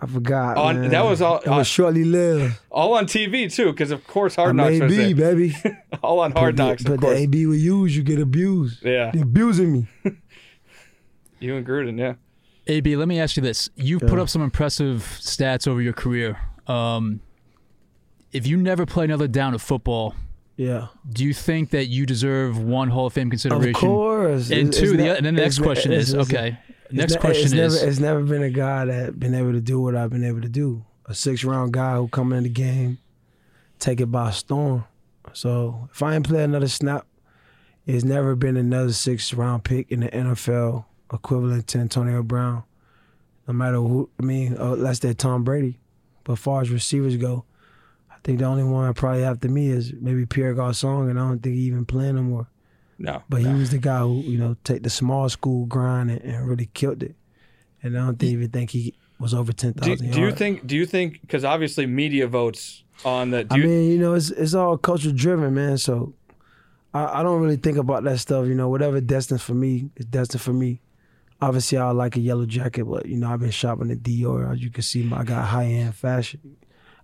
I 0.00 0.06
forgot. 0.06 0.56
On- 0.56 0.80
man. 0.80 0.90
that 0.90 1.04
was 1.04 1.20
all- 1.20 1.40
It 1.40 1.48
was 1.48 1.58
uh, 1.58 1.64
shortly 1.64 2.04
lived. 2.04 2.58
all 2.70 2.94
on 2.94 3.04
TV 3.06 3.52
too, 3.52 3.66
because 3.72 3.90
of 3.90 4.06
course 4.06 4.36
Hard 4.36 4.56
Knocks 4.56 4.76
AB, 4.76 4.84
was 4.84 4.96
there. 4.96 5.34
baby. 5.34 5.54
All 6.02 6.20
on 6.20 6.30
Hard 6.32 6.56
But 6.56 6.62
the- 6.62 6.68
Knocks, 6.70 6.82
But 6.84 6.92
of 6.94 7.00
the. 7.00 7.14
AB 7.16 7.46
we 7.46 7.58
use, 7.58 7.94
you 7.96 8.02
get 8.04 8.18
abused. 8.20 8.82
Yeah. 8.84 9.10
They 9.12 9.20
abusing 9.20 9.72
me. 9.72 9.86
You 11.40 11.56
and 11.56 11.66
Gruden, 11.66 11.98
yeah. 11.98 12.14
AB, 12.66 12.96
let 12.96 13.08
me 13.08 13.18
ask 13.20 13.36
you 13.36 13.42
this: 13.42 13.70
You've 13.76 14.02
put 14.02 14.18
up 14.18 14.28
some 14.28 14.42
impressive 14.42 15.02
stats 15.20 15.66
over 15.66 15.80
your 15.80 15.92
career. 15.92 16.38
Um, 16.66 17.20
if 18.32 18.46
you 18.46 18.56
never 18.58 18.84
play 18.84 19.04
another 19.04 19.26
down 19.28 19.54
of 19.54 19.62
football, 19.62 20.14
Yeah. 20.56 20.88
do 21.10 21.24
you 21.24 21.32
think 21.32 21.70
that 21.70 21.86
you 21.86 22.04
deserve 22.04 22.58
one 22.58 22.90
Hall 22.90 23.06
of 23.06 23.14
Fame 23.14 23.30
consideration? 23.30 23.68
Of 23.70 23.74
consideration? 23.74 23.88
course. 23.88 24.50
And 24.50 24.58
It's- 24.68 24.76
two, 24.76 24.82
it's 24.82 24.92
the, 24.92 24.96
ne- 24.98 25.16
and 25.16 25.24
then 25.26 25.34
the 25.34 25.40
next 25.42 25.56
it's 25.58 25.64
question 25.64 25.92
it's- 25.92 26.08
is 26.08 26.14
it's- 26.14 26.28
okay. 26.30 26.58
it's 26.84 26.92
Next 26.92 27.14
ne- 27.14 27.20
question 27.20 27.44
it's 27.44 27.52
is 27.54 27.80
never, 27.80 27.90
it's 27.90 28.00
never 28.00 28.22
been 28.24 28.42
a 28.42 28.50
guy 28.50 28.84
that 28.84 29.18
been 29.18 29.34
able 29.34 29.52
to 29.52 29.60
do 29.62 29.80
what 29.80 29.94
I've 29.96 30.10
been 30.10 30.24
able 30.24 30.42
to 30.42 30.48
do. 30.48 30.84
A 31.06 31.14
six 31.14 31.42
round 31.42 31.72
guy 31.72 31.96
who 31.96 32.08
come 32.08 32.34
in 32.34 32.42
the 32.42 32.50
game, 32.50 32.98
take 33.78 33.98
it 34.00 34.06
by 34.12 34.30
storm. 34.30 34.84
So 35.32 35.88
if 35.90 36.02
I 36.02 36.14
ain't 36.16 36.26
play 36.26 36.44
another 36.44 36.68
snap, 36.68 37.06
it's 37.86 38.04
never 38.04 38.34
been 38.36 38.58
another 38.58 38.92
six 38.92 39.32
round 39.32 39.64
pick 39.64 39.90
in 39.90 40.00
the 40.00 40.08
NFL 40.14 40.84
equivalent 41.12 41.66
to 41.68 41.78
Antonio 41.78 42.22
Brown. 42.22 42.64
No 43.46 43.54
matter 43.54 43.76
who, 43.76 44.10
I 44.20 44.22
mean, 44.22 44.56
uh, 44.58 44.74
that's 44.74 44.98
that 45.00 45.18
Tom 45.18 45.42
Brady. 45.44 45.80
But 46.24 46.34
as 46.34 46.38
far 46.38 46.60
as 46.60 46.70
receivers 46.70 47.16
go, 47.16 47.44
I 48.10 48.16
think 48.22 48.40
the 48.40 48.44
only 48.44 48.64
one 48.64 48.86
I 48.86 48.92
probably 48.92 49.24
after 49.24 49.48
me 49.48 49.68
is 49.68 49.94
maybe 49.98 50.26
Pierre 50.26 50.52
Garcon, 50.52 51.08
and 51.08 51.18
I 51.18 51.22
don't 51.22 51.42
think 51.42 51.54
he 51.54 51.62
even 51.62 51.86
playing 51.86 52.16
no 52.16 52.22
more. 52.22 52.48
No. 52.98 53.22
But 53.28 53.42
he 53.42 53.52
was 53.52 53.70
the 53.70 53.78
guy 53.78 54.00
who, 54.00 54.20
you 54.20 54.38
know, 54.38 54.56
take 54.64 54.82
the 54.82 54.90
small 54.90 55.28
school 55.28 55.66
grind 55.66 56.10
and, 56.10 56.20
and 56.20 56.46
really 56.48 56.68
killed 56.74 57.02
it. 57.02 57.14
And 57.82 57.96
I 57.96 58.04
don't 58.04 58.18
think, 58.18 58.32
even 58.32 58.50
think 58.50 58.70
he 58.70 58.94
was 59.20 59.32
over 59.32 59.52
ten 59.52 59.72
thousand. 59.72 60.08
Do, 60.08 60.12
do 60.14 60.20
you 60.20 60.32
think? 60.32 60.66
Do 60.66 60.76
you 60.76 60.84
think? 60.84 61.20
Because 61.20 61.44
obviously 61.44 61.86
media 61.86 62.26
votes 62.26 62.82
on 63.04 63.30
the. 63.30 63.44
Do 63.44 63.54
I 63.54 63.58
you, 63.58 63.64
mean, 63.64 63.90
you 63.92 63.98
know, 63.98 64.14
it's 64.14 64.30
it's 64.30 64.52
all 64.52 64.76
culture 64.76 65.12
driven, 65.12 65.54
man. 65.54 65.78
So 65.78 66.12
I, 66.92 67.20
I 67.20 67.22
don't 67.22 67.40
really 67.40 67.56
think 67.56 67.78
about 67.78 68.02
that 68.04 68.18
stuff. 68.18 68.46
You 68.46 68.54
know, 68.54 68.68
whatever 68.68 69.00
destined 69.00 69.40
for 69.40 69.54
me 69.54 69.90
is 69.96 70.06
destined 70.06 70.42
for 70.42 70.52
me. 70.52 70.80
Obviously, 71.40 71.78
I 71.78 71.90
like 71.92 72.16
a 72.16 72.20
yellow 72.20 72.46
jacket, 72.46 72.84
but 72.84 73.06
you 73.06 73.16
know, 73.16 73.28
I've 73.30 73.40
been 73.40 73.50
shopping 73.50 73.90
at 73.90 73.98
Dior. 73.98 74.52
As 74.52 74.60
you 74.62 74.70
can 74.70 74.82
see, 74.82 75.08
I 75.12 75.22
got 75.22 75.44
high 75.46 75.66
end 75.66 75.94
fashion. 75.94 76.56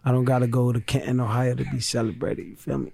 I 0.05 0.11
don't 0.13 0.25
gotta 0.25 0.47
go 0.49 0.73
to 0.73 0.81
Canton, 0.81 1.21
Ohio, 1.21 1.55
to 1.55 1.65
be 1.65 1.81
celebrated. 1.81 2.47
You 2.47 2.57
feel 2.57 2.79
me? 2.79 2.93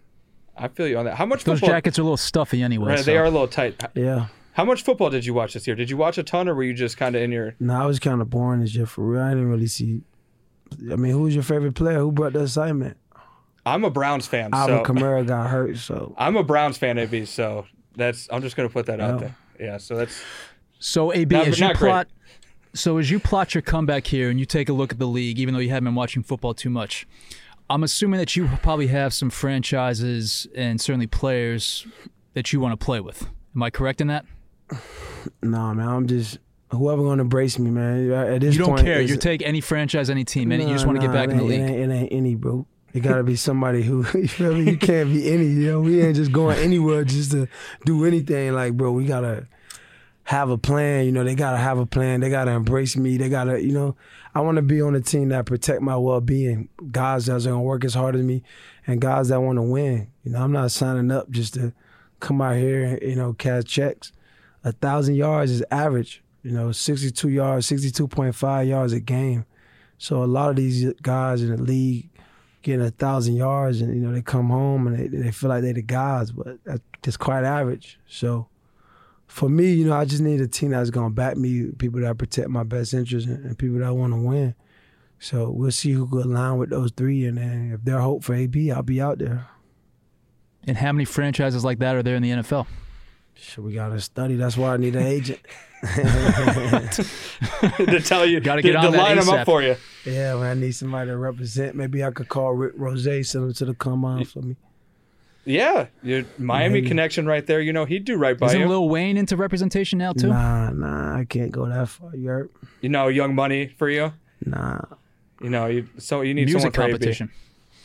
I 0.57 0.69
feel 0.69 0.87
you 0.87 0.99
on 0.99 1.07
that. 1.07 1.17
How 1.17 1.25
much 1.27 1.45
Those 1.45 1.61
football? 1.61 1.75
jackets 1.77 1.99
are 1.99 2.03
a 2.03 2.05
little 2.05 2.17
stuffy 2.19 2.63
anyway. 2.63 2.91
Right, 2.91 2.99
so- 2.99 3.05
They 3.07 3.17
are 3.17 3.25
a 3.25 3.31
little 3.31 3.49
tight. 3.49 3.83
Yeah. 3.95 4.27
How 4.53 4.65
much 4.65 4.83
football 4.85 5.09
did 5.11 5.25
you 5.25 5.33
watch 5.33 5.55
this 5.55 5.67
year? 5.67 5.75
Did 5.77 5.89
you 5.89 5.97
watch 5.97 6.19
a 6.19 6.23
ton, 6.23 6.49
or 6.49 6.55
were 6.55 6.65
you 6.65 6.75
just 6.75 6.99
kind 6.99 7.17
of 7.17 7.23
in 7.23 7.33
your? 7.33 7.55
No, 7.59 7.75
I 7.83 7.87
was 7.87 7.99
kind 7.99 8.21
of 8.21 8.29
boring 8.29 8.61
this 8.61 8.75
year 8.75 8.85
for 8.85 9.03
real. 9.07 9.23
I 9.23 9.31
didn't 9.31 9.49
really 9.49 9.69
see. 9.69 10.03
I 10.93 10.97
mean, 10.97 11.13
who 11.13 11.23
was 11.23 11.35
your 11.35 11.45
favorite 11.45 11.75
player? 11.75 12.01
Who 12.01 12.13
brought 12.13 12.35
the 12.35 12.41
assignment? 12.43 12.97
I'm 13.65 13.85
a 13.85 13.91
Browns 13.91 14.27
fan, 14.27 14.51
Alvin 14.53 14.85
so 14.85 14.93
Kamara 14.93 15.27
got 15.27 15.49
hurt, 15.49 15.77
so 15.79 16.15
I'm 16.19 16.37
a 16.37 16.43
Browns 16.43 16.77
fan, 16.79 16.99
AB. 16.99 17.25
So 17.27 17.67
that's 17.97 18.29
I'm 18.31 18.43
just 18.43 18.57
gonna 18.57 18.69
put 18.69 18.87
that 18.87 19.01
out 19.01 19.15
Oh. 19.15 19.19
there. 19.19 19.37
Yeah. 19.59 19.77
So 19.79 19.97
that's 19.97 20.21
So 20.81 21.13
AB, 21.13 21.37
Not- 21.37 21.47
as 21.49 21.61
you 21.61 21.67
not 21.67 21.77
great. 21.77 21.89
plot, 21.91 22.09
so 22.75 22.99
as 22.99 23.11
you 23.11 23.21
plot 23.21 23.55
your 23.55 23.63
comeback 23.63 24.07
here, 24.07 24.31
and 24.31 24.41
you 24.41 24.47
take 24.47 24.69
a 24.69 24.73
look 24.73 24.93
at 24.93 24.99
the 24.99 25.07
league, 25.07 25.39
even 25.39 25.55
though 25.55 25.61
you 25.61 25.69
haven't 25.69 25.85
been 25.85 25.95
watching 25.95 26.23
football 26.23 26.55
too 26.55 26.71
much, 26.71 27.07
I'm 27.69 27.85
assuming 27.85 28.19
that 28.19 28.35
you 28.35 28.49
probably 28.63 28.89
have 28.89 29.13
some 29.15 29.31
franchises 29.31 30.49
and 30.57 30.81
certainly 30.81 31.07
players 31.07 31.87
that 32.35 32.53
you 32.53 32.59
want 32.61 32.79
to 32.79 32.85
play 32.85 32.99
with. 33.01 33.29
Am 33.55 33.63
I 33.63 33.71
correct 33.71 34.01
in 34.01 34.07
that? 34.09 34.25
nah, 35.43 35.75
man. 35.75 35.87
I'm 35.89 36.07
just 36.07 36.39
whoever 36.71 37.03
gonna 37.03 37.23
embrace 37.23 37.59
me, 37.59 37.71
man. 37.71 38.11
At 38.11 38.41
this 38.41 38.55
You 38.55 38.61
don't 38.61 38.71
point, 38.71 38.85
care. 38.87 39.01
You 39.01 39.17
take 39.17 39.43
any 39.43 39.61
franchise, 39.61 40.09
any 40.11 40.25
team, 40.25 40.53
any, 40.53 40.65
you 40.65 40.71
just 40.73 40.85
Nah, 40.87 40.93
want 40.93 41.01
to 41.03 41.07
get 41.07 41.13
back 41.13 41.29
it 41.29 41.33
in 41.33 41.37
the 41.39 41.45
league. 41.45 41.61
It 41.61 41.65
ain't, 41.65 41.91
it 41.91 41.95
ain't 41.95 42.13
any, 42.13 42.35
bro. 42.37 42.67
It 42.93 43.01
gotta 43.01 43.23
be 43.23 43.37
somebody 43.37 43.83
who 43.83 43.99
you 44.15 44.29
feel 44.29 44.55
me. 44.55 44.71
You 44.71 44.77
can't 44.77 45.13
be 45.13 45.31
any. 45.33 45.47
You 45.47 45.67
know, 45.73 45.81
we 45.81 46.01
ain't 46.03 46.17
just 46.17 46.33
going 46.33 46.59
anywhere 46.59 47.05
just 47.05 47.33
to 47.33 47.49
do 47.85 48.05
anything. 48.05 48.53
Like, 48.53 48.75
bro, 48.77 48.93
we 48.93 49.05
gotta 49.07 49.47
have 50.31 50.49
a 50.49 50.57
plan. 50.57 51.07
You 51.07 51.11
know, 51.11 51.25
they 51.25 51.35
gotta 51.35 51.57
have 51.57 51.79
a 51.79 51.87
plan. 51.87 52.21
They 52.21 52.31
gotta 52.31 52.53
embrace 52.53 52.97
me. 52.97 53.17
They 53.17 53.29
gotta, 53.29 53.61
you 53.61 53.73
know, 53.73 53.97
I 54.33 54.41
want 54.43 54.57
to 54.57 54.63
be 54.63 54.81
on 54.81 54.95
a 54.95 55.01
team 55.01 55.31
that 55.31 55.45
protect 55.45 55.83
my 55.83 55.97
well 55.97 56.21
being. 56.21 56.69
Guys 56.93 57.27
that's 57.27 57.47
gonna 57.47 57.61
work 57.61 57.85
as 57.85 57.95
hard 57.95 58.15
as 58.15 58.23
me, 58.23 58.45
and 58.87 59.01
guys 59.01 59.31
that 59.31 59.41
want 59.41 59.57
to 59.57 59.63
win. 59.63 60.07
You 60.23 60.31
know, 60.31 60.41
I'm 60.41 60.53
not 60.53 60.71
signing 60.71 61.11
up 61.11 61.31
just 61.31 61.55
to 61.55 61.73
come 62.21 62.41
out 62.41 62.55
here 62.55 62.85
and 62.85 63.03
you 63.03 63.17
know 63.17 63.33
cash 63.33 63.65
checks. 63.65 64.13
A 64.63 64.71
thousand 64.71 65.17
yards 65.17 65.51
is 65.51 65.65
average. 65.69 66.23
You 66.45 66.53
know, 66.53 66.71
62 66.71 67.29
yards, 67.29 67.69
62.5 67.69 68.69
yards 68.69 68.93
a 68.93 69.01
game. 69.01 69.47
So 69.99 70.23
a 70.23 70.27
lot 70.27 70.51
of 70.51 70.57
these 70.57 70.93
guys 71.03 71.43
in 71.43 71.57
the 71.57 71.61
league 71.61 72.09
getting 72.63 72.87
a 72.87 72.93
thousand 72.93 73.35
yards, 73.35 73.81
and 73.81 73.93
you 73.93 74.01
know 74.01 74.15
they 74.15 74.23
come 74.23 74.51
home 74.51 74.87
and 74.87 74.97
they, 74.97 75.09
they 75.09 75.33
feel 75.33 75.49
like 75.49 75.63
they're 75.63 75.73
the 75.73 75.83
guys, 75.83 76.31
but 76.31 76.59
that's 77.03 77.17
quite 77.17 77.43
average. 77.43 77.99
So 78.07 78.47
for 79.31 79.49
me, 79.49 79.73
you 79.73 79.87
know, 79.87 79.97
I 79.97 80.05
just 80.05 80.21
need 80.21 80.41
a 80.41 80.49
team 80.49 80.71
that's 80.71 80.91
gonna 80.91 81.11
back 81.11 81.37
me, 81.37 81.71
people 81.79 82.01
that 82.01 82.19
protect 82.19 82.49
my 82.49 82.65
best 82.65 82.93
interests, 82.93 83.29
and, 83.29 83.45
and 83.45 83.57
people 83.57 83.79
that 83.79 83.95
want 83.95 84.13
to 84.13 84.21
win. 84.21 84.57
So 85.21 85.51
we'll 85.51 85.71
see 85.71 85.93
who 85.93 86.09
could 86.09 86.27
align 86.27 86.59
with 86.59 86.71
those 86.71 86.91
three, 86.91 87.25
and 87.27 87.39
then 87.39 87.71
if 87.73 87.85
they're 87.85 88.01
hope 88.01 88.25
for 88.25 88.35
AB, 88.35 88.73
I'll 88.73 88.83
be 88.83 89.01
out 89.01 89.19
there. 89.19 89.47
And 90.67 90.77
how 90.77 90.91
many 90.91 91.05
franchises 91.05 91.65
like 91.65 91.79
that 91.79 91.95
are 91.95 92.03
there 92.03 92.17
in 92.17 92.23
the 92.23 92.31
NFL? 92.31 92.67
So 93.37 93.63
we 93.63 93.73
gotta 93.73 94.01
study. 94.01 94.35
That's 94.35 94.57
why 94.57 94.75
I 94.75 94.77
need 94.79 94.97
an 94.97 95.07
agent. 95.07 95.39
to 95.81 97.05
tell 98.05 98.27
you, 98.27 98.41
Gotta 98.41 98.63
to, 98.63 98.69
get 98.69 98.77
on 98.77 98.87
to 98.87 98.91
that 98.91 98.99
line 98.99 99.17
them 99.17 99.29
up 99.29 99.47
for 99.47 99.63
you. 99.63 99.77
Yeah, 100.05 100.35
man, 100.35 100.45
I 100.45 100.55
need 100.55 100.73
somebody 100.73 101.09
to 101.09 101.17
represent. 101.17 101.77
Maybe 101.77 102.03
I 102.03 102.11
could 102.11 102.29
call 102.29 102.53
Rick 102.53 102.73
Ross, 102.77 103.05
send 103.05 103.45
him 103.45 103.53
to 103.55 103.65
the 103.65 103.75
combine 103.75 104.25
for 104.25 104.43
me. 104.43 104.57
Yeah, 105.51 105.87
your 106.03 106.25
Miami 106.39 106.75
Maybe. 106.75 106.89
connection 106.89 107.27
right 107.27 107.47
there. 107.47 107.61
You 107.61 107.73
know 107.73 107.85
he'd 107.85 108.05
do 108.05 108.17
right 108.17 108.39
by 108.39 108.47
you. 108.47 108.51
Isn't 108.51 108.61
you. 108.63 108.69
Lil 108.69 108.89
Wayne 108.89 109.17
into 109.17 109.37
representation 109.37 109.99
now 109.99 110.13
too? 110.13 110.29
Nah, 110.29 110.71
nah, 110.71 111.19
I 111.19 111.25
can't 111.25 111.51
go 111.51 111.67
that 111.69 111.89
far. 111.89 112.15
You 112.15 112.29
heard? 112.29 112.51
you 112.81 112.89
know, 112.89 113.09
Young 113.09 113.35
Money 113.35 113.67
for 113.67 113.89
you. 113.89 114.13
Nah. 114.45 114.81
You 115.41 115.51
know, 115.51 115.67
you 115.67 115.89
so 115.99 116.21
you 116.21 116.35
need 116.35 116.45
Music 116.47 116.61
someone 116.61 116.73
for 116.73 116.81
competition. 116.83 117.31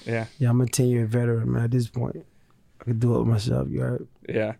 Yeah, 0.05 0.25
Yeah, 0.37 0.49
I'm 0.51 0.61
a 0.61 0.67
10 0.67 0.87
year 0.87 1.05
veteran, 1.05 1.51
man. 1.51 1.63
At 1.63 1.71
this 1.71 1.87
point, 1.87 2.25
I 2.79 2.83
could 2.83 2.99
do 2.99 3.19
it 3.19 3.25
myself. 3.25 3.67
You 3.69 3.79
heard? 3.81 4.07
yeah. 4.29 4.53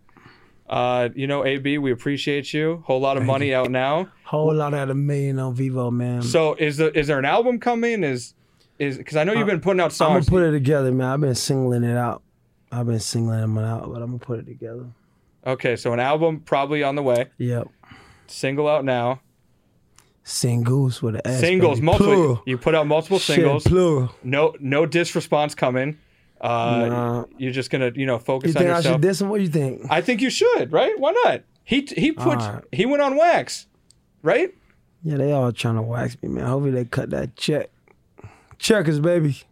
Uh, 0.68 1.10
you 1.14 1.28
know, 1.28 1.44
AB, 1.44 1.78
we 1.78 1.92
appreciate 1.92 2.52
you. 2.52 2.82
Whole 2.86 2.98
lot 2.98 3.16
of 3.16 3.22
money 3.22 3.54
out 3.54 3.70
now. 3.70 4.08
Whole 4.24 4.52
lot 4.52 4.74
out 4.74 4.90
of 4.90 4.96
million 4.96 5.38
on 5.38 5.54
Vevo, 5.54 5.92
man. 5.92 6.22
So 6.22 6.54
is 6.54 6.78
the 6.78 6.96
is 6.98 7.06
there 7.06 7.20
an 7.20 7.24
album 7.24 7.60
coming? 7.60 8.02
Is 8.02 8.34
is 8.80 8.98
because 8.98 9.16
I 9.16 9.22
know 9.22 9.32
you've 9.32 9.46
been 9.46 9.60
putting 9.60 9.78
out 9.80 9.92
songs. 9.92 10.26
I'm 10.26 10.32
gonna 10.32 10.42
put 10.42 10.48
it 10.48 10.50
together, 10.58 10.90
man. 10.90 11.06
I've 11.06 11.20
been 11.20 11.36
singling 11.36 11.84
it 11.84 11.96
out. 11.96 12.22
I've 12.76 12.86
been 12.86 13.00
singling 13.00 13.40
them 13.40 13.58
out, 13.58 13.82
but 13.92 14.02
I'm 14.02 14.08
gonna 14.08 14.18
put 14.18 14.38
it 14.40 14.46
together. 14.46 14.86
okay, 15.46 15.76
so 15.76 15.92
an 15.92 16.00
album 16.00 16.40
probably 16.40 16.82
on 16.82 16.94
the 16.96 17.02
way. 17.02 17.26
Yep. 17.38 17.68
Single 18.26 18.68
out 18.68 18.84
now. 18.84 19.20
Singles 20.24 21.00
with 21.02 21.14
an 21.14 21.20
S. 21.24 21.40
Singles, 21.40 21.78
baby. 21.78 21.86
multiple. 21.86 22.12
Plural. 22.14 22.42
You 22.46 22.58
put 22.58 22.74
out 22.74 22.86
multiple 22.86 23.18
Shit, 23.20 23.36
singles. 23.36 23.64
plural. 23.64 24.10
No 24.24 24.54
no 24.58 24.84
diss 24.86 25.14
response 25.14 25.54
coming. 25.54 25.98
Uh, 26.40 26.86
Nah. 26.88 27.24
You're 27.38 27.52
just 27.52 27.70
gonna 27.70 27.92
you 27.94 28.06
know 28.06 28.18
focus 28.18 28.52
You 28.52 28.58
on 28.58 28.64
think 28.64 28.74
I 28.76 28.80
should 28.82 29.00
diss 29.00 29.20
him? 29.20 29.28
What 29.28 29.38
do 29.38 29.44
you 29.44 29.48
think? 29.50 29.82
I 29.88 30.00
think 30.00 30.20
you 30.20 30.30
should, 30.30 30.72
right? 30.72 30.98
Why 30.98 31.12
not? 31.24 31.42
He 31.64 31.82
he 31.96 32.12
put 32.12 32.38
Alright. 32.38 32.64
he 32.72 32.86
went 32.86 33.02
on 33.02 33.16
wax, 33.16 33.66
right? 34.22 34.52
Yeah, 35.04 35.16
they 35.18 35.30
all 35.30 35.52
trying 35.52 35.76
to 35.76 35.82
wax 35.82 36.16
me, 36.22 36.28
man. 36.28 36.44
Hopefully 36.46 36.72
they 36.72 36.84
cut 36.84 37.10
that 37.10 37.36
check. 37.36 37.70
Checkers, 38.58 38.98
baby. 38.98 39.42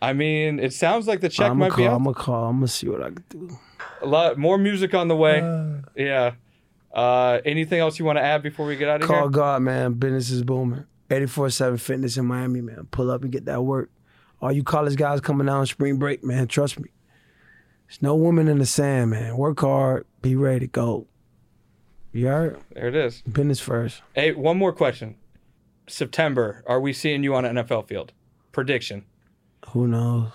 I 0.00 0.12
mean, 0.12 0.60
it 0.60 0.72
sounds 0.72 1.06
like 1.06 1.20
the 1.20 1.28
check 1.28 1.50
I'm 1.50 1.58
might 1.58 1.70
gonna 1.70 1.82
be 1.82 1.86
out. 1.86 1.94
I'm 1.96 2.04
gonna 2.04 2.14
call. 2.14 2.44
I'm 2.48 2.56
gonna 2.58 2.68
see 2.68 2.88
what 2.88 3.02
I 3.02 3.06
can 3.10 3.24
do. 3.28 3.58
a 4.02 4.06
lot 4.06 4.38
more 4.38 4.58
music 4.58 4.94
on 4.94 5.08
the 5.08 5.16
way. 5.16 5.38
yeah. 5.96 6.32
Uh, 6.92 7.40
anything 7.44 7.80
else 7.80 7.98
you 7.98 8.04
want 8.04 8.16
to 8.16 8.22
add 8.22 8.42
before 8.42 8.66
we 8.66 8.76
get 8.76 8.88
out 8.88 9.02
of 9.02 9.06
Call 9.06 9.16
here? 9.16 9.22
Call 9.24 9.30
God, 9.30 9.62
man. 9.62 9.94
Business 9.94 10.30
is 10.30 10.42
booming. 10.42 10.84
84-7 11.10 11.80
fitness 11.80 12.16
in 12.16 12.26
Miami, 12.26 12.60
man. 12.60 12.86
Pull 12.90 13.10
up 13.10 13.22
and 13.22 13.32
get 13.32 13.44
that 13.46 13.62
work. 13.62 13.90
All 14.40 14.52
you 14.52 14.62
college 14.62 14.96
guys 14.96 15.20
coming 15.20 15.48
out 15.48 15.58
on 15.58 15.66
spring 15.66 15.96
break, 15.96 16.22
man. 16.24 16.46
Trust 16.46 16.78
me. 16.78 16.90
There's 17.88 18.02
no 18.02 18.14
woman 18.14 18.48
in 18.48 18.58
the 18.58 18.66
sand, 18.66 19.10
man. 19.10 19.36
Work 19.36 19.60
hard. 19.60 20.06
Be 20.22 20.36
ready 20.36 20.60
to 20.60 20.66
go. 20.66 21.06
You 22.12 22.26
heard? 22.26 22.58
There 22.72 22.88
it 22.88 22.94
is. 22.94 23.22
Business 23.22 23.60
first. 23.60 24.02
Hey, 24.14 24.32
one 24.32 24.56
more 24.56 24.72
question. 24.72 25.16
September, 25.86 26.62
are 26.66 26.80
we 26.80 26.92
seeing 26.92 27.22
you 27.22 27.34
on 27.34 27.44
an 27.44 27.56
NFL 27.56 27.86
field? 27.88 28.12
Prediction. 28.52 29.04
Who 29.72 29.86
knows? 29.86 30.30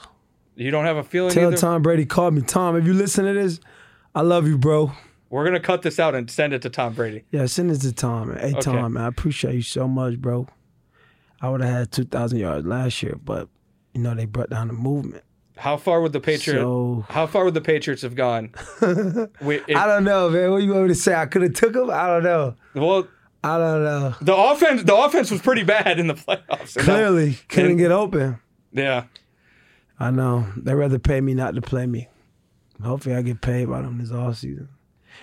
You 0.56 0.70
don't 0.72 0.86
have 0.86 0.98
a 0.98 1.04
feeling 1.04 1.32
Tell 1.34 1.48
either? 1.48 1.58
Tom 1.58 1.82
Brady 1.82 2.06
called 2.06 2.34
me. 2.36 2.42
Tom, 2.42 2.76
if 2.76 2.86
you 2.86 2.94
listen 2.94 3.26
to 3.26 3.34
this, 3.34 3.60
I 4.14 4.22
love 4.22 4.48
you, 4.48 4.58
bro. 4.58 4.92
We're 5.30 5.44
gonna 5.46 5.60
cut 5.60 5.82
this 5.82 6.00
out 6.00 6.14
and 6.14 6.30
send 6.30 6.54
it 6.54 6.62
to 6.62 6.70
Tom 6.70 6.94
Brady. 6.94 7.24
Yeah, 7.32 7.48
send 7.48 7.72
it 7.72 7.80
to 7.82 7.92
Tom, 7.92 8.30
man. 8.30 8.38
Hey, 8.38 8.52
Okay. 8.52 8.62
Tom, 8.62 8.94
man. 8.94 9.04
I 9.04 9.08
appreciate 9.08 9.56
you 9.56 9.62
so 9.64 9.88
much, 9.88 10.20
bro. 10.20 10.48
I 11.42 11.50
would 11.50 11.62
have 11.62 11.74
had 11.74 11.92
2,000 11.92 12.38
yards 12.38 12.66
last 12.68 13.02
year, 13.02 13.18
but, 13.24 13.50
you 13.94 14.02
know, 14.02 14.14
they 14.14 14.26
brought 14.26 14.50
down 14.52 14.68
the 14.68 14.74
movement. 14.74 15.24
How 15.58 15.76
far 15.78 16.02
would 16.02 16.14
the 16.14 16.20
Patriots? 16.20 16.62
So- 16.62 17.06
How 17.10 17.26
far 17.28 17.46
would 17.46 17.54
the 17.56 17.62
Patriots 17.62 18.04
have 18.04 18.16
gone? 18.16 18.52
we, 19.42 19.56
if- 19.68 19.76
I 19.76 19.88
don't 19.88 20.04
know, 20.04 20.30
man. 20.30 20.52
What 20.52 20.60
do 20.60 20.66
you 20.66 20.72
want 20.72 20.84
me 20.84 20.90
to 20.90 20.96
say? 20.96 21.16
I 21.16 21.26
could 21.26 21.42
have 21.42 21.54
took 21.54 21.74
them. 21.74 21.90
I 21.90 22.08
don't 22.08 22.24
know. 22.24 22.56
well, 22.76 23.08
I 23.44 23.58
don't 23.58 23.84
know. 23.84 24.16
the 24.22 24.36
offense. 24.36 24.84
The 24.84 24.96
offense 24.96 25.30
was 25.32 25.42
pretty 25.42 25.64
bad 25.64 26.00
in 26.00 26.08
the 26.08 26.14
playoffs. 26.14 26.78
Clearly, 26.80 27.40
couldn't 27.50 27.72
and- 27.72 27.80
get 27.80 27.92
open. 27.92 28.40
yeah. 28.72 29.06
I 30.04 30.12
know. 30.12 30.46
They'd 30.58 30.74
rather 30.74 31.00
pay 31.00 31.22
me 31.22 31.34
not 31.34 31.56
to 31.56 31.62
play 31.62 31.86
me. 31.86 32.08
Hopefully, 32.84 33.16
I 33.16 33.22
get 33.22 33.42
paid 33.42 33.70
by 33.70 33.82
them 33.82 33.98
this 34.00 34.10
offseason. 34.12 34.68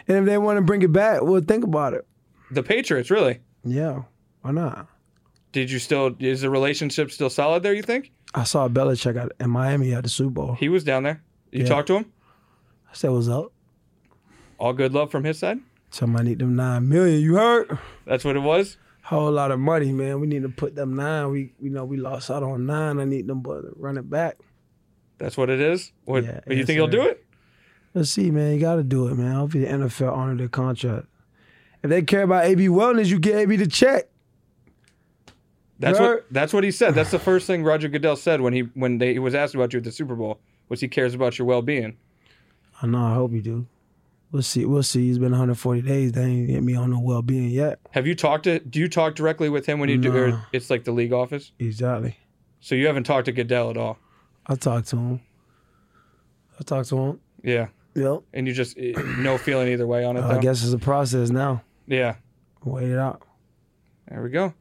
And 0.08 0.16
if 0.18 0.24
they 0.24 0.38
want 0.38 0.56
to 0.58 0.62
bring 0.62 0.82
it 0.82 0.92
back, 0.92 1.22
we'll 1.22 1.40
think 1.42 1.64
about 1.64 1.94
it. 1.94 2.06
The 2.50 2.62
Patriots, 2.62 3.10
really? 3.10 3.40
Yeah, 3.64 4.02
why 4.42 4.52
not? 4.52 4.86
Did 5.52 5.70
you 5.70 5.78
still? 5.78 6.14
Is 6.18 6.40
the 6.42 6.50
relationship 6.50 7.10
still 7.10 7.28
solid 7.30 7.62
there? 7.62 7.74
You 7.74 7.82
think 7.82 8.12
I 8.34 8.44
saw 8.44 8.68
Belichick 8.68 9.20
at, 9.22 9.32
in 9.40 9.50
Miami 9.50 9.92
at 9.92 10.04
the 10.04 10.08
Super 10.08 10.30
Bowl. 10.30 10.54
he 10.54 10.68
was 10.68 10.84
down 10.84 11.02
there? 11.02 11.22
You 11.50 11.62
Yeah. 11.62 11.68
talked 11.68 11.88
to 11.88 11.96
him? 11.96 12.06
I 12.90 12.94
said, 12.94 13.10
what's 13.10 13.28
up? 13.28 13.52
All 14.58 14.72
good 14.72 14.92
love 14.94 15.10
from 15.10 15.24
his 15.24 15.38
side. 15.38 15.58
Somebody 15.90 16.30
need 16.30 16.38
them 16.38 16.54
nine 16.54 16.88
million. 16.88 17.20
You 17.20 17.34
heard? 17.36 17.78
That's 18.06 18.24
what 18.24 18.36
it 18.36 18.40
was. 18.40 18.76
Whole 19.02 19.32
lot 19.32 19.50
of 19.50 19.58
money, 19.58 19.92
man. 19.92 20.20
We 20.20 20.28
need 20.28 20.42
to 20.42 20.48
put 20.48 20.76
them 20.76 20.94
nine. 20.94 21.30
We, 21.32 21.52
you 21.60 21.70
know, 21.70 21.84
we 21.84 21.96
lost 21.96 22.30
out 22.30 22.42
on 22.44 22.66
nine. 22.66 23.00
I 23.00 23.04
need 23.04 23.26
them 23.26 23.40
boys 23.40 23.64
to 23.64 23.72
run 23.76 23.96
it 23.98 24.08
back. 24.08 24.36
That's 25.20 25.36
what 25.36 25.50
it 25.50 25.60
is. 25.60 25.92
What 26.06 26.24
Yeah, 26.24 26.40
you 26.48 26.56
yes, 26.56 26.66
think 26.66 26.76
he'll 26.78 26.88
do 26.88 27.02
it? 27.02 27.24
Let's 27.94 28.10
see, 28.10 28.30
man. 28.30 28.54
You 28.54 28.60
got 28.60 28.76
to 28.76 28.82
do 28.82 29.08
it, 29.08 29.14
man. 29.14 29.32
Hopefully, 29.32 29.64
the 29.64 29.70
NFL 29.70 30.12
honor 30.12 30.34
their 30.34 30.48
contract. 30.48 31.06
If 31.82 31.90
they 31.90 32.02
care 32.02 32.22
about 32.22 32.44
AB 32.46 32.68
wellness, 32.68 33.06
you 33.06 33.18
get 33.18 33.36
AB 33.36 33.56
the 33.56 33.66
check. 33.66 34.08
That's 35.78 35.98
what 35.98 36.26
that's 36.30 36.52
what 36.52 36.62
he 36.64 36.70
said. 36.70 36.94
That's 36.94 37.10
the 37.10 37.18
first 37.18 37.46
thing 37.46 37.62
Roger 37.62 37.88
Goodell 37.88 38.16
said 38.16 38.40
when 38.42 38.52
he 38.52 38.60
when 38.74 38.98
they, 38.98 39.14
he 39.14 39.18
was 39.18 39.34
asked 39.34 39.54
about 39.54 39.72
you 39.72 39.78
at 39.78 39.84
the 39.84 39.92
Super 39.92 40.14
Bowl. 40.14 40.38
Was 40.68 40.80
he 40.80 40.88
cares 40.88 41.14
about 41.14 41.38
your 41.38 41.46
well 41.46 41.62
being? 41.62 41.96
I 42.82 42.86
know. 42.86 43.02
I 43.04 43.14
hope 43.14 43.32
you 43.32 43.40
do. 43.40 43.66
We'll 44.30 44.42
see. 44.42 44.64
We'll 44.64 44.82
see. 44.82 45.08
It's 45.08 45.18
been 45.18 45.32
140 45.32 45.82
days. 45.82 46.12
They 46.12 46.22
ain't 46.22 46.48
get 46.48 46.62
me 46.62 46.74
on 46.76 46.90
no 46.90 47.00
well 47.00 47.22
being 47.22 47.48
yet. 47.50 47.80
Have 47.92 48.06
you 48.06 48.14
talked 48.14 48.44
to? 48.44 48.60
Do 48.60 48.78
you 48.78 48.88
talk 48.88 49.14
directly 49.14 49.48
with 49.48 49.66
him 49.66 49.80
when 49.80 49.88
you 49.88 49.98
do? 49.98 50.12
No. 50.12 50.18
Or 50.18 50.46
it's 50.52 50.70
like 50.70 50.84
the 50.84 50.92
league 50.92 51.12
office. 51.12 51.52
Exactly. 51.58 52.16
So 52.60 52.74
you 52.74 52.86
haven't 52.86 53.04
talked 53.04 53.24
to 53.24 53.32
Goodell 53.32 53.70
at 53.70 53.76
all. 53.78 53.98
I 54.46 54.54
talked 54.56 54.88
to 54.88 54.96
him. 54.96 55.20
I 56.58 56.62
talked 56.64 56.88
to 56.90 56.98
him. 56.98 57.20
Yeah, 57.42 57.68
Yep. 57.94 58.20
and 58.34 58.46
you 58.46 58.52
just 58.52 58.76
no 58.76 59.38
feeling 59.38 59.68
either 59.68 59.86
way 59.86 60.04
on 60.04 60.16
it. 60.16 60.22
I 60.22 60.34
Though. 60.34 60.40
guess 60.40 60.62
it's 60.64 60.72
a 60.72 60.78
process 60.78 61.30
now. 61.30 61.62
Yeah, 61.86 62.16
Wait 62.64 62.88
it 62.90 62.98
out. 62.98 63.22
there 64.08 64.22
we 64.22 64.30
go. 64.30 64.54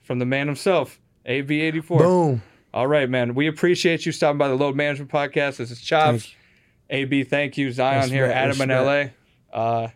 From 0.00 0.18
the 0.18 0.26
man 0.26 0.46
himself, 0.46 1.00
AB84. 1.26 1.98
Boom. 1.98 2.42
All 2.74 2.86
right, 2.86 3.08
man. 3.08 3.34
We 3.34 3.46
appreciate 3.48 4.06
you 4.06 4.12
stopping 4.12 4.38
by 4.38 4.48
the 4.48 4.54
Load 4.54 4.74
Management 4.76 5.10
Podcast. 5.10 5.56
This 5.58 5.70
is 5.70 5.80
Chopz. 5.80 6.34
AB, 6.90 7.24
thank 7.24 7.56
you. 7.58 7.70
Zion 7.72 8.08
here, 8.10 8.26
Adam 8.26 8.60
in 8.60 8.68
LA. 8.70 9.04
Uh, 9.52 9.88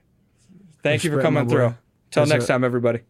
thank 0.83 1.03
you 1.05 1.11
for 1.11 1.21
coming 1.23 1.49
through. 1.49 1.75
Till 2.11 2.27
next 2.27 2.47
time, 2.47 2.65
everybody. 2.65 3.01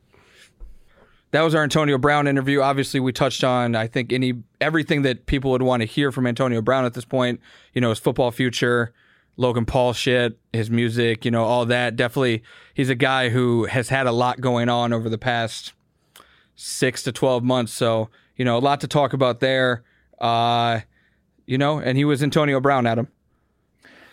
That 1.37 1.43
was 1.43 1.55
our 1.55 1.63
Antonio 1.63 1.99
Brown 1.99 2.27
interview. 2.29 2.63
Obviously, 2.63 2.99
we 2.99 3.13
touched 3.13 3.45
on 3.45 3.75
I 3.75 3.89
think 3.89 4.11
any 4.11 4.43
everything 4.59 5.03
that 5.03 5.27
people 5.27 5.51
would 5.51 5.61
want 5.61 5.83
to 5.83 5.87
hear 5.87 6.11
from 6.11 6.27
Antonio 6.27 6.63
Brown 6.63 6.87
at 6.87 6.95
this 6.95 7.05
point. 7.05 7.43
You 7.75 7.83
know, 7.83 7.91
his 7.91 7.99
football 7.99 8.31
future, 8.31 8.95
Logan 9.37 9.67
Paul 9.67 9.93
shit, 9.93 10.39
his 10.55 10.71
music, 10.71 11.27
you 11.27 11.31
know, 11.31 11.45
all 11.45 11.67
that. 11.67 11.95
Definitely, 11.95 12.43
he's 12.73 12.89
a 12.89 12.95
guy 12.95 13.29
who 13.29 13.67
has 13.67 13.91
had 13.91 14.07
a 14.07 14.13
lot 14.13 14.41
going 14.41 14.71
on 14.71 14.95
over 14.95 15.11
the 15.11 15.19
past 15.19 15.75
six 16.55 17.03
to 17.03 17.13
twelve 17.13 17.45
months. 17.45 17.75
So 17.75 18.09
you 18.37 18.47
know, 18.47 18.57
a 18.57 18.61
lot 18.61 18.81
to 18.81 18.89
talk 18.89 19.13
about 19.13 19.41
there. 19.41 19.83
Uh, 20.19 20.81
you 21.45 21.59
know, 21.59 21.79
and 21.79 21.99
he 21.99 22.07
was 22.07 22.23
Antonio 22.23 22.61
Brown, 22.61 22.87
Adam. 22.87 23.09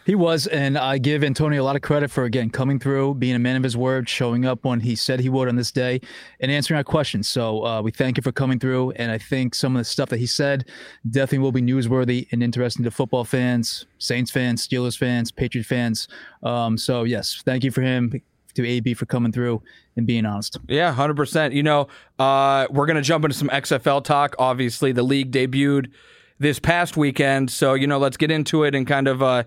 He 0.05 0.15
was, 0.15 0.47
and 0.47 0.77
I 0.77 0.97
give 0.97 1.23
Antonio 1.23 1.61
a 1.61 1.65
lot 1.65 1.75
of 1.75 1.81
credit 1.81 2.11
for 2.11 2.25
again 2.25 2.49
coming 2.49 2.77
through, 2.77 3.15
being 3.15 3.35
a 3.35 3.39
man 3.39 3.55
of 3.55 3.63
his 3.63 3.77
word, 3.77 4.09
showing 4.09 4.45
up 4.45 4.65
when 4.65 4.81
he 4.81 4.95
said 4.95 5.21
he 5.21 5.29
would 5.29 5.47
on 5.47 5.55
this 5.55 5.71
day, 5.71 6.01
and 6.41 6.51
answering 6.51 6.77
our 6.77 6.83
questions. 6.83 7.27
So 7.27 7.65
uh, 7.65 7.81
we 7.81 7.91
thank 7.91 8.17
you 8.17 8.23
for 8.23 8.31
coming 8.31 8.59
through, 8.59 8.91
and 8.91 9.11
I 9.11 9.17
think 9.17 9.55
some 9.55 9.75
of 9.75 9.79
the 9.79 9.85
stuff 9.85 10.09
that 10.09 10.19
he 10.19 10.25
said 10.25 10.65
definitely 11.09 11.39
will 11.39 11.51
be 11.53 11.61
newsworthy 11.61 12.27
and 12.31 12.43
interesting 12.43 12.83
to 12.83 12.91
football 12.91 13.23
fans, 13.23 13.85
Saints 13.97 14.29
fans, 14.29 14.67
Steelers 14.67 14.97
fans, 14.97 15.31
Patriot 15.31 15.65
fans. 15.65 16.07
Um, 16.43 16.77
so 16.77 17.03
yes, 17.03 17.41
thank 17.45 17.63
you 17.63 17.71
for 17.71 17.81
him, 17.81 18.21
to 18.55 18.67
AB 18.67 18.93
for 18.93 19.05
coming 19.05 19.31
through 19.31 19.61
and 19.95 20.05
being 20.05 20.25
honest. 20.25 20.57
Yeah, 20.67 20.91
hundred 20.91 21.15
percent. 21.15 21.53
You 21.53 21.63
know, 21.63 21.87
uh, 22.19 22.67
we're 22.69 22.85
gonna 22.85 23.01
jump 23.01 23.25
into 23.25 23.37
some 23.37 23.49
XFL 23.49 24.03
talk. 24.03 24.35
Obviously, 24.39 24.91
the 24.91 25.03
league 25.03 25.31
debuted 25.31 25.91
this 26.39 26.59
past 26.59 26.97
weekend, 26.97 27.51
so 27.51 27.73
you 27.73 27.87
know, 27.87 27.97
let's 27.97 28.17
get 28.17 28.31
into 28.31 28.63
it 28.63 28.75
and 28.75 28.85
kind 28.85 29.07
of 29.07 29.23
uh, 29.23 29.43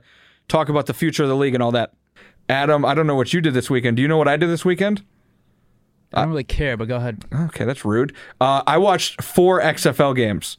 talk 0.48 0.68
about 0.68 0.86
the 0.86 0.94
future 0.94 1.22
of 1.22 1.28
the 1.28 1.36
league 1.36 1.54
and 1.54 1.62
all 1.62 1.72
that. 1.72 1.92
Adam, 2.48 2.84
I 2.84 2.94
don't 2.94 3.06
know 3.06 3.16
what 3.16 3.32
you 3.32 3.40
did 3.40 3.54
this 3.54 3.68
weekend. 3.68 3.96
Do 3.96 4.02
you 4.02 4.08
know 4.08 4.16
what 4.16 4.28
I 4.28 4.36
did 4.36 4.48
this 4.48 4.64
weekend? 4.64 5.02
I 6.14 6.20
don't 6.20 6.30
really 6.30 6.44
care, 6.44 6.76
but 6.76 6.86
go 6.88 6.96
ahead. 6.96 7.24
Okay, 7.34 7.64
that's 7.64 7.84
rude. 7.84 8.14
Uh, 8.40 8.62
I 8.66 8.78
watched 8.78 9.22
four 9.22 9.60
XFL 9.60 10.14
games. 10.14 10.58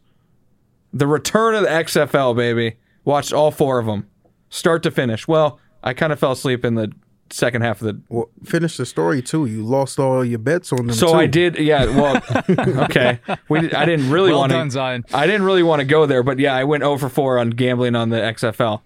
The 0.94 1.08
return 1.08 1.56
of 1.56 1.64
the 1.64 1.70
XFL, 1.70 2.36
baby. 2.36 2.78
Watched 3.06 3.32
all 3.32 3.52
four 3.52 3.80
of 3.80 3.86
them, 3.86 4.08
start 4.50 4.84
to 4.84 4.92
finish. 4.92 5.28
Well, 5.28 5.60
I 5.82 5.94
kind 5.94 6.12
of 6.12 6.20
fell 6.20 6.34
asleep 6.34 6.66
in 6.66 6.76
the 6.76 6.92
second 7.30 7.62
half 7.62 7.82
of 7.82 7.88
the 7.88 8.02
Well, 8.10 8.30
finish 8.44 8.76
the 8.76 8.86
story 8.86 9.22
too. 9.22 9.46
You 9.46 9.64
lost 9.64 9.98
all 10.00 10.26
your 10.26 10.40
bets 10.40 10.74
on 10.74 10.88
them. 10.88 10.94
So 10.96 11.08
too. 11.08 11.14
I 11.14 11.26
did, 11.26 11.58
yeah. 11.58 11.86
Well, 11.86 12.22
okay. 12.84 13.20
We 13.48 13.62
did, 13.62 13.74
I 13.74 13.86
didn't 13.86 14.10
really 14.12 14.32
Well 14.32 14.40
want 14.42 14.52
done, 14.52 14.68
to. 14.68 14.72
Zion. 14.72 15.06
I 15.14 15.26
didn't 15.26 15.44
really 15.44 15.64
want 15.64 15.80
to 15.80 15.86
go 15.86 16.06
there, 16.06 16.22
but 16.24 16.38
yeah, 16.40 16.54
I 16.54 16.66
went 16.66 16.84
over 16.84 17.08
four 17.08 17.40
on 17.40 17.52
gambling 17.52 17.96
on 17.96 18.10
the 18.10 18.18
XFL. 18.18 18.82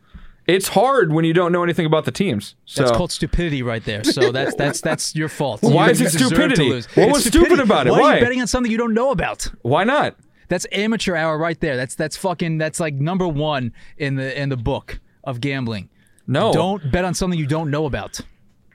It's 0.47 0.69
hard 0.69 1.13
when 1.13 1.23
you 1.23 1.33
don't 1.33 1.51
know 1.51 1.63
anything 1.63 1.85
about 1.85 2.05
the 2.05 2.11
teams. 2.11 2.55
So 2.65 2.83
That's 2.83 2.97
called 2.97 3.11
stupidity 3.11 3.61
right 3.63 3.83
there. 3.85 4.03
So 4.03 4.31
that's 4.31 4.55
that's 4.55 4.81
that's 4.81 5.15
your 5.15 5.29
fault. 5.29 5.61
Why 5.63 5.85
You- 5.85 5.91
is 5.91 6.01
it 6.01 6.03
you 6.13 6.29
deserve 6.29 6.29
to 6.29 6.55
stupidity? 6.55 6.69
What 6.71 6.97
It's 7.09 7.13
was 7.13 7.25
stupid 7.25 7.59
about 7.59 7.87
it? 7.87 7.91
Why, 7.91 7.99
are 7.99 8.15
you 8.15 8.21
betting 8.21 8.41
on 8.41 8.47
something 8.47 8.71
you 8.71 8.77
don't 8.77 8.93
know 8.93 9.11
about? 9.11 9.49
why 9.61 9.83
not? 9.83 10.15
That's 10.47 10.65
amateur 10.73 11.15
hour 11.15 11.37
right 11.37 11.59
there. 11.61 11.77
That's 11.77 11.95
that's 11.95 12.17
fucking 12.17 12.57
that's 12.57 12.79
like 12.79 12.93
number 12.95 13.27
one 13.27 13.71
in 13.97 14.15
the 14.15 14.37
in 14.39 14.49
the 14.49 14.57
book 14.57 14.99
of 15.23 15.39
gambling. 15.41 15.89
No, 16.27 16.51
Don't 16.53 16.91
bet 16.91 17.05
on 17.05 17.13
something 17.13 17.39
you 17.39 17.47
don't 17.47 17.69
know 17.71 17.85
about. 17.85 18.21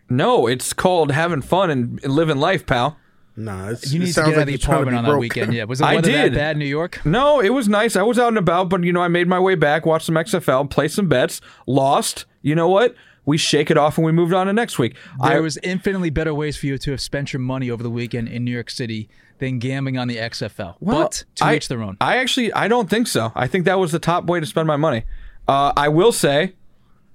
No, 0.09 0.47
it's 0.47 0.73
called 0.73 1.11
having 1.11 1.43
fun 1.43 1.71
and 1.71 2.03
living 2.05 2.37
life, 2.39 2.65
pal. 2.67 2.97
Nah, 3.37 3.71
it's, 3.71 3.93
You 3.93 3.99
it 3.99 4.01
need 4.01 4.07
to 4.07 4.13
sounds 4.15 4.29
get 4.29 4.35
out 4.35 4.47
like 4.47 4.55
of 4.55 4.61
the 4.61 4.67
apartment 4.67 4.97
on 4.97 5.05
that 5.05 5.11
broke. 5.11 5.21
weekend. 5.21 5.53
Yeah, 5.55 5.65
was 5.65 5.81
the 5.81 5.87
I 5.87 5.95
weather 5.97 6.11
that 6.13 6.23
did. 6.25 6.35
bad 6.35 6.53
in 6.57 6.59
New 6.61 6.65
York? 6.67 7.05
No, 7.05 7.41
it 7.41 7.51
was 7.51 7.69
nice. 7.69 7.95
I 7.97 8.03
was 8.03 8.19
out 8.19 8.29
and 8.29 8.39
about, 8.39 8.69
but 8.71 8.83
you 8.85 8.93
know, 8.93 9.03
I 9.03 9.09
made 9.09 9.29
my 9.29 9.39
way 9.39 9.55
back, 9.57 9.85
watched 9.85 10.07
some 10.07 10.15
XFL, 10.15 10.71
played 10.71 10.91
some 10.91 11.09
bets, 11.09 11.41
lost. 11.67 12.25
You 12.43 12.55
know 12.55 12.69
what? 12.69 12.95
We 13.27 13.37
shake 13.37 13.71
it 13.73 13.77
off 13.77 13.99
and 13.99 14.07
we 14.07 14.13
moved 14.13 14.33
on 14.33 14.47
to 14.47 14.53
next 14.53 14.79
week. 14.79 14.95
There 15.23 15.33
I 15.33 15.41
was 15.41 15.59
infinitely 15.65 16.11
better 16.11 16.33
ways 16.33 16.57
for 16.57 16.67
you 16.67 16.79
to 16.79 16.91
have 16.93 17.01
spent 17.01 17.33
your 17.33 17.41
money 17.41 17.71
over 17.71 17.83
the 17.83 17.91
weekend 17.91 18.29
in 18.29 18.45
New 18.45 18.53
York 18.53 18.71
City 18.71 19.09
than 19.39 19.59
gambling 19.59 19.99
on 19.99 20.07
the 20.09 20.17
XFL. 20.17 20.77
Well, 20.81 21.03
but 21.03 21.25
to 21.35 21.45
I- 21.45 21.57
each 21.57 21.69
their 21.69 21.83
own. 21.83 21.97
I 22.01 22.17
actually 22.19 22.53
I 22.53 22.69
don't 22.69 22.89
think 22.89 23.07
so. 23.09 23.33
I 23.35 23.49
think 23.49 23.65
that 23.65 23.79
was 23.79 23.93
the 23.93 23.99
top 23.99 24.25
way 24.27 24.41
to 24.41 24.47
spend 24.47 24.67
my 24.69 24.77
money. 24.77 25.05
Uh, 25.49 25.73
I 25.77 25.89
will 25.89 26.13
say, 26.13 26.55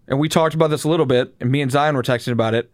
and 0.08 0.20
we 0.20 0.30
talked 0.30 0.54
about 0.54 0.68
this 0.70 0.84
a 0.84 0.90
little 0.90 1.06
bit, 1.06 1.34
and 1.40 1.50
me 1.52 1.62
and 1.62 1.72
Zion 1.72 1.96
were 1.96 2.04
texting 2.04 2.32
about 2.34 2.54
it. 2.54 2.70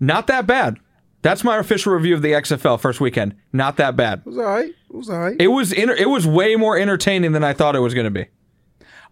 Not 0.00 0.26
that 0.28 0.46
bad. 0.46 0.78
That's 1.22 1.42
my 1.42 1.58
official 1.58 1.92
review 1.92 2.14
of 2.14 2.22
the 2.22 2.32
XFL 2.32 2.80
first 2.80 3.00
weekend. 3.00 3.34
Not 3.52 3.76
that 3.76 3.96
bad. 3.96 4.20
It 4.20 4.26
was 4.26 4.38
all 4.38 4.44
right. 4.44 4.70
It 4.70 4.96
was 4.96 5.10
all 5.10 5.18
right. 5.18 5.36
It 5.40 5.48
was 5.48 5.72
inter- 5.72 5.96
it 5.96 6.08
was 6.08 6.26
way 6.26 6.54
more 6.56 6.78
entertaining 6.78 7.32
than 7.32 7.42
I 7.44 7.52
thought 7.52 7.74
it 7.74 7.80
was 7.80 7.94
going 7.94 8.04
to 8.04 8.10
be. 8.10 8.26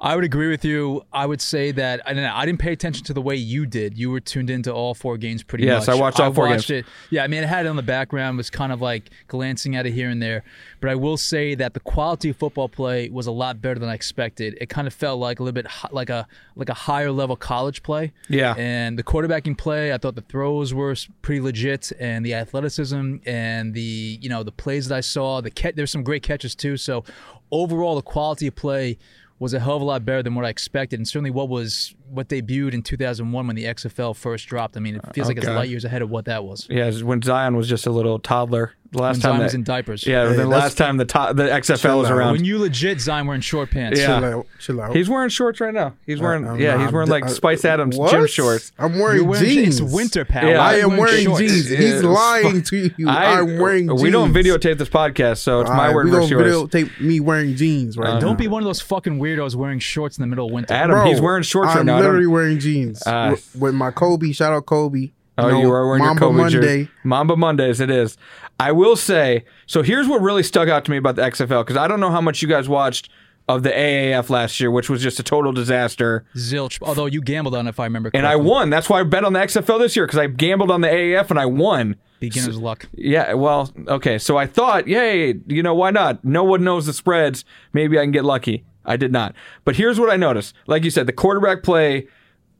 I 0.01 0.15
would 0.15 0.25
agree 0.25 0.49
with 0.51 0.65
you. 0.65 1.03
I 1.13 1.25
would 1.25 1.41
say 1.41 1.73
that 1.73 2.03
I, 2.07 2.13
know, 2.13 2.31
I 2.33 2.45
didn't 2.45 2.59
pay 2.59 2.73
attention 2.73 3.05
to 3.07 3.15
the 3.15 3.23
way 3.23 3.37
you 3.37 3.65
did. 3.65 3.97
You 3.97 4.11
were 4.11 4.21
tuned 4.21 4.51
into 4.51 4.73
all 4.73 4.95
four 4.95 5.17
games 5.17 5.43
pretty 5.43 5.65
much. 5.65 5.73
Yes. 5.73 5.89
I 5.89 5.95
watched 5.95 6.21
all 6.21 6.33
four 6.33 6.49
watched 6.49 6.69
games. 6.69 6.87
It. 6.87 6.93
Yeah, 7.11 7.25
I 7.25 7.29
mean, 7.29 7.43
it 7.43 7.47
had 7.47 7.65
it 7.65 7.69
on 7.71 7.77
the 7.77 7.83
background, 7.83 8.37
was 8.37 8.51
kind 8.51 8.73
of 8.73 8.83
like 8.83 9.11
glancing 9.29 9.75
at 9.75 9.87
it 9.87 9.93
here 9.93 10.11
and 10.11 10.23
there. 10.23 10.45
But 10.81 10.91
I 10.91 10.97
will 10.97 11.17
say 11.17 11.55
that 11.55 11.73
the 11.73 11.81
quality 11.81 12.31
of 12.31 12.37
football 12.37 12.69
play 12.69 13.09
was 13.09 13.27
a 13.27 13.33
lot 13.33 13.63
better 13.63 13.81
than 13.81 13.89
I 13.89 13.95
expected. 13.95 14.59
It 14.61 14.69
kind 14.69 14.87
of 14.87 14.93
felt 14.93 15.19
like 15.19 15.41
a 15.41 15.43
little 15.43 15.55
bit 15.55 15.67
like 15.91 16.11
a 16.11 16.29
like 16.57 16.69
a 16.69 16.75
higher 16.75 17.11
level 17.11 17.37
college 17.37 17.83
play. 17.83 18.13
Yeah. 18.29 18.55
And 18.59 18.99
the 18.99 19.03
quarterbacking 19.03 19.57
play, 19.57 19.95
I 19.95 19.99
thought 19.99 20.15
the 20.15 20.21
throws 20.23 20.75
were 20.75 20.95
pretty 21.23 21.41
legit, 21.41 21.91
and 21.99 22.25
the 22.25 22.35
athleticism 22.35 23.17
and 23.25 23.73
the 23.73 24.19
you 24.21 24.29
know 24.29 24.43
the 24.43 24.53
plays 24.53 24.89
that 24.89 24.97
I 24.97 25.01
saw, 25.01 25.41
the 25.41 25.51
ca- 25.51 25.73
there's 25.75 25.91
some 25.91 26.03
great 26.03 26.23
catches 26.23 26.55
too. 26.55 26.77
So 26.77 27.03
overall, 27.51 27.95
the 27.95 28.03
quality 28.03 28.47
of 28.49 28.57
play 28.57 28.99
was 29.39 29.55
a 29.55 29.61
hell 29.61 29.77
of 29.77 29.83
a 29.83 29.85
lot 29.85 30.05
better 30.05 30.23
than 30.23 30.35
what 30.35 30.45
I 30.45 30.49
expected, 30.49 30.99
and 30.99 31.07
certainly 31.07 31.31
what 31.31 31.49
was 31.49 31.95
what 32.09 32.29
debuted 32.29 32.75
in 32.75 32.83
2001 32.83 33.47
when 33.47 33.57
the 33.57 33.65
XFL 33.65 34.15
first 34.17 34.47
dropped. 34.49 34.77
I 34.77 34.81
mean, 34.81 34.97
it 34.97 35.03
feels 35.15 35.29
like 35.29 35.37
it's 35.37 35.47
light 35.47 35.69
years 35.69 35.85
ahead 35.85 36.03
of 36.03 36.11
what 36.11 36.27
that 36.27 36.45
was. 36.45 36.67
Yeah, 36.71 36.87
was 36.87 37.03
when 37.05 37.23
Zion 37.23 37.57
was 37.57 37.69
just 37.69 37.87
a 37.87 37.91
little 37.91 38.19
toddler. 38.19 38.73
The 38.93 39.03
last 39.03 39.17
When 39.17 39.21
time 39.23 39.31
Zion 39.31 39.39
that, 39.39 39.45
was 39.47 39.55
in 39.55 39.65
diapers. 39.65 40.07
Yeah, 40.07 40.23
Hey, 40.23 40.29
the 40.29 40.37
that's- 40.37 40.49
last 40.49 40.79
time 40.79 40.97
the 40.97 41.05
to- 41.07 41.33
the 41.35 41.43
XFL 41.51 41.77
Chill 41.81 41.99
was 41.99 42.09
around. 42.11 42.33
When 42.35 42.45
you 42.45 42.59
legit 42.59 43.01
Zion 43.01 43.27
wearing 43.27 43.41
short 43.43 43.71
pants. 43.73 43.99
Yeah. 43.99 44.07
Chill 44.21 44.25
out. 44.25 44.47
Chill 44.61 44.81
out. 44.81 44.95
He's 44.97 45.09
wearing 45.09 45.29
shorts 45.29 45.61
right 45.61 45.75
now. 45.75 45.95
He's 46.07 46.21
wearing 46.21 46.47
Uh, 46.47 46.55
yeah, 46.55 46.77
nah, 46.77 46.85
he's 46.85 46.93
wearing 46.93 47.09
like 47.09 47.25
uh, 47.25 47.29
Spice 47.29 47.65
Adams 47.65 47.97
what? 47.99 48.13
gym 48.13 48.29
shorts. 48.29 48.71
I'm 48.79 48.97
wearing 48.97 49.27
wearing 49.27 49.45
jeans. 49.45 49.81
It's 49.81 49.93
winter, 49.93 50.25
pal. 50.25 50.49
Yeah. 50.49 50.63
I 50.65 50.75
am 50.77 50.97
wearing 50.97 51.25
shorts. 51.25 51.41
jeans. 51.41 51.69
He's 51.69 51.81
it's 51.97 52.05
lying 52.05 52.63
to 52.63 52.91
you. 52.97 53.09
I, 53.09 53.41
am 53.41 53.59
wearing 53.59 53.89
jeans. 53.89 54.03
We 54.03 54.11
don't 54.11 54.33
videotape 54.33 54.79
this 54.79 54.89
podcast, 54.89 55.39
so 55.39 55.61
it's 55.63 55.69
my 55.71 55.77
All 55.77 55.83
right, 55.87 55.95
word 55.95 56.05
we 56.05 56.11
versus 56.13 56.31
gonna 56.31 56.45
yours. 56.47 56.63
videotape 56.69 57.01
me 57.01 57.19
wearing 57.19 57.57
jeans 57.57 57.99
right 57.99 58.15
now. 58.15 58.21
Don't 58.21 58.39
be 58.39 58.47
one 58.47 58.63
of 58.63 58.67
those 58.67 58.81
fucking 58.81 59.19
weirdos 59.19 59.57
wearing 59.57 59.81
shorts 59.81 60.17
in 60.17 60.23
the 60.23 60.29
middle 60.29 60.47
of 60.47 60.53
winter. 60.53 60.73
Adam, 60.73 61.05
he's 61.09 61.21
wearing 61.21 61.43
shorts 61.43 61.75
right 61.75 61.85
now. 61.85 61.96
I 61.97 62.03
don't- 62.03 62.09
literally 62.09 62.27
wearing 62.27 62.59
jeans 62.59 63.03
Ah. 63.07 63.31
with, 63.31 63.57
with 63.59 63.75
my 63.75 63.91
Kobe. 63.91 64.33
Shout 64.33 64.53
out 64.53 64.67
Kobe. 64.67 65.11
Oh, 65.39 65.51
know, 65.51 65.61
you 65.61 65.71
are 65.73 65.87
wearing 65.87 66.03
Mamba 66.03 66.21
your 66.21 66.31
Kobe 66.31 66.37
Monday. 66.43 66.59
jersey. 66.61 66.89
Mamba 67.05 67.37
Mondays, 67.37 67.81
it 67.81 67.91
is. 67.91 68.17
I 68.59 68.73
will 68.73 68.97
say, 68.97 69.45
so 69.67 69.83
here's 69.83 70.09
what 70.09 70.23
really 70.23 70.43
stuck 70.43 70.69
out 70.69 70.85
to 70.87 70.91
me 70.91 70.97
about 70.97 71.17
the 71.17 71.23
XFL 71.23 71.63
because 71.63 71.77
I 71.77 71.87
don't 71.89 72.01
know 72.01 72.11
how 72.11 72.23
much 72.23 72.41
you 72.41 72.49
guys 72.49 72.69
watched 72.71 73.11
of 73.49 73.63
the 73.63 73.69
AAF 73.71 74.31
last 74.31 74.59
year, 74.59 74.71
which 74.71 74.89
was 74.89 75.03
just 75.03 75.21
a 75.21 75.23
total 75.23 75.53
disaster. 75.53 76.25
Zilch. 76.37 76.79
Although 76.81 77.05
you 77.07 77.21
gambled 77.21 77.55
on 77.55 77.67
it, 77.67 77.71
if 77.71 77.79
I 77.79 77.85
remember 77.85 78.11
And. 78.15 78.27
I 78.27 78.35
won. 78.37 78.71
That's 78.71 78.89
why 78.89 79.01
I 79.01 79.03
bet 79.03 79.25
on 79.25 79.35
the 79.35 79.39
XFL 79.41 79.79
this 79.79 79.95
year 79.95 80.07
because 80.07 80.19
I 80.19 80.27
gambled 80.27 80.71
on 80.71 80.81
the 80.81 80.89
AAF 80.89 81.29
and 81.31 81.39
I 81.39 81.45
won. 81.47 81.97
Beginner's 82.19 82.59
luck. 82.59 82.87
Yeah, 82.95 83.35
well, 83.35 83.71
okay. 83.89 84.17
So 84.19 84.39
I 84.39 84.47
thought, 84.47 84.89
yay, 84.89 85.35
you 85.49 85.63
know, 85.63 85.75
why 85.75 85.91
not? 85.91 86.25
No 86.25 86.45
one 86.45 86.65
knows 86.65 86.87
the 86.87 86.95
spreads. 86.95 87.45
Maybe 87.75 87.99
I 87.99 88.03
can 88.03 88.11
get 88.11 88.25
lucky. 88.25 88.65
I 88.87 88.97
did 88.97 89.13
not. 89.13 89.35
But 89.65 89.77
here's 89.77 89.99
what 90.01 90.11
I 90.11 90.17
noticed. 90.17 90.55
Like 90.67 90.85
you 90.85 90.91
said, 90.91 91.07
the 91.07 91.13
quarterback 91.13 91.63
play 91.63 92.07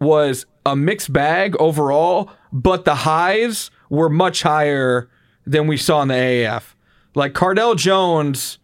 was 0.01 0.45
a 0.67 0.77
mixed 0.77 1.13
bag 1.13 1.57
overall, 1.61 2.31
but 2.53 2.85
the 2.85 2.95
highs 2.97 3.71
were 3.89 4.11
much 4.11 4.43
higher 4.43 5.09
than 5.47 5.67
we 5.69 5.77
saw 5.77 6.03
in 6.03 6.09
the 6.09 6.15
AAF. 6.15 6.75
Like 7.15 7.33
Cardale 7.33 7.77
Jones 7.77 8.59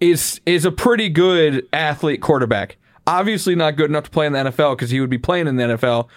is 0.00 0.40
is 0.46 0.64
a 0.64 0.72
pretty 0.72 1.08
good 1.08 1.68
athlete 1.72 2.22
quarterback. 2.22 2.78
Obviously 3.06 3.54
not 3.54 3.76
good 3.76 3.90
enough 3.90 4.04
to 4.04 4.10
play 4.10 4.26
in 4.26 4.32
the 4.32 4.38
NFL 4.38 4.76
because 4.76 4.90
he 4.90 5.00
would 5.00 5.10
be 5.10 5.18
playing 5.18 5.46
in 5.46 5.56
the 5.56 5.64
NFL. 5.64 6.08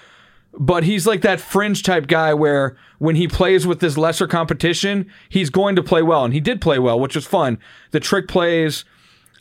but 0.60 0.84
he's 0.84 1.08
like 1.08 1.22
that 1.22 1.42
fringe 1.42 1.82
type 1.84 2.08
guy 2.08 2.34
where 2.34 2.78
when 3.00 3.16
he 3.16 3.28
plays 3.28 3.66
with 3.66 3.80
this 3.80 3.98
lesser 3.98 4.28
competition, 4.28 5.10
he's 5.30 5.50
going 5.50 5.76
to 5.76 5.84
play 5.84 6.02
well. 6.04 6.24
And 6.24 6.34
he 6.34 6.40
did 6.40 6.62
play 6.62 6.80
well, 6.80 7.00
which 7.00 7.16
was 7.16 7.26
fun. 7.26 7.58
The 7.92 8.00
trick 8.00 8.28
plays, 8.28 8.86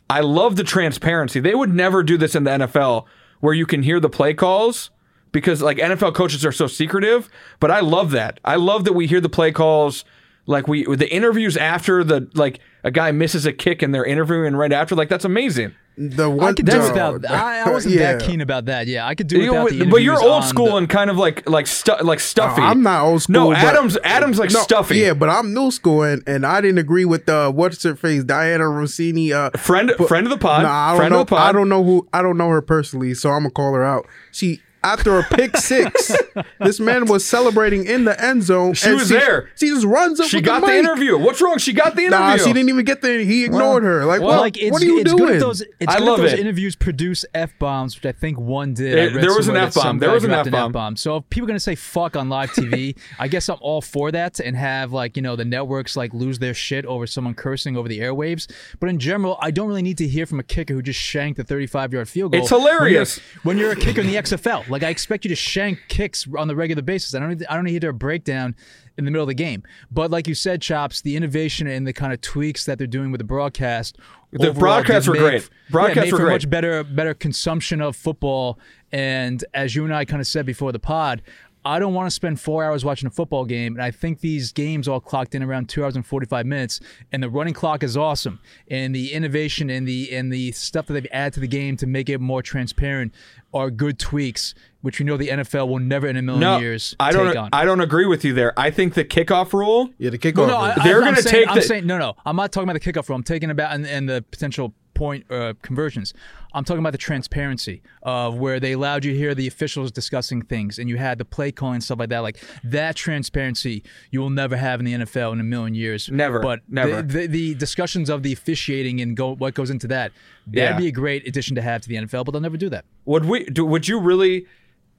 I 0.09 0.21
love 0.21 0.55
the 0.55 0.63
transparency. 0.63 1.39
They 1.39 1.55
would 1.55 1.73
never 1.73 2.03
do 2.03 2.17
this 2.17 2.35
in 2.35 2.43
the 2.43 2.51
NFL 2.51 3.05
where 3.39 3.53
you 3.53 3.65
can 3.65 3.83
hear 3.83 3.99
the 3.99 4.09
play 4.09 4.33
calls 4.33 4.89
because 5.31 5.61
like 5.61 5.77
NFL 5.77 6.13
coaches 6.13 6.45
are 6.45 6.51
so 6.51 6.67
secretive, 6.67 7.29
but 7.59 7.71
I 7.71 7.81
love 7.81 8.11
that. 8.11 8.39
I 8.45 8.55
love 8.55 8.85
that 8.85 8.93
we 8.93 9.07
hear 9.07 9.19
the 9.19 9.29
play 9.29 9.51
calls 9.51 10.05
like 10.45 10.67
we 10.67 10.83
the 10.83 11.11
interviews 11.13 11.57
after 11.57 12.03
the 12.03 12.29
like 12.33 12.59
a 12.83 12.91
guy 12.91 13.11
misses 13.11 13.45
a 13.45 13.53
kick 13.53 13.81
and 13.81 13.93
they're 13.95 14.05
interviewing 14.05 14.55
right 14.55 14.71
after 14.71 14.95
like 14.95 15.09
that's 15.09 15.25
amazing. 15.25 15.73
The 15.95 16.23
I 16.23 16.33
one 16.33 16.55
could 16.55 16.65
do 16.65 16.71
no, 16.77 16.83
without. 17.13 17.29
I, 17.29 17.61
I 17.61 17.69
wasn't 17.69 17.93
yeah. 17.95 18.13
that 18.13 18.21
keen 18.23 18.41
about 18.41 18.65
that. 18.65 18.87
Yeah, 18.87 19.05
I 19.05 19.13
could 19.13 19.27
do 19.27 19.39
You 19.39 19.51
know, 19.51 19.65
without 19.65 19.77
the 19.79 19.85
but 19.91 19.97
you're 19.97 20.19
old 20.19 20.43
school 20.43 20.65
the- 20.71 20.75
and 20.77 20.89
kind 20.89 21.11
of 21.11 21.17
like 21.17 21.47
like 21.47 21.67
stu- 21.67 22.01
like 22.01 22.19
stuffy. 22.19 22.63
I'm 22.63 22.81
not 22.81 23.03
old 23.05 23.21
school. 23.21 23.33
No, 23.33 23.49
but- 23.49 23.57
Adam's 23.57 23.97
Adam's 24.03 24.39
like 24.39 24.49
No, 24.51 24.61
stuffy. 24.61 24.97
Yeah, 24.97 25.13
but 25.13 25.29
I'm 25.29 25.53
new 25.53 25.69
school, 25.69 26.01
and, 26.01 26.23
and 26.25 26.47
I 26.47 26.61
didn't 26.61 26.79
agree 26.79 27.05
with 27.05 27.29
uh, 27.29 27.51
what's 27.51 27.83
her 27.83 27.95
face, 27.95 28.23
Dianna 28.23 28.61
Russini. 28.61 29.31
Uh, 29.33 29.55
friend 29.57 29.91
friend 30.07 30.25
of 30.25 30.31
the 30.31 30.37
pod. 30.39 30.63
Nah, 30.63 30.69
I 30.71 30.87
don't 30.89 30.97
friend 30.97 31.11
know. 31.13 31.21
of 31.21 31.27
the 31.27 31.35
pod. 31.35 31.47
I 31.47 31.51
don't 31.51 31.69
know 31.69 31.83
who. 31.83 32.07
I 32.11 32.21
don't 32.23 32.37
know 32.37 32.49
her 32.49 32.61
personally, 32.63 33.13
so 33.13 33.29
I'm 33.29 33.41
gonna 33.43 33.51
call 33.51 33.73
her 33.75 33.83
out. 33.83 34.07
She 34.31 34.61
after 34.83 35.17
a 35.19 35.23
pick 35.23 35.55
six, 35.57 36.11
this 36.59 36.79
man 36.79 37.05
was 37.05 37.25
celebrating 37.25 37.85
in 37.85 38.03
the 38.05 38.21
end 38.23 38.43
zone. 38.43 38.73
She 38.73 38.87
and 38.89 38.97
was 38.99 39.07
she, 39.07 39.13
there. 39.15 39.49
She 39.55 39.67
just 39.69 39.85
runs 39.85 40.19
up. 40.19 40.27
She 40.27 40.37
with 40.37 40.45
got 40.45 40.61
the, 40.61 40.67
mic. 40.67 40.75
interview. 40.79 41.17
What's 41.17 41.41
wrong? 41.41 41.57
She 41.57 41.73
got 41.73 41.95
the 41.95 42.03
interview. 42.03 42.19
Nah, 42.25 42.37
she 42.37 42.53
didn't 42.53 42.69
even 42.69 42.85
get 42.85 43.01
the. 43.01 43.23
He 43.23 43.45
ignored 43.45 43.83
her. 43.83 44.05
Like, 44.05 44.21
Well, 44.21 44.29
what? 44.29 44.39
like 44.39 44.57
what 44.71 44.81
are 44.81 44.85
you 44.85 44.99
it's 44.99 45.11
doing? 45.13 45.33
good 45.33 45.41
those 45.41 45.61
it's 45.61 45.71
I 45.87 45.99
good 45.99 46.05
love 46.05 46.17
those 46.19 46.33
it. 46.33 46.39
interviews 46.39 46.75
produce 46.75 47.25
f 47.33 47.57
bombs, 47.59 47.95
which 47.95 48.05
I 48.05 48.11
think 48.11 48.39
one 48.39 48.73
did. 48.73 48.93
I 48.93 48.95
There- 48.95 49.15
read 49.15 49.23
there 49.23 49.35
was 49.35 49.47
an 49.47 49.55
F-bomb. 49.57 49.99
There 49.99 50.11
was 50.11 50.23
an 50.23 50.31
F-bomb. 50.31 50.71
F-bomb. 50.71 50.95
So 50.97 51.17
if 51.17 51.29
people 51.29 51.45
are 51.45 51.51
gonna 51.51 51.59
say 51.59 51.75
fuck 51.75 52.15
on 52.15 52.29
live 52.29 52.51
TV, 52.51 52.97
I 53.19 53.27
guess 53.27 53.49
I'm 53.49 53.57
all 53.61 53.81
for 53.81 54.11
that 54.11 54.39
and 54.39 54.55
have 54.57 54.91
like 54.91 55.15
you 55.15 55.21
know 55.21 55.35
the 55.35 55.45
networks 55.45 55.95
like 55.95 56.13
lose 56.13 56.39
their 56.39 56.53
shit 56.53 56.85
over 56.85 57.07
someone 57.07 57.33
cursing 57.33 57.77
over 57.77 57.87
the 57.87 57.99
airwaves. 57.99 58.51
But 58.79 58.89
in 58.89 58.99
general, 58.99 59.37
I 59.41 59.51
don't 59.51 59.67
really 59.67 59.81
need 59.81 59.97
to 59.99 60.07
hear 60.07 60.25
from 60.25 60.39
a 60.39 60.43
kicker 60.43 60.73
who 60.73 60.81
just 60.81 60.99
shanked 60.99 61.39
a 61.39 61.43
35 61.43 61.93
yard 61.93 62.09
field 62.09 62.31
goal. 62.31 62.41
It's 62.41 62.49
hilarious. 62.49 63.19
when 63.43 63.57
you're, 63.57 63.69
when 63.69 63.77
you're 63.77 63.83
a 63.83 63.85
kicker 63.87 64.01
in 64.01 64.07
the 64.07 64.15
XFL. 64.15 64.67
Like 64.73 64.83
I 64.83 64.89
expect 64.89 65.23
you 65.23 65.29
to 65.29 65.35
shank 65.35 65.79
kicks 65.87 66.27
on 66.37 66.47
the 66.47 66.55
regular 66.55 66.81
basis. 66.81 67.13
I 67.15 67.19
don't 67.19 67.29
need, 67.29 67.45
I 67.47 67.55
don't 67.55 67.63
need 67.63 67.79
to 67.79 67.85
hear 67.85 67.91
a 67.91 67.93
breakdown 67.93 68.55
in 68.97 69.05
the 69.05 69.11
middle 69.11 69.23
of 69.23 69.27
the 69.27 69.33
game. 69.33 69.63
But 69.91 70.11
like 70.11 70.27
you 70.27 70.35
said, 70.35 70.61
Chopz, 70.61 71.01
the 71.01 71.15
innovation 71.15 71.67
and 71.67 71.87
the 71.87 71.93
kind 71.93 72.11
of 72.11 72.21
tweaks 72.21 72.65
that 72.65 72.77
they're 72.77 72.87
doing 72.87 73.11
with 73.11 73.19
the 73.19 73.25
broadcast. 73.25 73.97
The 74.31 74.49
overall 74.49 74.59
broadcasts 74.59 75.07
were 75.07 75.13
make- 75.13 75.21
great. 75.21 75.41
yeah, 75.43 75.71
Broadcasts 75.71 76.05
made 76.05 76.11
were 76.11 76.17
for 76.17 76.23
great. 76.25 76.33
much 76.33 76.49
better 76.49 76.83
better 76.83 77.13
consumption 77.13 77.81
of 77.81 77.95
football. 77.95 78.59
And 78.91 79.43
as 79.53 79.75
you 79.75 79.85
and 79.85 79.93
I 79.95 80.05
kind 80.05 80.19
of 80.19 80.27
said 80.27 80.45
before 80.45 80.71
the 80.71 80.79
pod. 80.79 81.21
I 81.65 81.79
don't 81.79 81.93
want 81.93 82.07
to 82.07 82.11
spend 82.11 82.41
four 82.41 82.65
hours 82.65 82.83
watching 82.83 83.07
a 83.07 83.09
football 83.09 83.45
game, 83.45 83.75
and 83.75 83.81
I 83.81 83.89
think 83.89 84.19
these 84.19 84.51
games 84.51 84.85
all 84.89 84.99
clocked 84.99 85.33
in 85.33 85.41
around 85.41 85.69
two 85.69 85.81
hours 85.81 85.95
and 85.95 86.05
forty-five 86.05 86.45
minutes. 86.45 86.81
And 87.13 87.23
the 87.23 87.29
running 87.29 87.53
clock 87.53 87.83
is 87.83 87.95
awesome, 87.95 88.41
and 88.69 88.93
the 88.93 89.13
innovation 89.13 89.69
and 89.69 89.87
the 89.87 90.13
and 90.13 90.29
the 90.29 90.51
stuff 90.51 90.87
that 90.87 90.93
they've 90.93 91.07
added 91.09 91.35
to 91.35 91.39
the 91.39 91.47
game 91.47 91.77
to 91.77 91.87
make 91.87 92.09
it 92.09 92.19
more 92.19 92.41
transparent 92.41 93.13
are 93.53 93.69
good 93.69 93.99
tweaks, 93.99 94.53
which 94.81 94.99
we 94.99 95.05
know 95.05 95.17
the 95.17 95.29
NFL 95.29 95.67
will 95.67 95.79
never 95.79 96.07
in 96.07 96.17
a 96.17 96.21
million 96.21 96.41
No, 96.41 96.59
years 96.59 96.95
I 96.99 97.11
don't. 97.11 97.27
take 97.27 97.37
on. 97.37 97.49
I 97.53 97.65
don't 97.65 97.81
agree 97.81 98.05
with 98.05 98.25
you 98.25 98.33
there. 98.33 98.57
I 98.57 98.71
think 98.71 98.93
the 98.95 99.05
kickoff 99.05 99.53
rule. 99.53 99.89
yeah, 99.97 100.09
the 100.09 100.17
kickoff. 100.17 100.37
Well, 100.37 100.47
no, 100.47 100.57
I, 100.57 100.75
They're 100.83 101.01
gonna 101.01 101.21
take 101.21 101.47
I'm 101.47 101.55
the- 101.55 101.61
saying 101.61 101.85
no, 101.85 101.97
no. 101.97 102.15
I'm 102.25 102.35
not 102.35 102.51
talking 102.51 102.69
about 102.69 102.81
the 102.81 102.91
kickoff 102.93 103.07
rule. 103.09 103.15
I'm 103.15 103.23
taking 103.23 103.49
about 103.49 103.73
and, 103.73 103.85
and 103.85 104.09
the 104.09 104.23
potential 104.31 104.73
point 104.93 105.25
uh, 105.31 105.53
conversions. 105.61 106.13
I'm 106.55 106.63
talking 106.63 106.79
about 106.79 106.91
the 106.91 106.99
transparency 106.99 107.81
of 108.03 108.35
where 108.37 108.59
they 108.59 108.73
allowed 108.73 109.03
you 109.05 109.11
to 109.13 109.17
hear 109.17 109.33
the 109.33 109.47
officials 109.47 109.91
discussing 109.91 110.43
things, 110.43 110.77
and 110.77 110.87
you 110.87 110.97
had 110.97 111.17
the 111.17 111.25
play 111.25 111.51
calling 111.51 111.75
and 111.75 111.83
stuff 111.83 111.97
like 111.99 112.09
that. 112.09 112.19
Like 112.19 112.37
that 112.63 112.95
transparency, 112.95 113.83
you 114.11 114.19
will 114.19 114.29
never 114.29 114.55
have 114.55 114.79
in 114.79 114.85
the 114.85 114.93
NFL 114.93 115.33
in 115.33 115.39
a 115.39 115.43
million 115.43 115.73
years. 115.73 116.09
Never, 116.11 116.39
But 116.39 116.61
never. 116.67 117.01
The, 117.01 117.19
the, 117.21 117.27
the 117.27 117.55
discussions 117.55 118.09
of 118.09 118.21
the 118.23 118.31
officiating 118.33 119.01
and 119.01 119.17
go, 119.17 119.35
what 119.35 119.55
goes 119.55 119.69
into 119.71 119.87
that, 119.87 120.11
that'd 120.47 120.75
Yeah. 120.75 120.77
be 120.77 120.87
a 120.87 120.91
great 120.91 121.27
addition 121.27 121.55
to 121.55 121.61
have 121.61 121.81
to 121.81 121.89
the 121.89 121.95
NFL. 121.95 122.25
But 122.25 122.31
they'll 122.33 122.41
never 122.41 122.57
do 122.57 122.69
that. 122.69 122.85
Would 123.05 123.25
we? 123.25 123.45
Do, 123.45 123.65
would 123.65 123.87
you 123.87 123.99
really? 123.99 124.45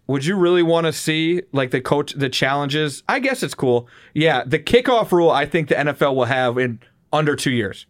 Would 0.07 0.27
you 0.27 0.37
really 0.37 0.63
want 0.63 0.87
to 0.87 0.93
see 0.93 1.43
like 1.53 1.71
the 1.71 1.81
coach 1.81 2.13
the 2.13 2.29
challenges? 2.29 3.03
I 3.09 3.21
guess 3.21 3.43
it's 3.43 3.55
cool. 3.55 3.89
Yeah, 4.13 4.43
the 4.45 4.59
kickoff 4.59 5.13
rule. 5.13 5.31
I 5.31 5.47
think 5.47 5.69
the 5.69 5.77
NFL 5.77 6.15
will 6.15 6.27
have 6.27 6.59
in 6.59 6.81
under 7.11 7.35
two 7.37 7.53
years. 7.53 7.87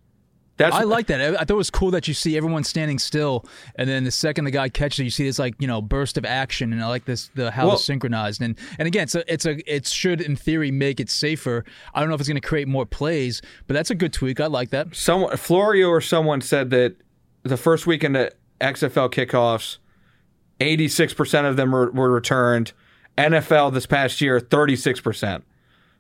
That's 0.57 0.75
I 0.77 0.85
like 0.85 1.09
that. 1.09 1.21
I 1.21 1.37
thought 1.39 1.51
it 1.51 1.55
was 1.55 1.71
cool 1.71 1.91
that 1.91 2.07
you 2.07 2.15
see 2.15 2.37
everyone 2.37 2.63
standing 2.63 3.01
still, 3.01 3.45
and 3.75 3.89
then 3.89 4.05
the 4.05 4.13
second 4.13 4.45
the 4.45 4.53
guy 4.53 4.69
catches 4.69 5.01
it, 5.01 5.05
you 5.05 5.11
see 5.11 5.25
this 5.25 5.39
like 5.39 5.55
you 5.59 5.67
know 5.67 5.83
burst 5.83 6.17
of 6.17 6.25
action, 6.25 6.73
and 6.73 6.83
I 6.83 6.87
like 6.87 7.07
this 7.07 7.31
the 7.35 7.51
how 7.51 7.67
Well- 7.67 7.75
it's 7.75 7.85
synchronized. 7.85 8.41
And 8.41 8.57
and 8.79 8.87
again, 8.87 9.05
it's 9.05 9.15
a, 9.17 9.33
it's 9.33 9.47
a 9.47 9.75
it 9.75 9.87
should 9.87 10.21
in 10.21 10.37
theory 10.37 10.71
make 10.71 11.01
it 11.01 11.11
safer. 11.11 11.65
I 11.93 12.01
don't 12.01 12.09
know 12.09 12.15
if 12.15 12.21
it's 12.21 12.29
going 12.29 12.41
to 12.41 12.47
create 12.47 12.69
more 12.69 12.87
plays, 12.87 13.43
but 13.67 13.75
that's 13.75 13.91
a 13.91 13.95
good 13.97 14.13
tweak. 14.13 14.39
I 14.39 14.47
like 14.47 14.71
that. 14.71 14.95
someone 14.95 15.37
Florio 15.37 15.89
or 15.89 16.01
someone 16.01 16.41
said 16.41 16.71
that 16.71 16.97
the 17.43 17.57
first 17.57 17.87
weekend 17.87 18.17
of 18.17 18.31
XFL 18.61 19.11
kickoffs, 19.11 19.79
eighty 20.61 20.87
six 20.87 21.13
percent 21.13 21.47
of 21.49 21.57
them 21.57 21.73
were, 21.73 21.91
were 21.91 22.11
returned. 22.13 22.73
NFL 23.19 23.73
this 23.75 23.87
past 23.87 24.21
year, 24.21 24.39
thirty 24.41 24.77
six 24.77 25.01
percent. 25.01 25.45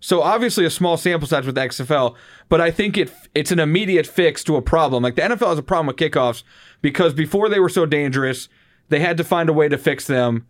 So 0.05 0.21
obviously 0.21 0.67
a 0.67 0.71
small 0.71 0.99
sample 0.99 1.27
size 1.27 1.47
with 1.47 1.57
XFL, 1.57 2.15
but 2.51 2.61
I 2.61 2.71
think 2.71 2.99
it 2.99 3.11
it's 3.35 3.51
an 3.51 3.59
immediate 3.59 4.07
fix 4.07 4.45
to 4.45 4.57
a 4.57 4.61
problem. 4.61 5.03
Like 5.03 5.15
the 5.15 5.23
NFL 5.23 5.49
has 5.49 5.59
a 5.59 5.63
problem 5.63 5.87
with 5.87 5.97
kickoffs 5.97 6.43
because 6.83 7.15
before 7.15 7.49
they 7.49 7.59
were 7.59 7.71
so 7.71 7.87
dangerous, 7.87 8.51
they 8.91 9.01
had 9.01 9.17
to 9.17 9.25
find 9.25 9.49
a 9.49 9.55
way 9.55 9.67
to 9.67 9.79
fix 9.79 10.07
them. 10.07 10.47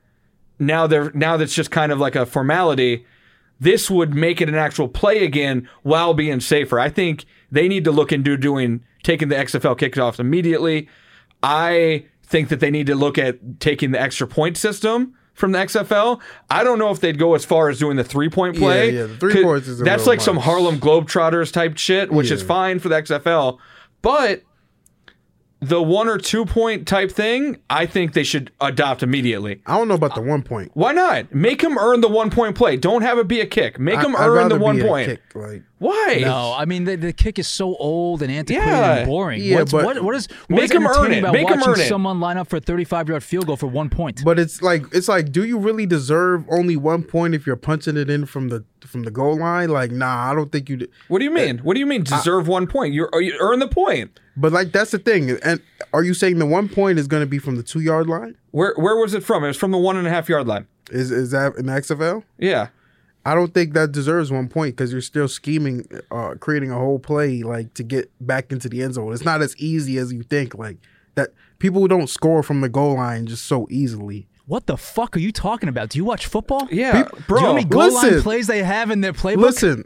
Now 0.59 0.89
they're 0.89 1.13
now 1.13 1.37
that's 1.37 1.55
just 1.55 1.71
kind 1.71 1.93
of 1.93 2.01
like 2.01 2.17
a 2.17 2.27
formality. 2.27 3.07
This 3.61 3.89
would 3.89 4.13
make 4.13 4.41
it 4.41 4.49
an 4.49 4.57
actual 4.57 4.89
play 4.89 5.25
again 5.25 5.69
while 5.85 6.15
being 6.15 6.41
safer. 6.41 6.81
I 6.81 6.89
think 6.89 7.25
they 7.53 7.69
need 7.69 7.85
to 7.85 7.93
look 7.93 8.11
into 8.11 8.37
doing 8.37 8.85
taking 9.05 9.29
the 9.29 9.37
XFL 9.37 9.79
kickoffs 9.79 10.19
immediately. 10.19 10.89
I 11.45 12.07
think 12.25 12.49
that 12.49 12.59
they 12.59 12.73
need 12.73 12.89
to 12.89 12.97
look 12.97 13.19
at 13.19 13.61
taking 13.61 13.93
the 13.93 14.01
extra 14.01 14.27
point 14.27 14.57
system 14.57 15.15
from 15.35 15.53
the 15.53 15.59
XFL. 15.59 16.21
I 16.49 16.65
don't 16.65 16.79
know 16.79 16.91
if 16.91 17.01
they'd 17.01 17.19
go 17.19 17.35
as 17.35 17.45
far 17.45 17.69
as 17.69 17.79
doing 17.79 17.97
the 17.97 18.05
three 18.05 18.29
point 18.29 18.57
play. 18.57 18.91
Yeah, 18.91 19.01
yeah, 19.03 19.07
the 19.07 19.17
three 19.17 19.43
points 19.43 19.69
is 19.69 19.81
a 19.81 19.85
That's 19.85 20.07
like 20.07 20.21
some. 20.21 20.37
Harlem 20.39 20.79
Globetrotters 20.79 21.53
type 21.53 21.77
shit, 21.77 22.11
which 22.13 22.31
is 22.31 22.43
fine 22.43 22.79
for 22.79 22.89
the 22.89 22.97
XFL. 22.97 23.59
But 24.03 24.43
the 25.61 25.83
one 25.83 26.09
or 26.09 26.19
two 26.19 26.45
point 26.45 26.87
type 26.87 27.11
thing, 27.11 27.57
I 27.71 27.87
think 27.87 28.13
they 28.13 28.23
should 28.25 28.51
adopt 28.61 29.03
immediately. 29.03 29.63
I 29.67 29.77
don't 29.79 29.89
know 29.89 29.95
about 29.95 30.15
the 30.15 30.21
one 30.21 30.43
point. 30.43 30.71
Why 30.75 30.93
not? 30.93 31.35
Make 31.35 31.63
him 31.63 31.79
earn 31.79 32.01
the 32.03 32.09
one 32.09 32.31
point 32.31 32.55
play. 32.57 32.77
Don't 32.77 33.01
have 33.03 33.19
it 33.19 33.27
be 33.29 33.41
a 33.41 33.47
kick. 33.47 33.79
Make 33.79 34.01
him 34.01 34.15
I- 34.15 34.21
I'd 34.25 34.29
earn 34.29 34.49
the 34.51 34.59
one 34.59 34.77
be 34.77 34.83
a 34.83 34.85
point. 34.87 35.07
kick, 35.09 35.21
like, 35.35 35.63
Why? 35.85 36.19
No, 36.23 36.55
I 36.57 36.65
mean 36.65 36.85
the, 36.85 36.97
the 36.97 37.13
kick 37.13 37.39
is 37.39 37.47
so 37.47 37.77
old 37.77 38.23
and 38.23 38.31
antiquated 38.33 38.69
Yeah. 38.71 38.95
and 38.97 39.07
boring. 39.07 39.43
Yeah, 39.43 39.57
What's, 39.61 39.73
but- 39.73 39.85
what 39.85 40.03
what 40.03 40.15
is 40.15 40.29
what 40.49 40.57
Make 40.61 40.65
is 40.65 40.71
him 40.73 40.87
earn 40.87 41.13
it. 41.13 41.19
About 41.19 41.33
Make 41.33 41.49
him 41.51 41.61
watching 41.61 41.73
earn 41.75 41.81
it. 41.81 41.89
someone 41.89 42.21
line 42.21 42.39
up 42.39 42.49
for 42.49 42.57
a 42.57 42.61
35 42.61 43.09
yard 43.09 43.23
field 43.23 43.47
goal 43.47 43.57
for 43.57 43.67
one 43.67 43.91
point. 43.91 44.23
But 44.25 44.39
it's 44.39 44.63
like 44.63 44.85
it's 44.93 45.09
like, 45.09 45.31
do 45.31 45.45
you 45.45 45.59
really 45.59 45.87
deserve 45.87 46.45
only 46.51 46.77
one 46.77 47.03
point 47.03 47.35
if 47.35 47.47
you're 47.47 47.57
punching 47.57 47.97
it 47.97 48.09
in 48.09 48.25
from 48.27 48.49
the 48.49 48.65
from 48.81 49.03
the 49.03 49.11
goal 49.11 49.37
line? 49.39 49.69
Like, 49.71 49.91
nah, 49.91 50.31
I 50.31 50.35
don't 50.35 50.51
think 50.51 50.69
you. 50.71 50.77
d- 50.79 50.89
What 51.09 51.19
do 51.19 51.25
you 51.25 51.31
mean? 51.31 51.61
Uh, 51.61 51.63
what 51.63 51.75
do 51.75 51.81
you 51.81 51.87
mean 51.87 52.03
deserve 52.05 52.49
one 52.49 52.67
point? 52.67 52.95
You're, 52.95 53.15
uh, 53.15 53.19
you 53.19 53.37
earn 53.41 53.59
the 53.59 53.69
point. 53.69 54.19
But 54.37 54.53
like, 54.53 54.73
that's 54.73 54.91
the 54.91 54.99
thing. 54.99 55.31
And 55.43 55.61
are 55.93 56.03
you 56.03 56.13
saying 56.15 56.39
the 56.39 56.47
one 56.47 56.69
point 56.69 56.99
is 56.99 57.07
going 57.07 57.23
to 57.23 57.27
be 57.27 57.39
from 57.39 57.57
the 57.57 57.63
two 57.63 57.81
yard 57.81 58.09
line? 58.09 58.37
Where 58.53 58.75
where 58.77 58.97
was 58.97 59.13
it 59.15 59.23
from? 59.23 59.45
It 59.45 59.49
was 59.49 59.57
from 59.57 59.71
the 59.71 59.79
one 59.79 59.97
and 59.97 60.07
a 60.07 60.11
half 60.11 60.29
yard 60.29 60.47
line. 60.47 60.67
Is 60.91 61.11
is 61.11 61.31
that 61.31 61.57
in 61.57 61.67
the 61.67 61.73
XFL? 61.73 62.25
Yeah. 62.39 62.69
I 63.27 63.35
don't 63.35 63.55
think 63.55 63.73
that 63.75 63.93
deserves 63.93 64.31
one 64.31 64.49
point 64.49 64.77
because 64.77 64.93
you're 64.93 65.01
still 65.01 65.29
scheming, 65.29 65.87
uh, 66.11 66.35
creating 66.41 66.71
a 66.71 66.75
whole 66.79 66.99
play 66.99 67.43
like 67.43 67.73
to 67.75 67.83
get 67.83 68.11
back 68.21 68.53
into 68.53 68.69
the 68.69 68.83
end 68.83 68.95
zone. 68.95 69.13
It's 69.13 69.25
not 69.25 69.41
as 69.43 69.57
easy 69.57 69.97
as 69.99 70.13
you 70.13 70.23
think. 70.23 70.55
Like 70.55 70.77
that, 71.15 71.31
people 71.59 71.87
don't 71.89 72.09
score 72.11 72.43
from 72.43 72.61
the 72.61 72.69
goal 72.69 72.97
line 72.97 73.27
just 73.27 73.45
so 73.47 73.67
easily. 73.71 74.27
what 74.47 74.67
the 74.67 74.77
fuck 74.77 75.17
are 75.17 75.21
you 75.21 75.33
talking 75.33 75.69
about? 75.71 75.89
Do 75.89 75.99
you 75.99 76.05
watch 76.05 76.27
football? 76.27 76.69
Yeah, 76.71 76.93
Do 76.93 76.99
you 76.99 77.05
know 77.05 77.11
bro. 77.27 77.41
how 77.41 77.53
many 77.55 77.65
goal 77.65 77.93
line 77.95 78.05
listen. 78.05 78.23
plays 78.23 78.47
they 78.47 78.63
have 78.63 78.91
in 78.91 79.01
their 79.01 79.15
playbook? 79.15 79.37
Listen, 79.39 79.85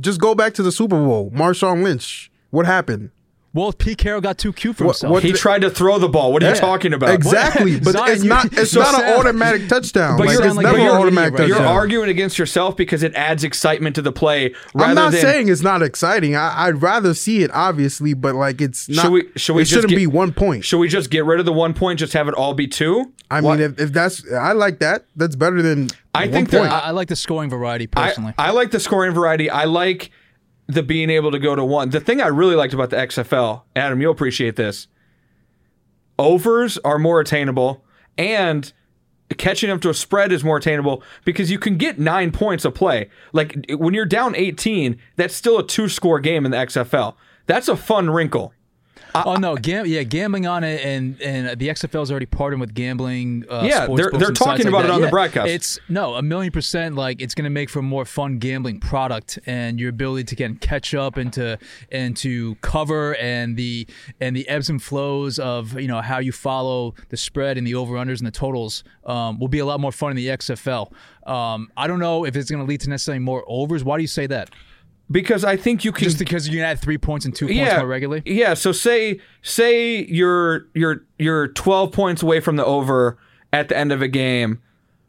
just 0.00 0.20
go 0.20 0.34
back 0.34 0.52
to 0.54 0.62
the 0.62 0.70
Super 0.70 0.96
Bowl. 1.02 1.30
Marshawn 1.30 1.82
Lynch. 1.82 2.30
What 2.50 2.66
happened? 2.66 3.10
Well, 3.56 3.72
Pete 3.72 3.96
Carroll 3.98 4.20
got 4.20 4.36
too 4.38 4.52
cute 4.52 4.76
for 4.76 4.84
What- 4.84 4.96
himself. 4.96 5.12
what 5.12 5.22
he 5.22 5.32
the- 5.32 5.38
tried 5.38 5.62
to 5.62 5.70
throw 5.70 5.98
the 5.98 6.08
ball. 6.08 6.32
What 6.32 6.42
are 6.44 6.50
you 6.50 6.54
talking 6.56 6.92
about? 6.92 7.10
Exactly, 7.14 7.80
but 7.80 7.92
Zion, 7.92 8.12
it's 8.12 8.22
not. 8.22 8.52
It's 8.52 8.70
so 8.72 8.80
not 8.80 9.02
an 9.02 9.18
automatic 9.18 9.68
touchdown. 9.68 10.18
But 10.18 10.26
like, 10.26 10.34
you 10.34 10.38
it's 10.40 10.46
sound 10.48 10.56
like 10.58 10.64
never 10.66 10.78
you're 10.78 10.86
an 10.88 10.92
an 10.94 11.06
idiot 11.08 11.18
automatic 11.24 11.38
right 11.38 11.48
You're 11.48 11.66
arguing 11.66 12.08
against 12.10 12.38
yourself 12.38 12.76
because 12.76 13.02
it 13.02 13.14
adds 13.14 13.42
excitement 13.44 13.96
to 13.96 14.02
the 14.02 14.12
play. 14.12 14.54
Rather 14.74 14.90
I'm 14.90 14.94
not 14.94 15.12
than, 15.12 15.20
saying 15.22 15.48
it's 15.48 15.62
not 15.62 15.80
exciting. 15.82 16.36
I, 16.36 16.66
I'd 16.66 16.82
rather 16.82 17.14
see 17.14 17.42
it, 17.42 17.50
obviously, 17.54 18.12
but 18.12 18.34
like 18.34 18.60
it's 18.60 18.88
not. 18.88 19.02
Should 19.02 19.12
we? 19.12 19.22
Should 19.36 19.54
we 19.54 19.62
it 19.62 19.64
just 19.64 19.74
shouldn't 19.74 19.90
get- 19.90 19.96
be 19.96 20.06
one 20.06 20.32
point. 20.32 20.64
Should 20.64 20.78
we 20.78 20.88
just 20.88 21.08
get 21.10 21.24
rid 21.24 21.40
of 21.40 21.46
the 21.46 21.52
one 21.54 21.72
point? 21.72 21.98
Just 21.98 22.12
have 22.12 22.28
it 22.28 22.34
all 22.34 22.52
be 22.52 22.66
two? 22.66 23.12
I 23.30 23.40
What- 23.40 23.58
mean, 23.58 23.70
if, 23.72 23.80
if 23.80 23.92
that's, 23.92 24.22
I 24.32 24.52
like 24.52 24.80
that. 24.80 25.04
That's 25.16 25.34
better 25.34 25.62
than. 25.62 25.88
I 26.14 26.24
one 26.24 26.32
think 26.32 26.50
that- 26.50 26.58
point. 26.60 26.72
I, 26.72 26.78
I 26.80 26.90
like 26.90 27.08
the 27.08 27.16
scoring 27.16 27.48
variety 27.50 27.88
I, 27.96 28.06
personally. 28.08 28.34
I 28.38 28.50
like 28.50 28.70
the 28.70 28.80
scoring 28.80 29.12
variety. 29.14 29.48
I 29.50 29.64
like 29.64 30.10
the 30.66 30.82
being 30.82 31.10
able 31.10 31.30
to 31.30 31.38
go 31.38 31.54
to 31.54 31.64
one. 31.64 31.90
The 31.90 32.00
thing 32.00 32.20
I 32.20 32.26
really 32.26 32.56
liked 32.56 32.74
about 32.74 32.90
the 32.90 32.96
XFL, 32.96 33.62
Adam, 33.74 34.00
you'll 34.00 34.12
appreciate 34.12 34.56
this. 34.56 34.88
Overs 36.18 36.78
are 36.78 36.98
more 36.98 37.20
attainable, 37.20 37.84
and 38.16 38.72
catching 39.36 39.70
up 39.70 39.80
to 39.82 39.90
a 39.90 39.94
spread 39.94 40.32
is 40.32 40.44
more 40.44 40.56
attainable 40.56 41.02
because 41.24 41.50
you 41.50 41.58
can 41.58 41.76
get 41.76 41.98
nine 41.98 42.32
points 42.32 42.64
a 42.64 42.70
play. 42.70 43.10
Like 43.32 43.66
when 43.70 43.94
you're 43.94 44.06
down 44.06 44.34
18, 44.34 44.98
that's 45.16 45.34
still 45.34 45.58
a 45.58 45.66
two 45.66 45.88
score 45.88 46.20
game 46.20 46.44
in 46.44 46.52
the 46.52 46.56
XFL. 46.56 47.14
That's 47.46 47.68
a 47.68 47.76
fun 47.76 48.10
wrinkle. 48.10 48.52
Oh 49.24 49.36
no, 49.36 49.56
gam- 49.56 49.86
yeah, 49.86 50.02
gambling 50.02 50.46
on 50.46 50.64
it, 50.64 50.84
and 50.84 51.20
and 51.22 51.58
the 51.58 51.68
XFL's 51.68 52.10
already 52.10 52.26
partnered 52.26 52.60
with 52.60 52.74
gambling. 52.74 53.44
Uh, 53.48 53.62
Yeah, 53.64 53.86
they're- 53.86 54.10
they're 54.12 54.30
talking 54.32 54.66
like 54.66 54.66
about 54.66 54.84
it 54.84 54.88
that. 54.88 54.94
on 54.94 55.00
the 55.00 55.06
Yeah, 55.06 55.10
broadcast. 55.10 55.48
It's 55.48 55.78
no, 55.88 56.14
a 56.14 56.22
million 56.22 56.52
percent. 56.52 56.94
Like 56.94 57.22
it's 57.22 57.34
going 57.34 57.44
to 57.44 57.50
make 57.50 57.70
for 57.70 57.78
a 57.78 57.82
more 57.82 58.04
fun 58.04 58.38
gambling 58.38 58.80
product, 58.80 59.38
and 59.46 59.78
your 59.80 59.90
ability 59.90 60.24
to 60.24 60.34
get 60.36 60.60
catch 60.60 60.94
up 60.94 61.16
and 61.16 61.32
to 61.34 61.58
and 61.90 62.16
to 62.18 62.56
cover 62.56 63.14
and 63.16 63.56
the 63.56 63.86
and 64.20 64.36
the 64.36 64.48
ebbs 64.48 64.68
and 64.68 64.82
flows 64.82 65.38
of 65.38 65.78
you 65.80 65.88
know 65.88 66.00
how 66.00 66.18
you 66.18 66.32
follow 66.32 66.94
the 67.08 67.16
spread 67.16 67.56
and 67.58 67.66
the 67.66 67.74
over 67.74 67.94
unders 67.94 68.18
and 68.18 68.26
the 68.26 68.30
totals 68.30 68.84
um, 69.06 69.38
will 69.38 69.48
be 69.48 69.58
a 69.60 69.66
lot 69.66 69.80
more 69.80 69.92
fun 69.92 70.10
in 70.10 70.16
the 70.16 70.26
XFL. 70.28 70.90
Um, 71.26 71.70
I 71.76 71.86
don't 71.86 71.98
know 71.98 72.24
if 72.24 72.36
it's 72.36 72.50
going 72.50 72.62
to 72.64 72.68
lead 72.68 72.80
to 72.82 72.90
necessarily 72.90 73.18
more 73.18 73.44
overs. 73.48 73.82
Why 73.82 73.96
do 73.96 74.02
you 74.02 74.06
say 74.08 74.26
that? 74.28 74.50
Because 75.10 75.44
I 75.44 75.56
think 75.56 75.84
you 75.84 75.92
can 75.92 76.04
Just 76.04 76.18
because 76.18 76.48
you 76.48 76.54
can 76.54 76.64
add 76.64 76.80
three 76.80 76.98
points 76.98 77.24
and 77.26 77.34
two 77.34 77.46
points 77.46 77.76
more 77.76 77.86
regularly. 77.86 78.22
Yeah, 78.26 78.54
so 78.54 78.72
say 78.72 79.20
say 79.42 80.04
you're 80.04 80.66
you're 80.74 81.04
you're 81.18 81.48
12 81.48 81.92
points 81.92 82.22
away 82.22 82.40
from 82.40 82.56
the 82.56 82.64
over 82.64 83.16
at 83.52 83.68
the 83.68 83.76
end 83.76 83.92
of 83.92 84.02
a 84.02 84.08
game 84.08 84.60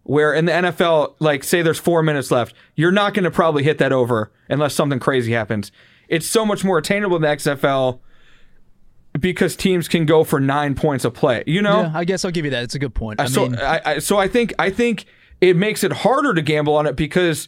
where 0.04 0.34
in 0.34 0.46
the 0.46 0.52
NFL 0.52 1.16
like 1.20 1.44
say 1.44 1.64
there's 1.64 1.80
4 1.80 2.04
minutes 2.04 2.30
left. 2.30 2.54
You're 2.76 2.92
not 2.92 3.16
going 3.16 3.24
to 3.24 3.32
probably 3.32 3.64
hit 3.64 3.80
that 3.80 3.92
over 3.92 4.32
unless 4.50 4.76
something 4.76 5.00
crazy 5.00 5.32
happens. 5.32 5.72
It's 6.08 6.28
so 6.28 6.46
much 6.46 6.64
more 6.64 6.78
attainable 6.78 7.16
in 7.16 7.24
the 7.24 7.30
XFL 7.30 8.00
because 9.20 9.56
teams 9.56 9.88
can 9.88 10.06
go 10.06 10.24
for 10.24 10.40
9 10.40 10.76
points 10.76 11.06
a 11.06 11.12
play. 11.12 11.44
You 11.48 11.62
know? 11.62 11.82
Yeah, 11.82 11.92
I 11.96 12.06
guess 12.06 12.24
I'll 12.24 12.32
give 12.32 12.46
you 12.46 12.52
that. 12.52 12.64
It's 12.64 12.76
a 12.76 12.80
good 12.80 12.94
point. 12.94 13.20
I 13.20 13.24
Uh, 13.24 13.28
so 13.28 13.50
mean, 13.50 13.60
I, 13.60 13.82
I 13.84 14.00
so 14.00 14.18
I 14.18 14.28
think 14.28 14.54
I 14.60 14.70
think 14.70 15.06
it 15.42 15.56
makes 15.56 15.84
it 15.84 15.92
harder 15.92 16.34
to 16.34 16.42
gamble 16.42 16.76
on 16.76 16.86
it 16.86 16.96
because 16.96 17.48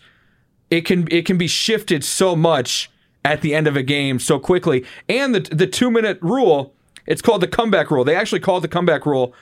it 0.70 0.82
can 0.82 1.08
it 1.12 1.26
can 1.26 1.38
be 1.38 1.48
shifted 1.48 2.04
so 2.04 2.36
much 2.36 2.90
at 3.26 3.42
the 3.42 3.54
end 3.54 3.68
of 3.68 3.76
a 3.76 3.84
game 3.84 4.20
so 4.20 4.40
quickly. 4.40 4.86
And 5.08 5.34
the 5.36 5.40
the 5.40 5.68
two 5.68 5.92
minute 5.92 6.20
rule, 6.22 6.74
it's 7.06 7.22
called 7.22 7.42
the 7.42 7.48
comeback 7.48 7.92
rule. 7.92 8.04
They 8.04 8.16
actually 8.16 8.40
call 8.40 8.58
it 8.58 8.62
the 8.62 8.68
comeback 8.68 9.06
rule, 9.06 9.34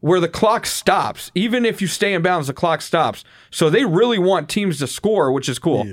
where 0.00 0.20
the 0.20 0.28
clock 0.28 0.66
stops. 0.66 1.30
Even 1.34 1.64
if 1.64 1.80
you 1.80 1.86
stay 1.86 2.14
in 2.14 2.22
bounds, 2.22 2.46
the 2.46 2.54
clock 2.54 2.82
stops. 2.82 3.24
So 3.50 3.70
they 3.70 3.84
really 3.84 4.18
want 4.18 4.48
teams 4.48 4.78
to 4.78 4.86
score, 4.86 5.32
which 5.32 5.48
is 5.48 5.58
cool. 5.58 5.84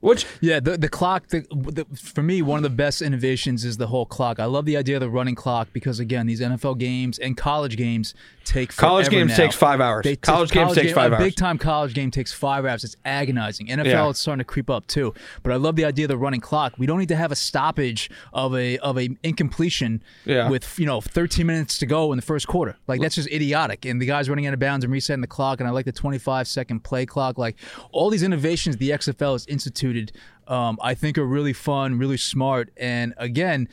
Which 0.00 0.26
Yeah, 0.40 0.60
the 0.60 0.76
the 0.76 0.88
clock. 0.88 1.28
The, 1.28 1.46
the, 1.50 1.84
for 1.96 2.22
me, 2.22 2.42
one 2.42 2.58
of 2.58 2.62
the 2.62 2.70
best 2.70 3.02
innovations 3.02 3.64
is 3.64 3.76
the 3.76 3.88
whole 3.88 4.06
clock. 4.06 4.38
I 4.38 4.44
love 4.44 4.64
the 4.64 4.76
idea 4.76 4.96
of 4.96 5.00
the 5.00 5.10
running 5.10 5.34
clock 5.34 5.68
because 5.72 5.98
again, 5.98 6.26
these 6.26 6.40
NFL 6.40 6.78
games 6.78 7.18
and 7.18 7.36
college 7.36 7.76
games 7.76 8.14
take 8.46 8.74
College 8.74 9.08
games 9.10 9.30
now. 9.30 9.36
takes 9.36 9.54
five 9.54 9.80
hours. 9.80 10.04
They 10.04 10.16
College 10.16 10.50
games 10.50 10.74
takes 10.74 10.86
game- 10.86 10.94
five 10.94 11.12
a 11.12 11.16
hours. 11.16 11.24
Big 11.24 11.36
time 11.36 11.58
college 11.58 11.92
game 11.94 12.10
takes 12.10 12.32
five 12.32 12.64
hours. 12.64 12.84
It's 12.84 12.96
agonizing. 13.04 13.66
NFL 13.68 13.84
Yeah. 13.86 14.08
it's 14.10 14.20
starting 14.20 14.38
to 14.38 14.44
creep 14.44 14.70
up 14.70 14.86
too. 14.86 15.12
But 15.42 15.52
I 15.52 15.56
love 15.56 15.76
the 15.76 15.84
idea 15.84 16.06
of 16.06 16.08
the 16.10 16.16
running 16.16 16.40
clock. 16.40 16.74
We 16.78 16.86
don't 16.86 16.98
need 16.98 17.08
to 17.08 17.16
have 17.16 17.32
a 17.32 17.36
stoppage 17.36 18.08
of 18.32 18.54
a 18.54 18.78
of 18.78 18.96
a 18.98 19.10
incompletion 19.22 20.02
Yeah. 20.24 20.48
with 20.48 20.78
you 20.78 20.86
know 20.86 21.00
13 21.00 21.46
minutes 21.46 21.78
to 21.78 21.86
go 21.86 22.12
in 22.12 22.16
the 22.16 22.22
first 22.22 22.46
quarter. 22.46 22.76
Like 22.86 23.00
that's 23.00 23.16
just 23.16 23.28
idiotic. 23.30 23.84
And 23.84 24.00
the 24.00 24.06
guys 24.06 24.28
running 24.28 24.46
out 24.46 24.54
of 24.54 24.60
bounds 24.60 24.84
and 24.84 24.92
resetting 24.92 25.20
the 25.20 25.26
clock. 25.26 25.60
And 25.60 25.68
I 25.68 25.72
like 25.72 25.84
the 25.84 25.92
25 25.92 26.48
second 26.48 26.80
play 26.84 27.04
clock. 27.06 27.38
Like 27.38 27.56
all 27.92 28.10
these 28.10 28.22
innovations 28.22 28.76
the 28.76 28.90
XFL 28.90 29.32
has 29.32 29.46
instituted, 29.46 30.12
um, 30.48 30.78
I 30.80 30.94
think 30.94 31.18
are 31.18 31.26
really 31.26 31.52
fun, 31.52 31.98
really 31.98 32.16
smart. 32.16 32.70
And 32.76 33.12
again, 33.18 33.68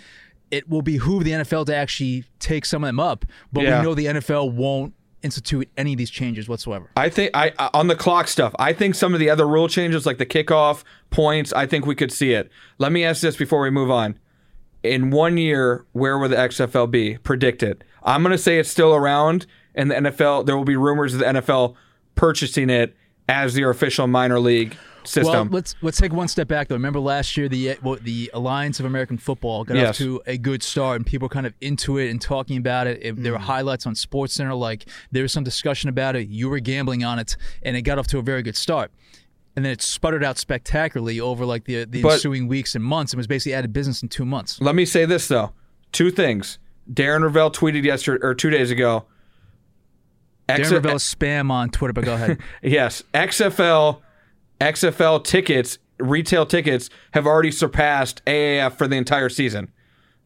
it 0.54 0.70
will 0.70 0.84
behoove 0.84 1.24
the 1.24 1.32
NFL 1.32 1.66
to 1.66 1.76
actually 1.76 2.26
take 2.38 2.64
some 2.64 2.84
of 2.84 2.88
them 2.88 3.00
up. 3.00 3.26
But 3.52 3.64
Yeah. 3.64 3.80
we 3.80 3.86
know 3.86 3.96
the 3.96 4.06
NFL 4.06 4.52
won't 4.52 4.94
institute 5.24 5.68
any 5.78 5.94
of 5.94 5.98
these 5.98 6.12
changes 6.12 6.48
whatsoever. 6.48 6.92
I 6.96 7.10
think 7.10 7.32
I 7.34 7.54
on 7.74 7.88
the 7.88 7.96
clock 7.96 8.28
stuff. 8.28 8.54
I 8.60 8.72
think 8.72 8.94
some 8.94 9.16
of 9.16 9.20
the 9.20 9.32
other 9.32 9.48
rule 9.48 9.68
changes, 9.68 10.06
like 10.06 10.20
the 10.20 10.26
kickoff 10.28 10.84
points, 11.10 11.52
I 11.54 11.66
think 11.66 11.88
we 11.88 11.96
could 11.96 12.12
see 12.12 12.34
it. 12.34 12.52
Let 12.78 12.92
me 12.92 13.04
ask 13.04 13.22
this 13.22 13.36
before 13.36 13.62
we 13.62 13.72
move 13.72 13.90
on. 13.90 14.20
In 14.84 15.10
one 15.10 15.38
year, 15.38 15.86
where 15.94 16.20
will 16.20 16.30
the 16.30 16.36
XFL 16.36 16.92
be? 16.92 17.18
Predict 17.18 17.64
it. 17.64 17.84
I'm 18.04 18.22
going 18.22 18.34
to 18.34 18.38
say 18.38 18.60
it's 18.60 18.70
still 18.70 18.94
around, 18.94 19.46
and 19.74 19.90
the 19.90 19.96
NFL. 19.96 20.46
There 20.46 20.58
will 20.58 20.66
be 20.66 20.76
rumors 20.76 21.14
of 21.14 21.20
the 21.22 21.26
NFL 21.26 21.76
purchasing 22.16 22.70
it 22.70 22.96
as 23.28 23.56
their 23.56 23.70
official 23.70 24.06
minor 24.08 24.40
league 24.40 24.76
system. 25.08 25.34
Well, 25.34 25.48
let's 25.52 25.76
let's 25.82 25.98
take 25.98 26.14
one 26.14 26.28
step 26.28 26.48
back 26.48 26.68
though. 26.68 26.76
Remember 26.76 27.00
last 27.00 27.36
year 27.38 27.48
the 27.50 27.78
well, 27.82 27.98
the 28.02 28.30
Alliance 28.34 28.80
of 28.80 28.86
American 28.86 29.18
Football 29.18 29.64
got 29.64 29.76
Yes. 29.78 29.90
off 29.90 29.98
to 29.98 30.22
a 30.26 30.38
good 30.38 30.64
start, 30.64 30.98
and 30.98 31.06
people 31.06 31.26
were 31.28 31.34
kind 31.34 31.46
of 31.46 31.54
into 31.62 31.98
it 31.98 32.10
and 32.10 32.22
talking 32.22 32.58
about 32.58 32.88
it. 32.88 33.00
If 33.02 33.16
There 33.18 33.32
were 33.34 33.38
Mm. 33.38 33.44
highlights 33.44 33.86
on 33.86 33.96
Sports 33.96 34.34
Center, 34.34 34.54
like 34.56 34.86
there 35.12 35.24
was 35.24 35.32
some 35.32 35.44
discussion 35.44 35.90
about 35.90 36.16
it. 36.16 36.28
You 36.30 36.50
were 36.50 36.60
gambling 36.60 37.04
on 37.04 37.20
it, 37.20 37.36
and 37.62 37.76
it 37.78 37.82
got 37.84 37.98
off 38.00 38.08
to 38.08 38.18
a 38.20 38.22
very 38.22 38.42
good 38.42 38.56
start. 38.56 38.92
And 39.56 39.64
then 39.64 39.72
it 39.72 39.82
sputtered 39.84 40.24
out 40.24 40.38
spectacularly 40.40 41.20
over 41.20 41.46
like 41.46 41.66
the 41.66 41.86
the 41.86 42.02
But- 42.02 42.14
ensuing 42.14 42.48
weeks 42.48 42.74
and 42.76 42.84
months, 42.84 43.14
and 43.14 43.18
was 43.18 43.28
basically 43.28 43.56
out 43.56 43.66
of 43.66 43.72
business 43.74 44.02
in 44.02 44.10
two 44.10 44.26
months. 44.26 44.60
Let 44.62 44.76
me 44.76 44.86
say 44.86 45.06
this 45.06 45.28
though. 45.28 45.52
Two 45.92 46.10
things. 46.10 46.58
Darren 46.92 47.22
Rovell 47.22 47.52
tweeted 47.54 47.84
yesterday 47.84 48.26
or 48.26 48.34
two 48.34 48.50
days 48.50 48.72
ago. 48.72 49.06
Darren 50.50 50.60
X- 50.60 50.72
Rovell 50.72 50.96
spam 50.96 51.50
on 51.52 51.70
Twitter, 51.70 51.94
but 51.94 52.04
go 52.04 52.14
ahead. 52.16 52.38
Yes, 52.62 53.04
XFL 53.14 54.02
XFL 54.64 55.24
tickets, 55.24 55.78
retail 56.00 56.46
tickets 56.46 56.90
have 57.12 57.28
already 57.28 57.52
surpassed 57.52 58.24
AAF 58.26 58.78
for 58.78 58.88
the 58.88 58.96
entire 58.96 59.30
season. 59.30 59.72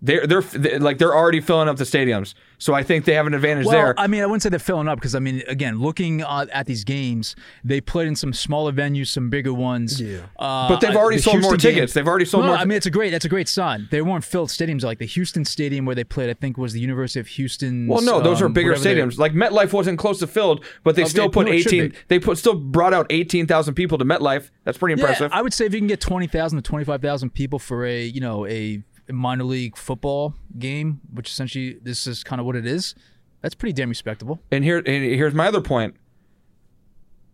They're 0.01 0.27
they're 0.27 0.79
like 0.79 0.99
they're 0.99 1.15
already 1.15 1.41
filling 1.41 1.67
up 1.67 1.77
the 1.77 1.83
stadiums. 1.83 2.35
So 2.59 2.73
I 2.73 2.81
think 2.81 3.05
they 3.05 3.13
have 3.13 3.27
an 3.27 3.35
advantage 3.35 3.67
Well, 3.67 3.73
there. 3.75 3.99
I 3.99 4.07
mean, 4.07 4.23
I 4.23 4.25
wouldn't 4.25 4.41
say 4.41 4.49
they're 4.49 4.57
filling 4.57 4.87
up 4.87 4.97
because 4.97 5.13
I 5.13 5.19
mean, 5.19 5.43
again, 5.47 5.79
looking 5.79 6.23
uh, 6.23 6.47
at 6.51 6.65
these 6.65 6.83
games, 6.83 7.35
they 7.63 7.79
played 7.79 8.07
in 8.07 8.15
some 8.15 8.33
smaller 8.33 8.71
venues, 8.71 9.07
some 9.09 9.29
bigger 9.29 9.53
ones. 9.53 10.01
Yeah, 10.01 10.21
uh, 10.39 10.67
But 10.67 10.79
they've 10.79 10.95
already 10.95 11.17
the 11.17 11.23
sold 11.23 11.41
more 11.41 11.51
Houston 11.51 11.69
game- 11.69 11.75
tickets. 11.75 11.93
They've 11.93 12.07
already 12.07 12.25
sold 12.25 12.45
Well, 12.45 12.53
more- 12.53 12.57
I 12.59 12.65
mean, 12.65 12.75
it's 12.77 12.87
a 12.87 12.89
great, 12.91 13.11
that's 13.11 13.25
a 13.25 13.29
great 13.29 13.47
sign. 13.47 13.87
They 13.91 14.01
weren't 14.01 14.23
filled 14.23 14.49
stadiums 14.49 14.83
like 14.83 14.97
the 14.97 15.05
Houston 15.05 15.45
Stadium 15.45 15.85
where 15.85 15.93
they 15.93 16.03
played. 16.03 16.31
I 16.31 16.33
think 16.33 16.57
was 16.57 16.73
the 16.73 16.79
University 16.79 17.19
of 17.19 17.27
Houston. 17.27 17.85
well, 17.87 18.01
no, 18.01 18.21
those 18.21 18.41
are 18.41 18.49
bigger 18.49 18.73
stadiums. 18.73 19.19
Like 19.19 19.33
MetLife 19.33 19.71
wasn't 19.71 19.99
close 19.99 20.17
to 20.19 20.27
filled, 20.27 20.65
but 20.83 20.95
they 20.95 21.03
Oh, 21.03 21.07
still 21.07 21.29
put 21.29 21.45
no, 21.45 21.53
18 21.53 21.93
they 22.07 22.17
put 22.17 22.39
still 22.39 22.55
brought 22.55 22.93
out 22.93 23.05
18,000 23.11 23.75
people 23.75 23.99
to 23.99 24.05
MetLife. 24.05 24.49
That's 24.63 24.79
pretty 24.79 24.93
impressive. 24.93 25.29
Yeah, 25.31 25.37
I 25.37 25.43
would 25.43 25.53
say 25.53 25.65
if 25.67 25.73
you 25.75 25.79
can 25.79 25.87
get 25.87 26.01
twenty 26.01 26.25
thousand 26.27 26.57
to 26.57 26.61
twenty 26.63 26.85
five 26.85 27.01
thousand 27.01 27.35
people 27.35 27.59
for 27.59 27.85
a 27.85 28.03
you 28.03 28.19
know 28.19 28.45
a 28.47 28.81
minor 29.09 29.43
league 29.43 29.77
football 29.77 30.33
game, 30.57 31.01
which 31.13 31.29
essentially 31.29 31.77
this 31.81 32.07
is 32.07 32.23
kind 32.23 32.39
of 32.39 32.45
what 32.45 32.55
it 32.55 32.65
is. 32.65 32.95
That's 33.41 33.55
pretty 33.55 33.73
damn 33.73 33.89
respectable. 33.89 34.39
and 34.51 34.63
here 34.63 34.77
and 34.77 34.87
here's 34.87 35.33
my 35.33 35.47
other 35.47 35.61
point 35.61 35.95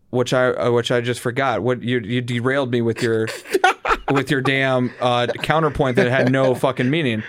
which 0.10 0.32
I 0.34 0.50
uh, 0.52 0.72
which 0.72 0.92
I 0.92 1.02
just 1.02 1.20
forgot. 1.20 1.64
What 1.64 1.82
you 1.82 2.00
you 2.00 2.22
derailed 2.22 2.72
me 2.72 2.82
with 2.82 3.02
your 3.02 3.28
with 4.12 4.30
your 4.30 4.42
damn 4.42 4.92
uh, 5.02 5.28
counterpoint 5.42 5.96
that 5.96 6.08
had 6.08 6.32
no 6.32 6.54
fucking 6.54 6.90
meaning. 6.90 7.24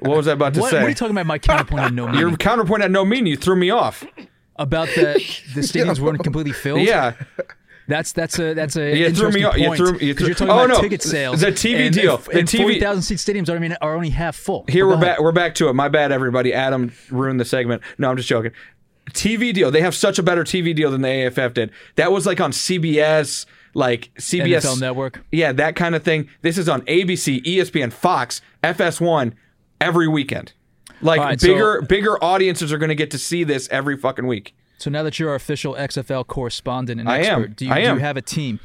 What 0.00 0.16
was 0.16 0.28
I 0.28 0.32
about 0.32 0.52
to 0.54 0.60
What, 0.60 0.70
say? 0.70 0.76
what 0.78 0.86
are 0.86 0.88
you 0.90 0.94
talking 0.94 1.12
about? 1.12 1.26
My 1.26 1.38
counterpoint 1.38 1.82
had 1.82 1.94
no 1.94 2.06
meaning. 2.06 2.20
Your 2.20 2.36
counterpoint 2.36 2.82
had 2.82 2.90
no 2.90 3.04
meaning. 3.06 3.28
You 3.28 3.36
threw 3.36 3.56
me 3.56 3.70
off. 3.70 4.04
about 4.56 4.88
the 4.88 5.14
the 5.54 5.62
stadiums 5.62 5.98
weren't 6.00 6.22
completely 6.22 6.52
filled. 6.52 6.82
Yeah. 6.82 7.14
That's 7.90 8.12
that's 8.12 8.38
a 8.38 8.54
that's 8.54 8.76
a 8.76 8.96
You 8.96 9.10
threw 9.12 9.30
me 9.32 9.42
off- 9.44 9.58
you 9.58 9.74
threw- 9.76 9.98
you 9.98 10.14
threw- 10.14 10.26
you're 10.28 10.34
talking 10.34 10.50
Oh, 10.50 10.64
about 10.64 10.68
no, 10.76 10.80
ticket 10.80 11.02
sales. 11.02 11.40
the 11.40 11.48
TV 11.52 11.90
deal, 11.92 12.14
if- 12.14 12.24
the 12.26 12.42
TV 12.44 12.62
forty 12.62 12.80
thousand 12.80 13.02
seat 13.02 13.18
stadiums 13.18 13.48
are 13.50 13.56
I 13.56 13.58
mean 13.58 13.76
are 13.82 13.94
only 13.94 14.10
half 14.10 14.36
full. 14.36 14.64
Here 14.68 14.86
we're 14.86 14.96
back. 14.96 15.20
We're 15.20 15.32
back 15.32 15.54
to 15.56 15.68
it. 15.68 15.74
My 15.74 15.88
bad, 15.88 16.12
everybody. 16.12 16.54
Adam 16.54 16.92
ruined 17.10 17.40
the 17.40 17.44
segment. 17.44 17.82
No, 17.98 18.08
I'm 18.08 18.16
just 18.16 18.28
joking. 18.28 18.52
TV 19.10 19.52
deal. 19.52 19.70
They 19.72 19.80
have 19.80 19.94
such 19.94 20.18
a 20.18 20.22
better 20.22 20.44
TV 20.44 20.74
deal 20.74 20.90
than 20.92 21.02
the 21.02 21.08
AFF 21.08 21.52
did. 21.52 21.72
That 21.96 22.12
was 22.12 22.26
like 22.26 22.40
on 22.40 22.52
CBS, 22.52 23.44
like 23.74 24.10
CBS 24.16 24.64
NFL 24.64 24.80
Network. 24.80 25.20
Yeah, 25.32 25.50
that 25.52 25.74
kind 25.74 25.94
of 25.96 26.04
thing. 26.04 26.28
This 26.42 26.56
is 26.56 26.68
on 26.68 26.82
ABC, 26.82 27.42
ESPN, 27.44 27.92
Fox, 27.92 28.40
FS1 28.62 29.32
every 29.80 30.06
weekend. 30.06 30.52
Like 31.02 31.18
right, 31.20 31.40
so- 31.40 31.48
bigger 31.48 31.82
bigger 31.82 32.22
audiences 32.22 32.72
are 32.72 32.78
going 32.78 32.90
to 32.90 32.94
get 32.94 33.10
to 33.10 33.18
see 33.18 33.42
this 33.42 33.68
every 33.72 33.96
fucking 33.96 34.26
week. 34.28 34.54
So 34.80 34.88
now 34.90 35.02
that 35.02 35.18
you're 35.18 35.28
our 35.28 35.34
official 35.34 35.74
XFL 35.74 36.26
correspondent 36.26 37.00
and 37.00 37.08
I 37.08 37.18
am. 37.18 37.40
expert, 37.42 37.56
do 37.56 37.66
you, 37.66 37.72
I 37.72 37.82
do 37.82 37.88
you 37.92 37.96
have 37.98 38.16
a 38.16 38.22
team? 38.22 38.60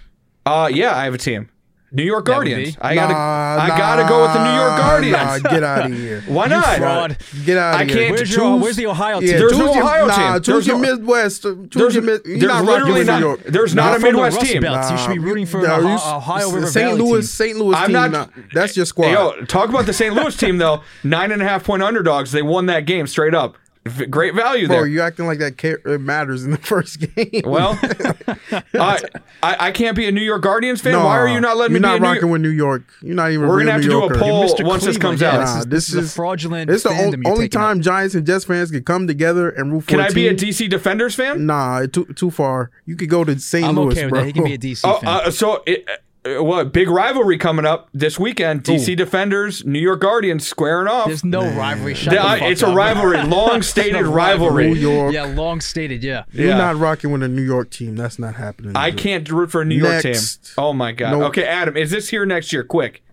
Uh 0.46 0.70
yeah, 0.74 0.96
I 0.96 1.04
have 1.04 1.14
a 1.14 1.18
team. 1.18 1.50
New 1.92 2.04
York 2.04 2.26
Guardians. 2.26 2.78
I 2.82 2.94
gotta 2.96 3.14
Nah, 3.14 3.64
I 3.64 3.68
gotta 3.78 4.04
go 4.10 4.24
with 4.24 4.34
the 4.34 4.44
New 4.44 4.60
York 4.60 4.78
Guardians. 4.78 5.44
Nah, 5.44 5.50
get 5.50 5.64
out 5.64 5.86
of 5.86 5.94
here. 5.98 6.22
Why 6.28 6.46
You 6.46 6.50
not? 6.50 6.78
fraud. 6.78 7.18
Get 7.46 7.58
out 7.58 7.82
of 7.82 7.82
here. 7.82 7.82
I 7.82 7.84
here. 7.86 7.96
can't 8.08 8.12
Where's 8.12 8.22
choose. 8.30 8.36
your 8.38 8.60
where's 8.60 8.76
the 8.76 8.88
Ohio 8.88 9.20
team? 9.20 9.30
Yeah, 9.30 9.38
There's 9.38 9.52
choose 9.52 9.60
no 9.60 9.80
Ohio 9.82 10.06
nah, 10.08 10.16
team. 10.34 10.34
Choose 10.42 10.46
There's 10.46 10.68
your 10.68 10.80
Midwest. 10.80 11.44
Choose 11.44 11.68
There's- 11.72 11.94
your 11.94 12.04
mid, 12.04 12.22
you're 12.26 12.38
there's 12.40 12.52
not 12.52 12.66
literally 12.66 13.04
not- 13.06 13.20
New 13.20 13.26
York. 13.28 13.44
there's 13.44 13.76
not 13.76 13.96
a 13.96 14.00
Midwest 14.00 14.42
team. 14.42 14.62
Belt. 14.62 14.92
You 14.92 14.98
should 14.98 15.12
be 15.14 15.20
rooting 15.20 15.46
for 15.46 15.62
Nah, 15.62 15.78
Ohio, 15.78 15.94
s- 15.96 16.06
Ohio 16.06 16.50
River 16.52 16.68
St. 16.68 16.86
Valley 16.90 17.02
Louis, 17.02 17.20
team. 17.20 17.22
St. 17.24 17.58
Louis 17.58 17.76
I'm 17.76 17.86
team. 17.86 17.94
not- 17.94 18.12
nah, 18.12 18.28
that's 18.54 18.76
your 18.78 18.86
squad. 18.86 19.08
Hey, 19.08 19.14
yo, 19.14 19.46
talk 19.46 19.70
about 19.70 19.86
the 19.86 19.94
St. 19.94 20.14
Louis 20.14 20.36
team 20.36 20.58
though. 20.58 20.82
Nine 21.04 21.32
and 21.32 21.42
a 21.42 21.46
half 21.46 21.64
point 21.64 21.82
underdogs. 21.84 22.32
They 22.32 22.42
won 22.42 22.66
that 22.68 22.86
game 22.86 23.06
straight 23.08 23.34
up. 23.36 23.58
V- 23.88 24.08
Great 24.08 24.34
value 24.34 24.66
Bro, 24.66 24.76
there. 24.78 24.88
you 24.88 25.02
acting 25.02 25.28
like 25.28 25.38
that 25.40 25.58
care- 25.58 25.80
it 25.86 26.02
matters 26.02 26.44
in 26.44 26.50
the 26.52 26.58
first 26.58 27.00
game. 27.16 27.44
Well, 27.46 27.78
I, 28.74 29.00
I 29.44 29.56
I 29.68 29.72
can't 29.72 29.96
be 29.96 30.08
a 30.08 30.12
New 30.12 30.22
York 30.24 30.42
Guardians 30.42 30.82
fan. 30.82 30.94
No, 30.94 31.06
Why 31.06 31.18
are 31.20 31.28
you 31.28 31.40
not 31.40 31.56
letting 31.58 31.74
You're 31.76 31.82
me 31.82 31.88
not 31.88 31.94
be 31.94 31.98
a 31.98 32.00
New 32.00 32.08
rocking 32.16 32.30
with 32.32 32.42
New 32.42 32.50
York. 32.50 32.84
You're 33.04 33.16
not 33.16 33.32
even. 33.32 33.48
We're 33.48 33.58
real 33.58 33.66
gonna 33.68 33.72
have 33.74 33.82
New 33.82 33.88
to 33.88 33.92
do 33.92 33.98
a 33.98 34.02
Yorker. 34.02 34.20
poll 34.20 34.46
Mr. 34.46 34.66
once 34.66 34.86
this 34.86 34.98
comes 34.98 35.20
Cleveland, 35.20 35.44
out. 35.48 35.56
Nah, 35.56 35.64
this, 35.66 35.66
this 35.66 35.90
is, 35.90 35.96
is- 36.06 36.16
fraudulent 36.16 36.72
It's 36.72 36.84
the 36.84 36.90
fandom 36.90 37.28
only 37.28 37.48
taking 37.48 37.62
up. 37.62 37.68
time 37.68 37.82
Giants 37.82 38.16
and 38.16 38.26
Jets 38.26 38.46
fans 38.46 38.72
can 38.72 38.84
come 38.84 39.06
together 39.06 39.50
and 39.52 39.72
root 39.72 39.82
for 39.82 39.88
Can 39.92 40.00
a 40.00 40.04
I 40.04 40.10
be 40.10 40.28
a. 40.30 40.34
DC 40.34 40.68
Defenders 40.70 41.14
fan? 41.16 41.46
Nah, 41.46 41.86
too 41.86 42.06
too 42.16 42.32
far. 42.32 42.72
You 42.86 42.96
could 42.96 43.10
go 43.10 43.24
to 43.24 43.38
St. 43.40 43.66
I'm 43.68 43.76
Louis, 43.76 43.92
okay 43.94 44.06
with 44.06 44.10
bro. 44.12 44.20
that. 44.22 44.26
He 44.26 44.34
can 44.34 44.44
be 44.46 44.54
a 44.54 44.58
DC 44.58 44.82
Oh, 44.84 45.00
fan. 45.00 45.10
uh, 45.10 45.30
so 45.32 45.62
it, 45.68 45.88
uh, 46.26 46.44
what 46.44 46.72
big 46.74 46.90
rivalry 46.90 47.38
coming 47.38 47.66
up 47.66 47.88
this 47.94 48.20
weekend? 48.20 48.64
DC 48.64 48.96
Defenders, 48.98 49.64
New 49.66 49.80
York 49.80 50.02
Guardians 50.02 50.46
squaring 50.48 50.88
off. 50.88 51.08
There's 51.08 51.24
no 51.24 51.42
rivalry. 51.56 51.94
Shut 51.94 52.14
The- 52.14 52.20
the 52.20 52.26
uh, 52.26 52.38
fuck 52.40 52.50
it's 52.50 52.62
a 52.62 52.74
rivalry, 52.74 53.24
long 53.28 53.62
stated 53.62 54.00
It's 54.00 54.08
a 54.08 54.12
rivalry. 54.12 54.68
New 54.74 54.80
York. 54.80 55.14
Yeah, 55.14 55.24
long 55.26 55.62
stated. 55.62 56.04
Yeah. 56.04 56.24
You're 56.32 56.56
not 56.58 56.78
rocking 56.78 57.12
with 57.12 57.24
a 57.24 57.28
New 57.28 57.42
York 57.44 57.70
team. 57.70 57.96
That's 57.96 58.18
not 58.20 58.36
happening. 58.36 58.76
I 58.76 58.92
can't 58.92 59.30
root 59.30 59.52
for 59.52 59.62
a 59.62 59.66
New 59.66 59.76
York 59.76 60.02
team. 60.02 60.16
Oh 60.58 60.74
my 60.74 60.92
god. 60.92 61.12
Nope. 61.12 61.30
Okay, 61.30 61.46
Adam, 61.46 61.78
is 61.78 61.92
this 61.92 62.10
here 62.10 62.26
next 62.26 62.52
year? 62.52 62.64
Quick, 62.64 63.04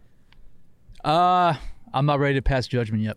Uh, 1.04 1.54
I'm 1.92 2.06
not 2.06 2.18
ready 2.20 2.34
to 2.34 2.42
pass 2.42 2.66
judgment 2.66 3.02
yet. 3.02 3.16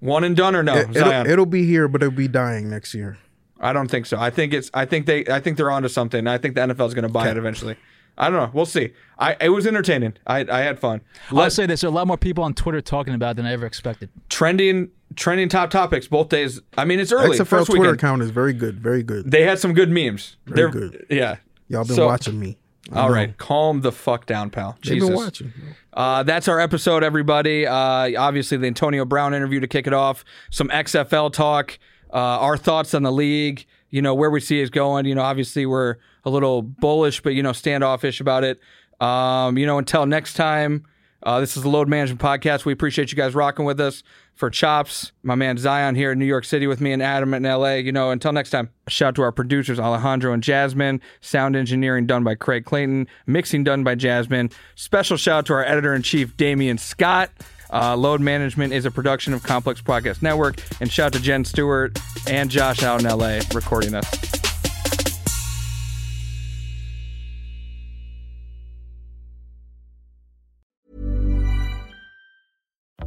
one 0.00 0.24
and 0.24 0.36
done 0.36 0.54
or 0.56 0.62
no? 0.62 0.74
It, 0.76 0.92
Zion. 0.94 1.26
will 1.26 1.32
it'll 1.32 1.46
be 1.46 1.66
here, 1.66 1.88
but 1.88 2.02
it'll 2.02 2.14
be 2.14 2.28
dying 2.28 2.70
next 2.70 2.94
year. 2.94 3.18
I 3.60 3.72
don't 3.72 3.90
think 3.90 4.06
so. 4.06 4.18
I 4.18 4.30
think 4.30 4.52
it's. 4.52 4.70
I 4.74 4.84
think 4.84 5.06
they. 5.06 5.24
I 5.26 5.40
think 5.40 5.56
they're 5.56 5.70
onto 5.70 5.88
something. 5.88 6.26
I 6.26 6.38
think 6.38 6.54
the 6.54 6.60
NFL 6.62 6.86
is 6.88 6.94
going 6.94 7.04
to 7.04 7.08
buy 7.08 7.30
it 7.30 7.36
eventually. 7.36 7.76
I 8.16 8.30
don't 8.30 8.38
know. 8.38 8.50
We'll 8.52 8.66
see. 8.66 8.92
I 9.18 9.36
it 9.40 9.48
was 9.50 9.66
entertaining. 9.66 10.14
I 10.26 10.40
I 10.50 10.60
had 10.60 10.78
fun. 10.78 11.00
I'll 11.30 11.38
Let's 11.38 11.54
say 11.54 11.66
this: 11.66 11.82
a 11.82 11.90
lot 11.90 12.06
more 12.06 12.16
people 12.18 12.44
on 12.44 12.54
Twitter 12.54 12.80
talking 12.80 13.14
about 13.14 13.32
it 13.32 13.36
than 13.38 13.46
I 13.46 13.52
ever 13.52 13.66
expected. 13.66 14.08
trending 14.28 14.90
trending 15.16 15.48
top 15.48 15.70
topics 15.70 16.06
both 16.08 16.28
days. 16.28 16.60
I 16.76 16.84
mean, 16.84 17.00
it's 17.00 17.12
early. 17.12 17.36
XFL 17.38 17.46
First 17.46 17.66
Twitter 17.66 17.80
weekend. 17.82 17.96
account 17.96 18.22
is 18.22 18.30
very 18.30 18.52
good. 18.52 18.80
Very 18.80 19.02
good. 19.02 19.30
They 19.30 19.42
had 19.44 19.58
some 19.58 19.74
good 19.74 19.90
memes. 19.90 20.36
Very 20.46 20.56
They're 20.70 20.80
good. 20.80 21.06
Yeah. 21.10 21.36
Y'all 21.68 21.84
been 21.84 21.96
So- 21.96 22.06
watching 22.06 22.38
me. 22.38 22.58
I 22.92 23.00
All 23.00 23.08
know. 23.08 23.14
right, 23.14 23.38
calm 23.38 23.80
the 23.80 23.90
fuck 23.92 24.26
down, 24.26 24.50
pal. 24.50 24.76
They've 24.84 24.94
Jesus. 24.96 25.08
been 25.08 25.16
watching. 25.16 25.52
Uh, 25.94 26.22
that's 26.22 26.48
our 26.48 26.60
episode, 26.60 27.02
everybody. 27.02 27.66
Uh, 27.66 27.72
obviously, 28.20 28.58
the 28.58 28.66
Antonio 28.66 29.06
Brown 29.06 29.32
interview 29.32 29.58
to 29.60 29.66
kick 29.66 29.86
it 29.86 29.94
off. 29.94 30.22
Some 30.50 30.68
XFL 30.68 31.32
talk. 31.32 31.78
Uh, 32.12 32.16
our 32.18 32.58
thoughts 32.58 32.92
on 32.92 33.02
the 33.02 33.10
league. 33.10 33.64
You 33.94 34.02
know 34.02 34.12
where 34.12 34.28
we 34.28 34.40
see 34.40 34.60
it 34.60 34.72
going. 34.72 35.06
You 35.06 35.14
know, 35.14 35.22
obviously 35.22 35.66
we're 35.66 35.98
a 36.24 36.30
little 36.30 36.62
bullish, 36.62 37.20
but 37.22 37.34
you 37.34 37.44
know 37.44 37.52
standoffish 37.52 38.20
about 38.20 38.42
it. 38.42 38.58
Um, 39.00 39.56
you 39.56 39.66
know, 39.66 39.78
until 39.78 40.04
next 40.04 40.34
time. 40.34 40.84
Uh, 41.22 41.40
this 41.40 41.56
is 41.56 41.62
the 41.62 41.70
Load 41.70 41.88
Management 41.88 42.20
Podcast. 42.20 42.66
We 42.66 42.74
appreciate 42.74 43.10
you 43.10 43.16
guys 43.16 43.34
rocking 43.34 43.64
with 43.64 43.80
us 43.80 44.02
for 44.34 44.50
Chopz. 44.50 45.12
My 45.22 45.34
man 45.34 45.56
Zion 45.56 45.94
here 45.94 46.12
in 46.12 46.18
New 46.18 46.26
York 46.26 46.44
City 46.44 46.66
with 46.66 46.82
me 46.82 46.92
and 46.92 47.02
Adam 47.02 47.32
in 47.32 47.44
LA. 47.44 47.76
You 47.76 47.92
know, 47.92 48.10
until 48.10 48.30
next 48.32 48.50
time, 48.50 48.68
shout 48.88 49.08
out 49.08 49.14
to 49.14 49.22
our 49.22 49.32
producers, 49.32 49.80
Alejandro 49.80 50.34
and 50.34 50.42
Jasmine. 50.42 51.00
Sound 51.22 51.56
engineering 51.56 52.04
done 52.04 52.24
by 52.24 52.34
Craig 52.34 52.66
Clayton. 52.66 53.08
Mixing 53.26 53.64
done 53.64 53.84
by 53.84 53.94
Jasmine. 53.94 54.50
Special 54.74 55.16
shout 55.16 55.38
out 55.38 55.46
to 55.46 55.54
our 55.54 55.64
editor 55.64 55.94
in 55.94 56.02
chief, 56.02 56.36
Damian 56.36 56.76
Scott. 56.76 57.30
Uh, 57.72 57.96
Load 57.96 58.20
Management 58.20 58.72
is 58.72 58.84
a 58.84 58.90
production 58.90 59.34
of 59.34 59.42
Complex 59.42 59.80
Podcast 59.80 60.22
Network. 60.22 60.56
And 60.80 60.90
shout 60.90 61.06
out 61.06 61.12
to 61.14 61.20
Jen 61.20 61.44
Stewart 61.44 61.98
and 62.28 62.50
Josh 62.50 62.82
out 62.82 63.02
in 63.02 63.08
LA 63.08 63.40
recording 63.52 63.94
us. 63.94 64.53